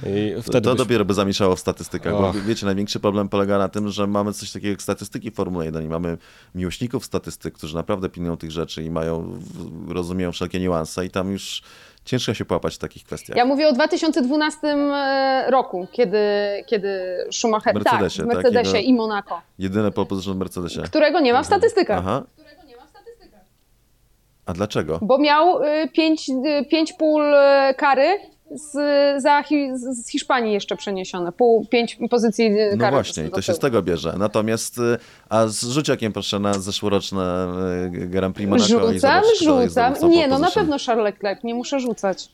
I 0.06 0.42
wtedy 0.42 0.60
to 0.60 0.70
byś... 0.70 0.78
dopiero 0.78 1.04
by 1.04 1.14
zamieszało 1.14 1.56
w 1.56 1.60
statystykach, 1.60 2.12
bo 2.12 2.32
wiecie, 2.32 2.66
największy 2.66 3.00
problem 3.00 3.28
polega 3.28 3.58
na 3.58 3.68
tym, 3.68 3.88
że 3.88 4.06
mamy 4.06 4.32
coś 4.32 4.52
takiego 4.52 4.70
jak 4.70 4.82
statystyki 4.82 5.30
w 5.30 5.34
Formule 5.34 5.64
1 5.64 5.84
i 5.84 5.88
mamy 5.88 6.18
miłośników 6.54 7.04
statystyk, 7.04 7.54
którzy 7.54 7.74
naprawdę 7.74 8.08
pilnują 8.08 8.36
tych 8.36 8.50
rzeczy 8.50 8.82
i 8.82 8.90
mają, 8.90 9.38
rozumieją 9.88 10.32
wszelkie 10.32 10.60
niuanse 10.60 11.06
i 11.06 11.10
tam 11.10 11.32
już 11.32 11.62
ciężko 12.04 12.34
się 12.34 12.44
połapać 12.44 12.74
w 12.74 12.78
takich 12.78 13.04
kwestiach. 13.04 13.36
Ja 13.36 13.44
mówię 13.44 13.68
o 13.68 13.72
2012 13.72 14.66
e, 14.68 15.50
roku, 15.50 15.86
kiedy, 15.92 16.18
kiedy 16.66 17.16
Schumacher... 17.32 17.74
Mercedesie, 17.74 18.18
tak, 18.18 18.26
w 18.26 18.28
tak? 18.28 18.36
Mercedesie 18.36 18.76
Jego- 18.76 18.88
i 18.88 18.94
Monaco, 18.94 19.40
Jedyne 19.58 19.90
pole 19.90 20.06
position 20.06 20.34
w 20.34 20.38
Mercedesie. 20.38 20.82
którego 20.82 21.20
nie 21.20 21.32
ma 21.32 21.42
w 21.42 21.46
statystykach. 21.46 21.98
Aha. 21.98 22.22
A 24.46 24.52
dlaczego? 24.52 24.98
Bo 25.02 25.18
miał 25.18 25.62
y, 25.62 25.88
pięć, 25.88 26.28
y, 26.28 26.64
pięć 26.70 26.92
pól 26.92 27.22
y, 27.22 27.74
kary 27.74 28.18
z, 28.50 28.72
za, 29.22 29.42
z 29.92 30.08
Hiszpanii 30.08 30.52
jeszcze 30.52 30.76
przeniesione. 30.76 31.32
Pół, 31.32 31.66
pięć 31.66 31.98
pozycji 32.10 32.50
kary. 32.50 32.76
No 32.76 32.90
właśnie, 32.90 33.30
to 33.30 33.42
się 33.42 33.46
tyłu. 33.46 33.56
z 33.56 33.60
tego 33.60 33.82
bierze. 33.82 34.14
Natomiast, 34.18 34.78
y, 34.78 34.98
a 35.28 35.46
z 35.46 35.64
rzuć 35.64 35.90
okiem 35.90 36.12
proszę 36.12 36.38
na 36.38 36.54
zeszłoroczne 36.54 37.46
y, 37.94 38.06
Grand 38.06 38.36
Prix 38.36 38.50
Monaco 38.50 38.68
Rzucam, 38.68 38.98
zobacz, 38.98 39.68
rzucam. 39.68 40.10
Nie, 40.10 40.28
no 40.28 40.38
na 40.38 40.50
pewno 40.50 40.78
Charles 40.78 41.04
Leclerc, 41.04 41.44
nie 41.44 41.54
muszę 41.54 41.80
rzucać. 41.80 42.28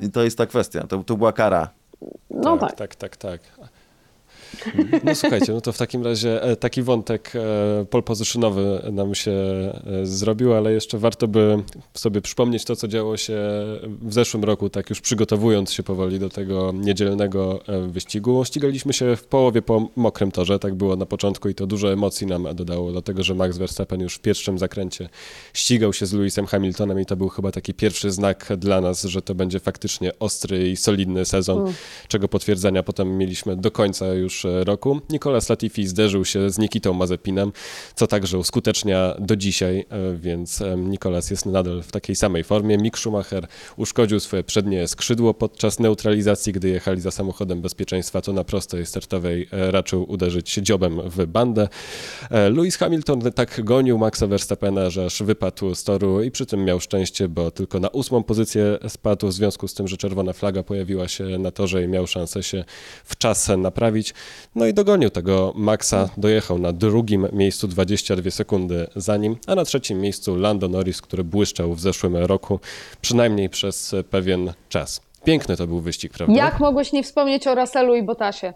I 0.00 0.10
to 0.10 0.22
jest 0.22 0.38
ta 0.38 0.46
kwestia, 0.46 0.86
to, 0.86 1.04
to 1.04 1.16
była 1.16 1.32
kara. 1.32 1.68
No 2.30 2.58
tak. 2.58 2.74
tak, 2.74 2.94
tak, 2.94 3.16
tak. 3.16 3.40
No 5.04 5.14
słuchajcie, 5.14 5.52
no 5.52 5.60
to 5.60 5.72
w 5.72 5.78
takim 5.78 6.04
razie 6.04 6.42
e, 6.42 6.56
taki 6.56 6.82
wątek 6.82 7.32
e, 7.92 8.02
positionowy 8.02 8.82
nam 8.92 9.14
się 9.14 9.32
e, 9.32 10.06
zrobił, 10.06 10.54
ale 10.54 10.72
jeszcze 10.72 10.98
warto 10.98 11.28
by 11.28 11.62
sobie 11.94 12.20
przypomnieć 12.20 12.64
to, 12.64 12.76
co 12.76 12.88
działo 12.88 13.16
się 13.16 13.34
w 14.02 14.12
zeszłym 14.12 14.44
roku, 14.44 14.70
tak 14.70 14.90
już 14.90 15.00
przygotowując 15.00 15.72
się 15.72 15.82
powoli 15.82 16.18
do 16.18 16.28
tego 16.28 16.72
niedzielnego 16.74 17.60
wyścigu. 17.88 18.44
Ścigaliśmy 18.44 18.92
się 18.92 19.16
w 19.16 19.24
połowie 19.24 19.62
po 19.62 19.88
mokrym 19.96 20.32
torze, 20.32 20.58
tak 20.58 20.74
było 20.74 20.96
na 20.96 21.06
początku 21.06 21.48
i 21.48 21.54
to 21.54 21.66
dużo 21.66 21.92
emocji 21.92 22.26
nam 22.26 22.54
dodało, 22.54 22.92
dlatego 22.92 23.22
że 23.22 23.34
Max 23.34 23.58
Verstappen 23.58 24.00
już 24.00 24.14
w 24.14 24.20
pierwszym 24.20 24.58
zakręcie 24.58 25.08
ścigał 25.54 25.92
się 25.92 26.06
z 26.06 26.12
Lewisem 26.12 26.46
Hamiltonem 26.46 27.00
i 27.00 27.06
to 27.06 27.16
był 27.16 27.28
chyba 27.28 27.52
taki 27.52 27.74
pierwszy 27.74 28.10
znak 28.10 28.52
dla 28.58 28.80
nas, 28.80 29.04
że 29.04 29.22
to 29.22 29.34
będzie 29.34 29.60
faktycznie 29.60 30.18
ostry 30.18 30.70
i 30.70 30.76
solidny 30.76 31.24
sezon, 31.24 31.72
czego 32.08 32.28
potwierdzenia 32.28 32.82
potem 32.82 33.18
mieliśmy 33.18 33.56
do 33.56 33.70
końca 33.70 34.06
już 34.14 34.35
e, 34.44 34.64
roku. 34.64 35.00
Nicolas 35.10 35.48
Latifi 35.48 35.86
zderzył 35.86 36.24
się 36.24 36.50
z 36.50 36.58
Nikitą 36.58 36.92
Mazepinem, 36.92 37.52
co 37.94 38.06
także 38.06 38.38
uskutecznia 38.38 39.14
do 39.18 39.36
dzisiaj, 39.36 39.86
e, 39.90 40.16
więc 40.16 40.62
em, 40.62 40.90
Nicolas 40.90 41.30
jest 41.30 41.46
nadal 41.46 41.82
w 41.82 41.92
takiej 41.92 42.16
samej 42.16 42.44
formie. 42.44 42.78
Mick 42.78 42.98
Schumacher 42.98 43.46
uszkodził 43.76 44.20
swoje 44.20 44.44
przednie 44.44 44.88
skrzydło 44.88 45.34
podczas 45.34 45.80
neutralizacji, 45.80 46.52
gdy 46.52 46.68
jechali 46.68 47.00
za 47.00 47.10
samochodem 47.10 47.62
bezpieczeństwa, 47.62 48.20
to 48.20 48.32
na 48.32 48.44
prostej 48.44 48.86
startowej 48.86 49.48
e, 49.52 49.70
raczył 49.70 50.10
uderzyć 50.10 50.54
dziobem 50.54 51.00
w 51.10 51.26
bandę. 51.26 51.68
E, 52.30 52.50
Lewis 52.50 52.76
Hamilton 52.76 53.20
tak 53.32 53.64
gonił 53.64 53.98
Maxa 53.98 54.26
Verstappena, 54.26 54.90
że 54.90 55.04
aż 55.04 55.22
wypadł 55.22 55.74
z 55.74 55.84
toru 55.84 56.22
i 56.22 56.30
przy 56.30 56.46
tym 56.46 56.64
miał 56.64 56.80
szczęście, 56.80 57.28
bo 57.28 57.50
tylko 57.50 57.80
na 57.80 57.88
ósmą 57.88 58.22
pozycję 58.22 58.78
spadł 58.88 59.28
w 59.28 59.32
związku 59.32 59.68
z 59.68 59.74
tym, 59.74 59.88
że 59.88 59.96
czerwona 59.96 60.32
flaga 60.32 60.62
pojawiła 60.62 61.08
się 61.08 61.24
na 61.24 61.50
torze 61.50 61.82
i 61.82 61.88
miał 61.88 62.06
szansę 62.06 62.42
się 62.42 62.64
w 63.04 63.16
czas 63.16 63.48
naprawić. 63.58 64.14
No 64.54 64.66
i 64.66 64.74
dogonił 64.74 65.10
tego 65.10 65.52
Maxa, 65.56 66.08
dojechał 66.16 66.58
na 66.58 66.72
drugim 66.72 67.28
miejscu 67.32 67.68
22 67.68 68.30
sekundy 68.30 68.86
za 68.96 69.16
nim, 69.16 69.36
a 69.46 69.54
na 69.54 69.64
trzecim 69.64 70.00
miejscu 70.00 70.36
Lando 70.36 70.68
Norris, 70.68 71.02
który 71.02 71.24
błyszczał 71.24 71.74
w 71.74 71.80
zeszłym 71.80 72.16
roku, 72.16 72.60
przynajmniej 73.00 73.48
przez 73.50 73.94
pewien 74.10 74.52
czas. 74.68 75.00
Piękny 75.24 75.56
to 75.56 75.66
był 75.66 75.80
wyścig, 75.80 76.12
prawda? 76.12 76.34
Jak 76.34 76.60
mogłeś 76.60 76.92
nie 76.92 77.02
wspomnieć 77.02 77.46
o 77.46 77.54
Russellu 77.54 77.94
i 77.94 78.02
Botasie? 78.02 78.54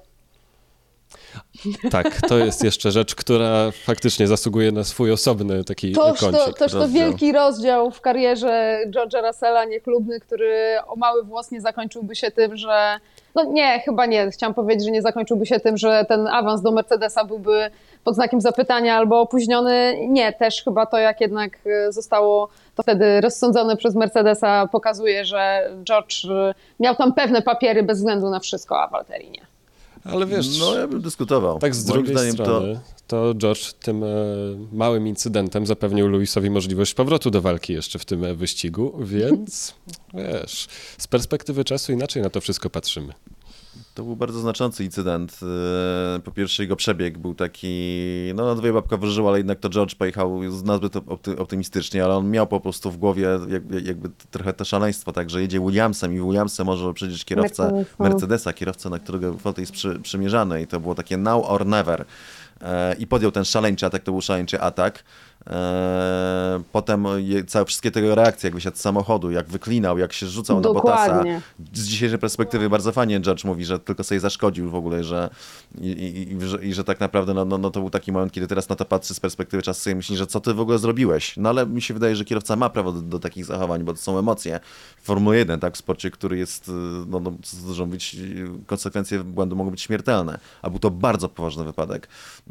Tak, 1.90 2.20
to 2.28 2.38
jest 2.38 2.64
jeszcze 2.64 2.90
rzecz, 2.90 3.14
która 3.14 3.70
faktycznie 3.70 4.26
zasługuje 4.26 4.72
na 4.72 4.84
swój 4.84 5.12
osobny 5.12 5.64
taki 5.64 5.92
Toż 5.92 6.20
kącik. 6.20 6.40
to, 6.44 6.52
toż 6.52 6.72
to 6.72 6.88
wielki 6.88 7.32
rozdział 7.32 7.90
w 7.90 8.00
karierze 8.00 8.78
George'a 8.86 9.26
Russella, 9.26 9.64
niechlubny, 9.64 10.20
który 10.20 10.76
o 10.86 10.96
mały 10.96 11.24
włos 11.24 11.50
nie 11.50 11.60
zakończyłby 11.60 12.16
się 12.16 12.30
tym, 12.30 12.56
że. 12.56 12.98
No 13.34 13.44
nie, 13.44 13.80
chyba 13.80 14.06
nie. 14.06 14.30
Chciałam 14.30 14.54
powiedzieć, 14.54 14.84
że 14.84 14.90
nie 14.90 15.02
zakończyłby 15.02 15.46
się 15.46 15.60
tym, 15.60 15.76
że 15.76 16.04
ten 16.08 16.26
awans 16.26 16.62
do 16.62 16.72
Mercedesa 16.72 17.24
byłby 17.24 17.70
pod 18.04 18.14
znakiem 18.14 18.40
zapytania 18.40 18.96
albo 18.96 19.20
opóźniony. 19.20 19.96
Nie, 20.08 20.32
też 20.32 20.62
chyba 20.64 20.86
to, 20.86 20.98
jak 20.98 21.20
jednak 21.20 21.58
e, 21.66 21.92
zostało 21.92 22.48
to 22.74 22.82
wtedy 22.82 23.20
rozsądzone 23.20 23.76
przez 23.76 23.94
Mercedesa, 23.94 24.68
pokazuje, 24.72 25.24
że 25.24 25.70
George 25.84 26.24
e, 26.24 26.54
miał 26.80 26.94
tam 26.94 27.14
pewne 27.14 27.42
papiery 27.42 27.82
bez 27.82 27.98
względu 27.98 28.30
na 28.30 28.40
wszystko, 28.40 28.82
a 28.82 28.88
Walteri 28.88 29.30
nie. 29.30 29.49
Ale 30.04 30.26
wiesz, 30.26 30.58
No 30.58 30.78
ja 30.78 30.88
bym 30.88 31.00
dyskutował. 31.00 31.58
tak 31.58 31.74
z 31.74 31.84
drugiej 31.84 32.14
zdaniem 32.16 32.32
strony, 32.32 32.80
to... 33.06 33.34
George 33.34 33.72
tym 33.72 34.04
e, 34.04 34.06
małym 34.72 35.06
incydentem 35.06 35.66
zapewnił 35.66 36.08
Lewisowi 36.08 36.50
możliwość 36.50 36.94
powrotu 36.94 37.30
do 37.30 37.40
walki 37.40 37.72
jeszcze 37.72 37.98
w 37.98 38.04
tym 38.04 38.24
e, 38.24 38.34
wyścigu, 38.34 38.98
więc 39.04 39.74
wiesz, 40.14 40.68
z 40.98 41.06
perspektywy 41.06 41.64
czasu 41.64 41.92
inaczej 41.92 42.22
na 42.22 42.30
to 42.30 42.40
wszystko 42.40 42.70
patrzymy. 42.70 43.12
To 43.94 44.04
był 44.04 44.16
bardzo 44.16 44.40
znaczący 44.40 44.84
incydent. 44.84 45.40
E, 46.16 46.20
Po 46.20 46.30
pierwsze 46.30 46.62
jego 46.62 46.76
przebieg 46.76 47.18
był 47.18 47.34
taki, 47.34 47.76
no 48.34 48.44
na 48.46 48.54
dwoje 48.54 48.72
babka 48.72 48.96
wróżył, 48.96 49.28
ale 49.28 49.38
jednak 49.38 49.58
to 49.58 49.68
George 49.68 49.94
pojechał 49.94 50.40
nazbyt 50.64 50.92
opty- 50.94 51.38
optymistycznie, 51.38 52.04
ale 52.04 52.16
on 52.16 52.30
miał 52.30 52.46
po 52.46 52.60
prostu 52.60 52.90
w 52.90 52.96
głowie 52.96 53.28
jakby, 53.48 53.80
jakby 53.80 54.10
trochę 54.30 54.52
to 54.52 54.64
szaleństwo, 54.64 55.12
tak, 55.12 55.30
że 55.30 55.42
jedzie 55.42 55.60
Williamsem 55.60 56.14
i 56.14 56.20
Williamsem 56.20 56.66
może 56.66 56.94
przecież 56.94 57.24
kierowca 57.24 57.62
Mercedesa. 57.64 58.02
Mercedesa, 58.04 58.52
kierowca, 58.52 58.90
na 58.90 58.98
którego 58.98 59.34
fotel 59.34 59.62
jest 59.62 59.72
przy, 59.72 60.00
przymierzany 60.00 60.62
i 60.62 60.66
to 60.66 60.80
było 60.80 60.94
takie 60.94 61.16
now 61.16 61.44
or 61.50 61.66
never. 61.66 62.04
E, 62.62 62.94
I 62.98 63.06
podjął 63.06 63.30
ten 63.32 63.44
szaleńczy 63.44 63.86
atak, 63.86 64.02
to 64.02 64.12
był 64.12 64.20
szaleńczy 64.20 64.60
atak. 64.60 65.04
E, 65.46 66.30
Potem 66.72 67.06
całe 67.46 67.64
wszystkie 67.64 67.90
te 67.90 68.14
reakcje, 68.14 68.46
jak 68.46 68.54
wysiadł 68.54 68.76
z 68.76 68.80
samochodu, 68.80 69.30
jak 69.30 69.48
wyklinał, 69.48 69.98
jak 69.98 70.12
się 70.12 70.26
rzucał 70.26 70.60
na 70.60 70.68
Bottasa. 70.68 71.06
Dokładnie. 71.06 71.42
Z 71.74 71.84
dzisiejszej 71.86 72.18
perspektywy 72.18 72.70
bardzo 72.70 72.92
fajnie 72.92 73.20
George 73.20 73.44
mówi, 73.44 73.64
że 73.64 73.78
tylko 73.78 74.04
sobie 74.04 74.20
zaszkodził 74.20 74.70
w 74.70 74.74
ogóle, 74.74 75.04
że 75.04 75.30
i, 75.80 75.88
i, 75.88 76.32
i, 76.32 76.40
że, 76.40 76.64
i 76.64 76.74
że 76.74 76.84
tak 76.84 77.00
naprawdę 77.00 77.34
no, 77.34 77.44
no, 77.44 77.58
no 77.58 77.70
to 77.70 77.80
był 77.80 77.90
taki 77.90 78.12
moment, 78.12 78.32
kiedy 78.32 78.46
teraz 78.46 78.68
na 78.68 78.76
to 78.76 78.84
patrzy 78.84 79.14
z 79.14 79.20
perspektywy 79.20 79.62
czasu 79.62 79.80
sobie 79.80 79.96
myśli, 79.96 80.16
że 80.16 80.26
co 80.26 80.40
ty 80.40 80.54
w 80.54 80.60
ogóle 80.60 80.78
zrobiłeś. 80.78 81.36
No 81.36 81.48
ale 81.48 81.66
mi 81.66 81.82
się 81.82 81.94
wydaje, 81.94 82.16
że 82.16 82.24
kierowca 82.24 82.56
ma 82.56 82.70
prawo 82.70 82.92
do, 82.92 83.02
do 83.02 83.18
takich 83.18 83.44
zachowań, 83.44 83.84
bo 83.84 83.92
to 83.92 83.98
są 83.98 84.18
emocje. 84.18 84.60
W 85.02 85.06
Formule 85.06 85.36
1, 85.36 85.60
tak, 85.60 85.74
w 85.74 85.76
sporcie, 85.76 86.10
który 86.10 86.38
jest, 86.38 86.68
y, 86.68 86.72
no, 87.06 87.20
no 87.20 87.32
co 87.42 87.56
dużo 87.56 87.86
być, 87.86 88.14
y, 88.14 88.48
konsekwencje 88.66 89.24
błędu 89.24 89.56
mogą 89.56 89.70
być 89.70 89.82
śmiertelne. 89.82 90.38
A 90.62 90.70
był 90.70 90.78
to 90.78 90.90
bardzo 90.90 91.28
poważny 91.28 91.64
wypadek 91.64 92.08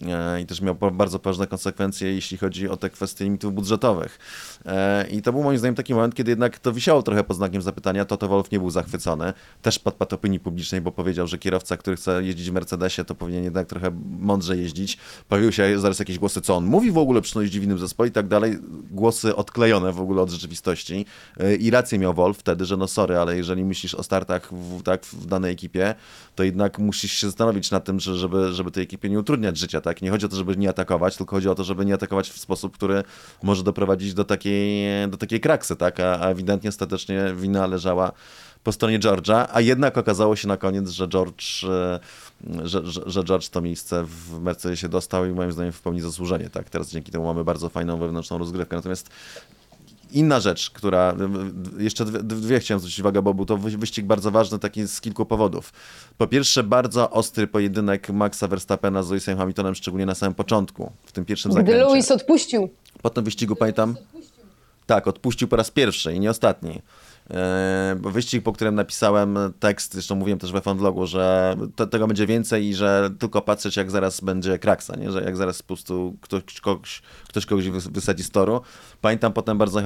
e, 0.07 0.41
i 0.41 0.45
też 0.45 0.61
miał 0.61 0.75
bardzo 0.75 1.19
poważne 1.19 1.47
konsekwencje, 1.47 2.13
jeśli 2.13 2.37
chodzi 2.37 2.69
o 2.69 2.77
te 2.79 2.89
kwestie 2.89 3.23
limitów 3.23 3.53
budżetowych. 3.53 4.19
E, 4.65 5.07
I 5.07 5.21
to 5.21 5.31
był 5.31 5.43
moim 5.43 5.57
zdaniem 5.57 5.75
taki 5.75 5.93
moment, 5.93 6.15
kiedy 6.15 6.31
jednak 6.31 6.59
to 6.59 6.73
wisiało 6.73 7.03
trochę 7.03 7.23
pod 7.23 7.37
znakiem 7.37 7.61
zapytania. 7.61 8.05
Toto 8.05 8.27
Wolf 8.27 8.51
nie 8.51 8.59
był 8.59 8.69
zachwycony. 8.69 9.33
Też 9.61 9.79
padł 9.79 9.97
pod 9.97 10.13
opinii 10.13 10.39
publicznej, 10.39 10.81
bo 10.81 10.91
powiedział, 10.91 11.27
że 11.27 11.37
kierowca, 11.37 11.77
który 11.77 11.95
chce 11.95 12.23
jeździć 12.23 12.49
w 12.49 12.53
Mercedesie, 12.53 13.05
to 13.05 13.15
powinien 13.15 13.43
jednak 13.43 13.67
trochę 13.67 13.91
mądrze 14.19 14.57
jeździć. 14.57 14.97
Pojawiły 15.27 15.53
się 15.53 15.79
zaraz 15.79 15.99
jakieś 15.99 16.19
głosy, 16.19 16.41
co 16.41 16.55
on 16.55 16.65
mówi 16.65 16.91
w 16.91 16.97
ogóle 16.97 17.21
przy 17.21 17.39
jeździ 17.39 17.59
w 17.59 17.63
innym 17.63 17.79
zespole 17.79 18.09
i 18.09 18.11
tak 18.11 18.27
dalej. 18.27 18.57
Głosy 18.91 19.35
odklejone 19.35 19.91
w 19.91 20.01
ogóle 20.01 20.21
od 20.21 20.29
rzeczywistości. 20.29 21.05
E, 21.39 21.55
I 21.55 21.71
rację 21.71 21.99
miał 21.99 22.13
Wolf 22.13 22.37
wtedy, 22.37 22.65
że 22.65 22.77
no 22.77 22.87
sorry, 22.87 23.17
ale 23.17 23.37
jeżeli 23.37 23.65
myślisz 23.65 23.95
o 23.95 24.03
startach 24.03 24.53
w, 24.53 24.83
tak, 24.83 25.05
w 25.05 25.25
danej 25.25 25.51
ekipie, 25.51 25.95
to 26.35 26.43
jednak 26.43 26.79
musisz 26.79 27.11
się 27.11 27.27
zastanowić 27.27 27.71
nad 27.71 27.85
tym, 27.85 27.99
że, 27.99 28.15
żeby, 28.15 28.53
żeby 28.53 28.71
tej 28.71 28.83
ekipie 28.83 29.09
nie 29.09 29.19
utrudniać 29.19 29.57
życia. 29.57 29.81
Tak? 29.81 30.01
Nie 30.01 30.09
chodzi 30.09 30.25
o 30.25 30.29
to, 30.29 30.35
żeby 30.35 30.57
nie 30.57 30.69
atakować, 30.69 31.17
tylko 31.17 31.35
chodzi 31.35 31.49
o 31.49 31.55
to, 31.55 31.63
żeby 31.63 31.85
nie 31.85 31.93
atakować 31.93 32.29
w 32.29 32.39
sposób, 32.39 32.68
który 32.71 33.03
może 33.43 33.63
doprowadzić 33.63 34.13
do 34.13 34.23
takiej, 34.23 34.87
do 35.09 35.17
takiej 35.17 35.39
kraksy. 35.39 35.75
Tak? 35.75 35.99
A, 35.99 36.29
ewidentnie 36.29 36.69
ostatecznie 36.69 37.33
wina 37.35 37.67
leżała 37.67 38.11
po 38.63 38.71
stronie 38.71 38.99
George'a, 38.99 39.47
a 39.53 39.61
jednak 39.61 39.97
okazało 39.97 40.35
się 40.35 40.47
na 40.47 40.57
koniec, 40.57 40.89
że 40.89 41.07
George, 41.07 41.63
e, 41.63 41.99
że, 42.63 42.81
że 43.05 43.23
George 43.23 43.49
to 43.49 43.61
miejsce 43.61 44.03
w 44.03 44.39
Mercedesie 44.39 44.89
dostał 44.89 45.25
i 45.25 45.29
moim 45.29 45.51
zdaniem 45.51 45.71
w 45.71 45.81
pełni 45.81 46.01
zasłużenie. 46.01 46.49
Tak? 46.49 46.69
Teraz 46.69 46.91
dzięki 46.91 47.11
temu 47.11 47.25
mamy 47.25 47.43
bardzo 47.43 47.69
fajną 47.69 47.97
wewnętrzną 47.97 48.37
rozgrywkę. 48.37 48.75
Natomiast 48.75 49.09
Inna 50.11 50.39
rzecz, 50.39 50.69
która, 50.69 51.15
jeszcze 51.77 52.05
dwie, 52.05 52.19
dwie 52.23 52.59
chciałem 52.59 52.79
zwrócić 52.79 52.99
uwagę, 52.99 53.21
bo 53.21 53.33
był 53.33 53.45
to 53.45 53.57
wy- 53.57 53.77
wyścig 53.77 54.05
bardzo 54.05 54.31
ważny 54.31 54.59
taki 54.59 54.87
z 54.87 55.01
kilku 55.01 55.25
powodów. 55.25 55.73
Po 56.17 56.27
pierwsze, 56.27 56.63
bardzo 56.63 57.09
ostry 57.11 57.47
pojedynek 57.47 58.09
Maxa 58.09 58.47
Verstappena 58.47 59.03
z 59.03 59.09
Lewisem 59.09 59.37
Hamiltonem, 59.37 59.75
szczególnie 59.75 60.05
na 60.05 60.15
samym 60.15 60.33
początku, 60.35 60.91
w 61.05 61.11
tym 61.11 61.25
pierwszym 61.25 61.51
Gdy 61.51 61.59
zakręcie. 61.61 61.85
Lewis 61.85 62.11
odpuścił. 62.11 62.69
Po 63.01 63.09
tym 63.09 63.23
wyścigu 63.23 63.55
pamiętam, 63.55 63.95
Tak, 64.85 65.07
odpuścił 65.07 65.47
po 65.47 65.55
raz 65.55 65.71
pierwszy 65.71 66.13
i 66.13 66.19
nie 66.19 66.29
ostatni. 66.29 66.81
E, 67.31 67.95
wyścig, 68.03 68.43
po 68.43 68.53
którym 68.53 68.75
napisałem 68.75 69.37
tekst, 69.59 69.93
zresztą 69.93 70.15
mówiłem 70.15 70.39
też 70.39 70.51
we 70.51 70.61
fanlogu, 70.61 71.07
że 71.07 71.55
to, 71.75 71.87
tego 71.87 72.07
będzie 72.07 72.27
więcej 72.27 72.65
i 72.65 72.73
że 72.75 73.09
tylko 73.19 73.41
patrzeć 73.41 73.75
jak 73.77 73.91
zaraz 73.91 74.21
będzie 74.21 74.59
kraksa, 74.59 74.95
nie? 74.95 75.11
że 75.11 75.21
jak 75.23 75.37
zaraz 75.37 75.61
po 75.61 75.67
prostu 75.67 76.15
ktoś 76.21 76.43
kogoś, 76.61 77.01
ktoś 77.29 77.45
kogoś 77.45 77.69
wysadzi 77.69 78.23
z 78.23 78.29
toru. 78.29 78.61
Pamiętam 79.01 79.33
potem 79.33 79.57
bardzo 79.57 79.81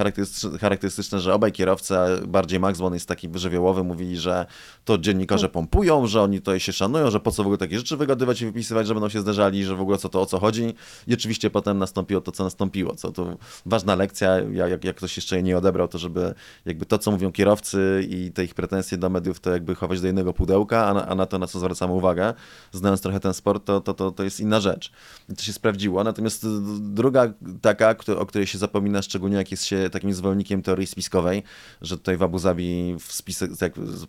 charakterystyczne, 0.59 1.19
że 1.19 1.33
obaj 1.33 1.51
kierowcy, 1.51 1.93
bardziej 2.27 2.59
Max, 2.59 2.79
bo 2.79 2.85
on 2.85 2.93
jest 2.93 3.07
taki 3.07 3.29
wyżywiołowy, 3.29 3.83
mówili, 3.83 4.17
że 4.17 4.45
to 4.85 4.97
dziennikarze 4.97 5.49
pompują, 5.49 6.07
że 6.07 6.21
oni 6.21 6.39
tutaj 6.39 6.59
się 6.59 6.73
szanują, 6.73 7.11
że 7.11 7.19
po 7.19 7.31
co 7.31 7.43
w 7.43 7.45
ogóle 7.45 7.57
takie 7.57 7.77
rzeczy 7.77 7.97
wygadywać 7.97 8.41
i 8.41 8.45
wypisywać, 8.45 8.87
że 8.87 8.93
będą 8.93 9.09
się 9.09 9.21
zderzali, 9.21 9.65
że 9.65 9.75
w 9.75 9.81
ogóle 9.81 9.97
co 9.97 10.09
to 10.09 10.21
o 10.21 10.25
co 10.25 10.39
chodzi. 10.39 10.73
I 11.07 11.13
oczywiście 11.13 11.49
potem 11.49 11.77
nastąpiło 11.77 12.21
to, 12.21 12.31
co 12.31 12.43
nastąpiło. 12.43 12.95
Co 12.95 13.11
to 13.11 13.37
ważna 13.65 13.95
lekcja, 13.95 14.39
jak, 14.39 14.83
jak 14.83 14.95
ktoś 14.95 15.15
jeszcze 15.15 15.35
jej 15.35 15.43
nie 15.43 15.57
odebrał, 15.57 15.87
to 15.87 15.97
żeby 15.97 16.33
jakby 16.65 16.85
to, 16.85 16.97
co 16.97 17.11
mówią 17.11 17.31
kierowcy 17.31 18.07
i 18.09 18.31
te 18.31 18.43
ich 18.43 18.53
pretensje 18.53 18.97
do 18.97 19.09
mediów, 19.09 19.39
to 19.39 19.51
jakby 19.51 19.75
chować 19.75 20.01
do 20.01 20.07
jednego 20.07 20.33
pudełka, 20.33 20.87
a 20.87 20.93
na, 20.93 21.07
a 21.07 21.15
na 21.15 21.25
to, 21.25 21.39
na 21.39 21.47
co 21.47 21.59
zwracamy 21.59 21.93
uwagę, 21.93 22.33
znając 22.71 23.01
trochę 23.01 23.19
ten 23.19 23.33
sport, 23.33 23.65
to, 23.65 23.81
to, 23.81 23.93
to, 23.93 24.11
to 24.11 24.23
jest 24.23 24.39
inna 24.39 24.59
rzecz. 24.59 24.91
I 25.29 25.35
to 25.35 25.43
się 25.43 25.53
sprawdziło. 25.53 26.03
Natomiast 26.03 26.45
druga 26.79 27.32
taka, 27.61 27.95
o 28.17 28.25
której 28.25 28.47
się 28.47 28.57
zapomina, 28.57 29.01
szczególnie 29.01 29.37
jak 29.37 29.51
jest 29.51 29.65
się 29.65 29.89
takim 29.91 30.13
zwolennikiem 30.13 30.61
teorii 30.61 30.87
spiskowej, 30.87 31.43
że 31.81 31.97
tutaj 31.97 32.17
w 32.17 32.23
Abu 32.23 32.39
Zabi 32.39 32.95
w 32.99 33.13
spisek, 33.13 33.51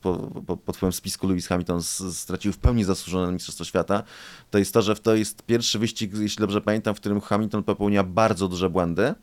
po, 0.00 0.16
po, 0.46 0.56
pod 0.56 0.76
wpływem 0.76 0.92
spisku 0.92 1.28
Lewis 1.28 1.46
Hamilton 1.46 1.82
stracił 2.12 2.52
w 2.52 2.58
pełni 2.58 2.84
zasłużone 2.84 3.32
Mistrzostwo 3.32 3.64
Świata, 3.64 4.02
to 4.50 4.58
jest 4.58 4.74
to, 4.74 4.82
że 4.82 4.96
to 4.96 5.14
jest 5.14 5.42
pierwszy 5.42 5.78
wyścig, 5.78 6.12
jeśli 6.14 6.40
dobrze 6.40 6.60
pamiętam, 6.60 6.94
w 6.94 7.00
którym 7.00 7.20
Hamilton 7.20 7.62
popełnia 7.62 8.04
bardzo 8.04 8.48
duże 8.48 8.70
błędy 8.70 9.14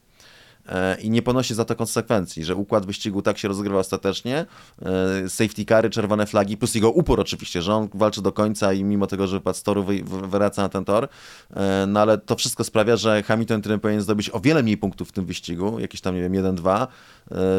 i 1.01 1.09
nie 1.09 1.21
ponosi 1.21 1.53
za 1.53 1.65
to 1.65 1.75
konsekwencji, 1.75 2.43
że 2.43 2.55
układ 2.55 2.85
wyścigu 2.85 3.21
tak 3.21 3.37
się 3.37 3.47
rozgrywa 3.47 3.79
ostatecznie, 3.79 4.45
e, 4.81 5.29
safety 5.29 5.65
cary, 5.65 5.89
czerwone 5.89 6.25
flagi, 6.25 6.57
plus 6.57 6.75
jego 6.75 6.91
upór 6.91 7.19
oczywiście, 7.19 7.61
że 7.61 7.75
on 7.75 7.89
walczy 7.93 8.21
do 8.21 8.31
końca 8.31 8.73
i 8.73 8.83
mimo 8.83 9.07
tego, 9.07 9.27
że 9.27 9.37
wypadł 9.37 9.57
z 9.57 9.63
toru, 9.63 9.85
wraca 10.03 10.61
na 10.61 10.69
ten 10.69 10.85
tor, 10.85 11.07
e, 11.53 11.85
no 11.87 11.99
ale 11.99 12.17
to 12.17 12.35
wszystko 12.35 12.63
sprawia, 12.63 12.95
że 12.95 13.23
Hamilton, 13.23 13.61
który 13.61 13.77
powinien 13.77 14.01
zdobyć 14.01 14.29
o 14.29 14.39
wiele 14.39 14.63
mniej 14.63 14.77
punktów 14.77 15.09
w 15.09 15.11
tym 15.11 15.25
wyścigu, 15.25 15.79
jakieś 15.79 16.01
tam, 16.01 16.15
nie 16.15 16.21
wiem, 16.21 16.33
1-2, 16.33 16.87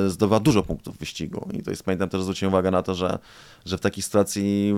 zdobywa 0.09 0.41
dużo 0.41 0.63
punktów 0.63 0.97
w 0.97 0.99
wyścigu. 0.99 1.49
I 1.53 1.63
to 1.63 1.71
jest, 1.71 1.83
pamiętam 1.83 2.09
też, 2.09 2.23
zwróciłem 2.23 2.53
uwagę 2.55 2.71
na 2.71 2.83
to, 2.83 2.95
że, 2.95 3.19
że 3.65 3.79
w 3.79 3.81
takiej 3.81 4.03
sytuacji 4.03 4.75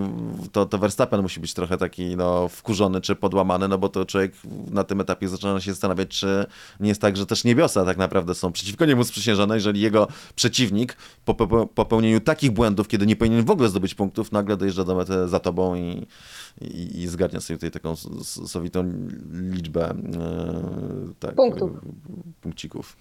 to, 0.51 0.65
to 0.65 0.77
Verstappen 0.77 1.21
musi 1.21 1.39
być 1.39 1.53
trochę 1.53 1.77
taki, 1.77 2.17
no, 2.17 2.47
wkurzony 2.47 3.01
czy 3.01 3.15
podłamany, 3.15 3.67
no 3.67 3.77
bo 3.77 3.89
to 3.89 4.05
człowiek 4.05 4.33
na 4.71 4.83
tym 4.83 5.01
etapie 5.01 5.27
zaczyna 5.27 5.61
się 5.61 5.71
zastanawiać, 5.71 6.09
czy 6.09 6.45
nie 6.79 6.89
jest 6.89 7.01
tak, 7.01 7.17
że 7.17 7.25
też 7.25 7.43
niebiosa 7.43 7.85
tak 7.85 7.97
naprawdę 7.97 8.14
naprawdę 8.15 8.35
są 8.35 8.51
przeciwko 8.51 8.85
niemu 8.85 9.03
sprzysiężone, 9.03 9.55
jeżeli 9.55 9.81
jego 9.81 10.07
przeciwnik 10.35 10.97
po 11.25 11.33
popełnieniu 11.67 12.19
takich 12.19 12.51
błędów, 12.51 12.87
kiedy 12.87 13.05
nie 13.05 13.15
powinien 13.15 13.45
w 13.45 13.49
ogóle 13.49 13.69
zdobyć 13.69 13.95
punktów, 13.95 14.31
nagle 14.31 14.57
dojeżdża 14.57 14.83
do 14.83 14.95
mety 14.95 15.27
za 15.27 15.39
tobą 15.39 15.75
i, 15.75 16.07
i, 16.61 17.01
i 17.01 17.07
zgarnia 17.07 17.41
sobie 17.41 17.57
tutaj 17.57 17.71
taką 17.71 17.95
sowitą 18.47 18.93
liczbę 19.31 19.89
e, 19.89 19.95
tak, 21.19 21.35
punkcików. 22.41 22.97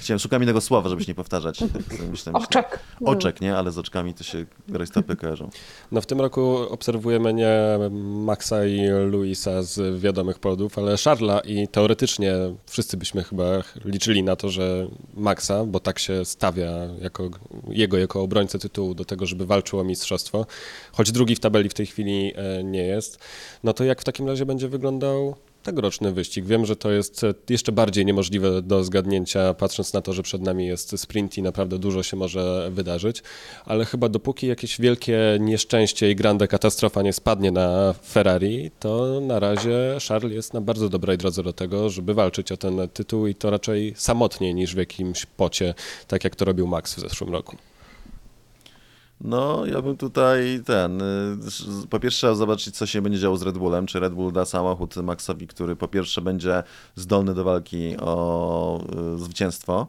Chciałem, 0.00 0.18
szukam 0.18 0.42
innego 0.42 0.60
słowa, 0.60 0.88
żebyś 0.88 1.08
nie 1.08 1.14
powtarzać. 1.14 1.60
Myślę, 1.90 2.06
myślę. 2.10 2.32
Oczek. 2.32 2.78
Oczek, 3.04 3.40
nie? 3.40 3.56
Ale 3.56 3.72
z 3.72 3.78
oczkami 3.78 4.14
to 4.14 4.24
się 4.24 4.46
rajstopy 4.72 5.16
kojarzą. 5.16 5.50
No 5.92 6.00
w 6.00 6.06
tym 6.06 6.20
roku 6.20 6.56
obserwujemy 6.56 7.34
nie 7.34 7.78
Maxa 8.24 8.66
i 8.66 8.88
Luisa 8.88 9.62
z 9.62 10.00
wiadomych 10.00 10.38
powodów, 10.38 10.78
ale 10.78 10.96
Charla 11.04 11.40
i 11.40 11.68
teoretycznie 11.68 12.34
wszyscy 12.66 12.96
byśmy 12.96 13.24
chyba 13.24 13.44
liczyli 13.84 14.22
na 14.22 14.36
to, 14.36 14.50
że 14.50 14.86
Maxa, 15.14 15.64
bo 15.64 15.80
tak 15.80 15.98
się 15.98 16.24
stawia 16.24 16.70
jako, 17.00 17.30
jego 17.68 17.98
jako 17.98 18.22
obrońcę 18.22 18.58
tytułu 18.58 18.94
do 18.94 19.04
tego, 19.04 19.26
żeby 19.26 19.46
walczył 19.46 19.78
o 19.80 19.84
mistrzostwo, 19.84 20.46
choć 20.92 21.12
drugi 21.12 21.36
w 21.36 21.40
tabeli 21.40 21.68
w 21.68 21.74
tej 21.74 21.86
chwili 21.86 22.32
e, 22.36 22.64
nie 22.64 22.84
jest, 22.84 23.18
no 23.64 23.72
to 23.72 23.84
jak 23.84 24.00
w 24.00 24.04
takim 24.04 24.28
razie 24.28 24.46
będzie 24.46 24.68
wyglądał 24.68 25.36
tegoroczny 25.62 26.12
wyścig. 26.12 26.44
Wiem, 26.44 26.66
że 26.66 26.76
to 26.76 26.90
jest 26.90 27.26
jeszcze 27.50 27.72
bardziej 27.72 28.06
niemożliwe 28.06 28.62
do 28.62 28.84
zgadnięcia, 28.84 29.54
patrząc 29.54 29.92
na 29.92 30.00
to, 30.00 30.12
że 30.12 30.22
przed 30.22 30.42
nami 30.42 30.66
jest 30.66 31.00
sprint 31.00 31.38
i 31.38 31.42
naprawdę 31.42 31.78
dużo 31.78 32.02
się 32.02 32.16
może 32.16 32.70
wydarzyć, 32.70 33.22
ale 33.64 33.84
chyba 33.84 34.08
dopóki 34.08 34.46
jakieś 34.46 34.80
wielkie 34.80 35.18
nieszczęście 35.40 36.10
i 36.10 36.16
grande 36.16 36.48
katastrofa 36.48 37.02
nie 37.02 37.12
spadnie 37.12 37.52
na 37.52 37.94
Ferrari, 38.08 38.70
to 38.80 39.20
na 39.20 39.40
razie 39.40 39.98
Charles 40.08 40.32
jest 40.32 40.54
na 40.54 40.60
bardzo 40.60 40.88
dobrej 40.88 41.18
drodze 41.18 41.42
do 41.42 41.52
tego, 41.52 41.90
żeby 41.90 42.14
walczyć 42.14 42.52
o 42.52 42.56
ten 42.56 42.88
tytuł 42.88 43.26
i 43.26 43.34
to 43.34 43.50
raczej 43.50 43.94
samotnie 43.96 44.54
niż 44.54 44.74
w 44.74 44.78
jakimś 44.78 45.26
pocie, 45.26 45.74
tak 46.08 46.24
jak 46.24 46.36
to 46.36 46.44
robił 46.44 46.66
Max 46.66 46.94
w 46.94 47.00
zeszłym 47.00 47.32
roku. 47.32 47.56
No, 49.24 49.66
ja 49.66 49.82
bym 49.82 49.96
tutaj 49.96 50.60
ten. 50.66 51.02
Y, 51.02 51.88
po 51.90 52.00
pierwsze, 52.00 52.36
zobaczyć, 52.36 52.76
co 52.76 52.86
się 52.86 53.02
będzie 53.02 53.18
działo 53.18 53.36
z 53.36 53.42
Red 53.42 53.58
Bullem. 53.58 53.86
Czy 53.86 54.00
Red 54.00 54.14
Bull 54.14 54.32
da 54.32 54.44
samochód 54.44 54.96
Maxowi, 54.96 55.46
który 55.46 55.76
po 55.76 55.88
pierwsze 55.88 56.20
będzie 56.20 56.62
zdolny 56.96 57.34
do 57.34 57.44
walki 57.44 57.96
o 58.00 58.80
y, 59.14 59.18
zwycięstwo, 59.18 59.86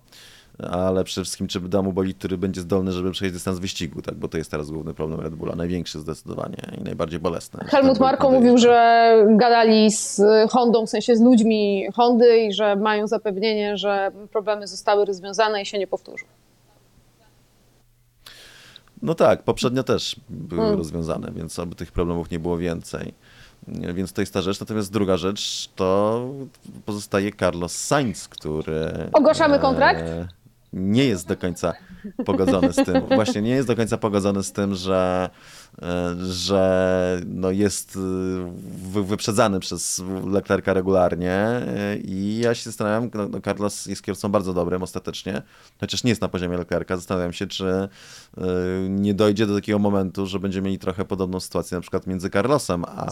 ale 0.72 1.04
przede 1.04 1.26
wszystkim, 1.26 1.48
czy 1.48 1.60
da 1.60 1.82
mu 1.82 1.94
bolid, 1.94 2.18
który 2.18 2.38
będzie 2.38 2.62
zdolny, 2.62 2.92
żeby 2.92 3.12
przejść 3.12 3.34
dystans 3.34 3.60
wyścigu, 3.60 4.02
tak? 4.02 4.16
Bo 4.16 4.28
to 4.28 4.38
jest 4.38 4.52
teraz 4.52 4.72
główny 4.72 4.94
problem 4.94 5.20
Red 5.20 5.36
Bulla. 5.36 5.56
Największy 5.56 6.00
zdecydowanie 6.00 6.58
i 6.78 6.84
najbardziej 6.84 7.20
bolesny. 7.20 7.60
Helmut 7.66 8.00
Marko 8.00 8.32
mówił, 8.32 8.58
że 8.58 9.16
gadali 9.30 9.92
z 9.92 10.22
Hondą, 10.50 10.86
w 10.86 10.90
sensie 10.90 11.16
z 11.16 11.22
ludźmi 11.22 11.86
Hondy 11.96 12.38
i 12.38 12.54
że 12.54 12.76
mają 12.76 13.08
zapewnienie, 13.08 13.78
że 13.78 14.12
problemy 14.32 14.68
zostały 14.68 15.06
rozwiązane 15.06 15.62
i 15.62 15.66
się 15.66 15.80
nie 15.80 15.88
powtórzą. 15.88 16.26
No 19.04 19.16
tak, 19.16 19.44
poprzednio 19.44 19.84
też 19.84 20.16
były 20.30 20.62
hmm. 20.62 20.78
rozwiązane, 20.78 21.32
więc 21.36 21.60
aby 21.60 21.76
tych 21.76 21.92
problemów 21.92 22.32
nie 22.32 22.40
było 22.40 22.58
więcej. 22.58 23.14
Więc 23.68 24.14
to 24.14 24.22
jest 24.22 24.34
ta 24.34 24.42
rzecz. 24.42 24.60
Natomiast 24.60 24.92
druga 24.92 25.18
rzecz 25.18 25.70
to 25.76 26.22
pozostaje 26.86 27.32
Carlos 27.32 27.76
Sainz, 27.76 28.28
który. 28.28 29.10
Ogłaszamy 29.14 29.60
kontrakt? 29.60 30.02
E, 30.02 30.28
nie 30.74 31.06
jest 31.06 31.28
do 31.28 31.38
końca 31.38 31.74
pogodzony 32.26 32.74
z 32.74 32.76
tym. 32.76 33.02
Właśnie 33.16 33.42
nie 33.42 33.52
jest 33.52 33.68
do 33.68 33.76
końca 33.76 33.98
pogodzony 33.98 34.44
z 34.44 34.52
tym, 34.52 34.76
że 34.76 35.30
E, 35.82 36.16
że 36.20 37.22
no 37.26 37.52
jest 37.52 37.98
e, 38.96 39.02
wyprzedzany 39.04 39.60
przez 39.60 40.04
Leclerca 40.32 40.74
regularnie 40.74 41.32
e, 41.32 41.98
i 41.98 42.40
ja 42.40 42.56
się 42.56 42.64
zastanawiam, 42.64 43.10
no, 43.14 43.28
no 43.30 43.42
Carlos 43.42 43.86
jest 43.86 44.04
kierowcą 44.04 44.30
bardzo 44.30 44.54
dobrym 44.54 44.84
ostatecznie, 44.84 45.42
chociaż 45.80 46.04
nie 46.04 46.10
jest 46.10 46.22
na 46.22 46.28
poziomie 46.28 46.58
Leclerca, 46.58 46.96
zastanawiam 46.96 47.34
się, 47.34 47.48
czy 47.48 47.90
nie 48.90 49.14
dojdzie 49.14 49.48
do 49.48 49.56
takiego 49.56 49.80
momentu, 49.80 50.26
że 50.26 50.40
będziemy 50.40 50.66
mieli 50.66 50.80
trochę 50.80 51.06
podobną 51.06 51.40
sytuację 51.40 51.78
na 51.78 51.82
przykład 51.82 52.08
między 52.08 52.30
Carlosem 52.30 52.86
a, 52.88 53.06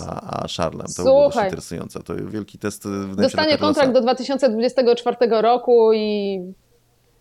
a 0.44 0.48
Charlesem. 0.58 0.96
To 0.96 1.04
było 1.04 1.30
dość 1.30 1.44
interesujące. 1.44 2.04
To 2.04 2.16
wielki 2.16 2.58
test. 2.58 2.88
Dostanie 3.16 3.58
kontrakt 3.58 3.94
do 3.94 4.02
2024 4.02 5.18
roku 5.42 5.94
i, 5.94 6.40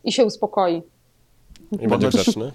i 0.05 0.13
się 0.13 0.25
uspokoi. 0.25 0.83
I 1.81 1.89
będzie 1.89 2.09
grzeczny. 2.09 2.53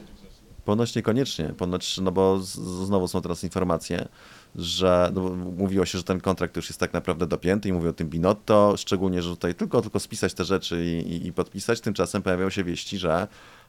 Ponoć 0.66 0.96
niekoniecznie, 0.96 1.54
ponoć, 1.58 1.98
no 1.98 2.12
bo 2.12 2.40
z, 2.40 2.54
znowu 2.86 3.08
są 3.08 3.22
teraz 3.22 3.44
informacje, 3.44 4.08
że 4.56 5.12
no, 5.14 5.22
mówiło 5.36 5.86
się, 5.86 5.98
że 5.98 6.04
ten 6.04 6.22
kontrakt 6.22 6.56
już 6.56 6.70
jest 6.70 6.80
tak 6.80 6.94
naprawdę 6.94 7.28
dopięty 7.28 7.70
i 7.70 7.74
mówił 7.74 7.90
o 7.90 7.94
tym 7.94 8.10
Binotto, 8.10 8.74
szczególnie, 8.78 9.22
że 9.22 9.30
tutaj 9.30 9.56
tylko, 9.56 9.82
tylko 9.82 10.00
spisać 10.00 10.34
te 10.34 10.44
rzeczy 10.46 10.86
i, 10.86 11.14
i, 11.14 11.28
i 11.28 11.34
podpisać. 11.34 11.82
Tymczasem 11.82 12.22
pojawiają 12.22 12.50
się 12.50 12.64
wieści, 12.64 12.98
że 12.98 13.28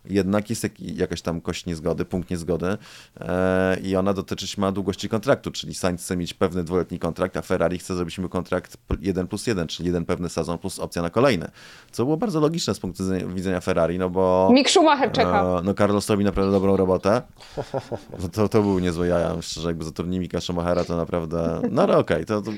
jednak 0.08 0.50
jest 0.50 0.66
jakaś 0.78 1.22
tam 1.22 1.40
kość 1.40 1.66
niezgody, 1.66 2.04
punkt 2.04 2.30
niezgody 2.30 2.76
e, 3.20 3.76
i 3.82 3.96
ona 3.96 4.12
dotyczyć 4.12 4.58
ma 4.58 4.72
długości 4.72 5.08
kontraktu, 5.08 5.50
czyli 5.50 5.74
Sainz 5.74 6.02
chce 6.02 6.16
mieć 6.16 6.34
pewny 6.34 6.64
dwuletni 6.64 6.98
kontrakt, 6.98 7.36
a 7.36 7.42
Ferrari 7.42 7.78
chce 7.78 7.94
zrobić 7.94 8.18
mu 8.18 8.28
kontrakt 8.28 8.76
1 9.00 9.26
plus 9.26 9.46
1, 9.46 9.68
czyli 9.68 9.86
jeden 9.86 10.04
pewny 10.04 10.28
sezon 10.28 10.58
plus 10.58 10.78
opcja 10.78 11.02
na 11.02 11.10
kolejny. 11.10 11.50
Co 11.92 12.04
było 12.04 12.16
bardzo 12.16 12.40
logiczne 12.40 12.74
z 12.74 12.80
punktu 12.80 13.02
widzenia 13.34 13.60
Ferrari, 13.60 13.98
no 13.98 14.10
bo... 14.10 14.50
Mick 14.52 14.70
Schumacher 14.70 15.12
czeka. 15.12 15.58
E, 15.58 15.62
no 15.62 15.74
Carlos 15.74 16.10
robi 16.10 16.24
naprawdę 16.24 16.52
dobrą 16.52 16.76
robotę. 16.76 17.22
To, 18.32 18.48
to 18.48 18.62
był 18.62 18.78
niezły 18.78 19.08
jaja, 19.08 19.42
szczerze, 19.42 19.68
jakby 19.68 19.84
zatrudnili 19.84 20.20
Mika 20.20 20.40
Schumachera, 20.40 20.84
to 20.84 20.96
naprawdę... 20.96 21.60
No 21.70 21.82
ale 21.82 21.96
okej, 21.98 22.16
okay, 22.16 22.24
to, 22.24 22.42
to 22.42 22.50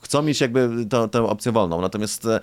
chcą 0.00 0.22
mieć 0.22 0.40
jakby 0.40 0.86
tę 1.10 1.22
opcję 1.22 1.52
wolną. 1.52 1.80
Natomiast 1.80 2.26
e, 2.26 2.40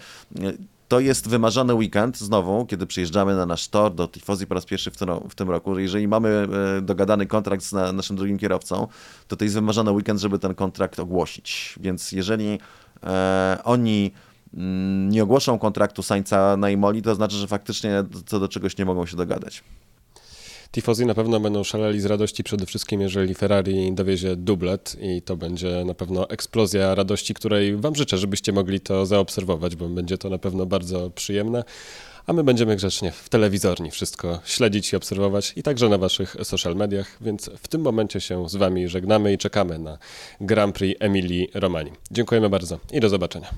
to 0.88 1.00
jest 1.00 1.30
wymarzony 1.30 1.74
weekend, 1.74 2.18
znowu, 2.18 2.66
kiedy 2.66 2.86
przyjeżdżamy 2.86 3.36
na 3.36 3.46
nasz 3.46 3.68
tor 3.68 3.96
do 3.96 4.08
Tifosi 4.08 4.48
po 4.48 4.54
raz 4.54 4.66
pierwszy 4.66 4.92
w 4.92 4.98
tym, 4.98 5.10
w 5.30 5.36
tym 5.36 5.50
roku. 5.50 5.80
Jeżeli 5.80 6.08
mamy 6.08 6.48
e, 6.78 6.82
dogadany 6.82 7.26
kontrakt 7.26 7.64
z 7.64 7.72
na, 7.72 7.92
naszym 7.92 8.16
drugim 8.16 8.38
kierowcą, 8.38 8.88
to 9.28 9.36
to 9.36 9.44
jest 9.44 9.56
wymarzony 9.56 9.92
weekend, 9.92 10.20
żeby 10.20 10.40
ten 10.40 10.56
kontrakt 10.56 11.00
ogłosić. 11.00 11.76
Więc 11.82 12.12
jeżeli 12.12 12.60
e, 13.04 13.58
oni 13.64 14.12
mm, 14.54 15.10
nie 15.10 15.24
ogłoszą 15.24 15.60
kontraktu 15.60 16.04
Sańca 16.04 16.58
na 16.58 16.70
Imoli, 16.70 17.02
to 17.02 17.16
znaczy, 17.16 17.36
że 17.36 17.48
faktycznie 17.48 18.04
co 18.26 18.40
do 18.40 18.48
czegoś 18.48 18.78
nie 18.78 18.86
mogą 18.86 19.06
się 19.06 19.18
dogadać. 19.18 19.64
Tifosi 20.74 21.06
na 21.06 21.14
pewno 21.14 21.40
będą 21.40 21.64
szaleli 21.64 22.02
z 22.02 22.06
radości, 22.06 22.44
przede 22.44 22.66
wszystkim 22.66 23.02
jeżeli 23.02 23.34
Ferrari 23.36 23.94
dowiezie 23.94 24.36
dublet 24.36 24.96
i 25.02 25.22
to 25.22 25.38
będzie 25.38 25.86
na 25.86 25.94
pewno 25.94 26.30
eksplozja 26.30 26.96
radości, 26.96 27.34
której 27.34 27.78
Wam 27.78 27.96
życzę, 27.96 28.18
żebyście 28.18 28.52
mogli 28.52 28.80
to 28.80 29.06
zaobserwować, 29.06 29.76
bo 29.76 29.90
będzie 29.90 30.18
to 30.18 30.30
na 30.30 30.38
pewno 30.38 30.66
bardzo 30.66 31.10
przyjemne. 31.10 31.64
A 32.28 32.34
my 32.34 32.44
będziemy 32.44 32.76
grzecznie 32.76 33.12
w 33.12 33.30
telewizorni 33.30 33.92
wszystko 33.92 34.40
śledzić 34.46 34.94
i 34.94 34.96
obserwować 34.96 35.54
i 35.56 35.64
także 35.64 35.90
na 35.90 35.98
Waszych 35.98 36.36
social 36.44 36.76
mediach, 36.76 37.18
więc 37.22 37.50
w 37.58 37.68
tym 37.68 37.82
momencie 37.82 38.22
się 38.22 38.50
z 38.50 38.56
Wami 38.56 38.88
żegnamy 38.88 39.34
i 39.34 39.38
czekamy 39.38 39.80
na 39.80 39.98
Grand 40.42 40.76
Prix 40.76 41.02
Emilii 41.02 41.50
Romani. 41.54 41.92
Dziękujemy 42.12 42.50
bardzo 42.50 42.80
i 42.92 43.00
do 43.00 43.10
zobaczenia. 43.10 43.50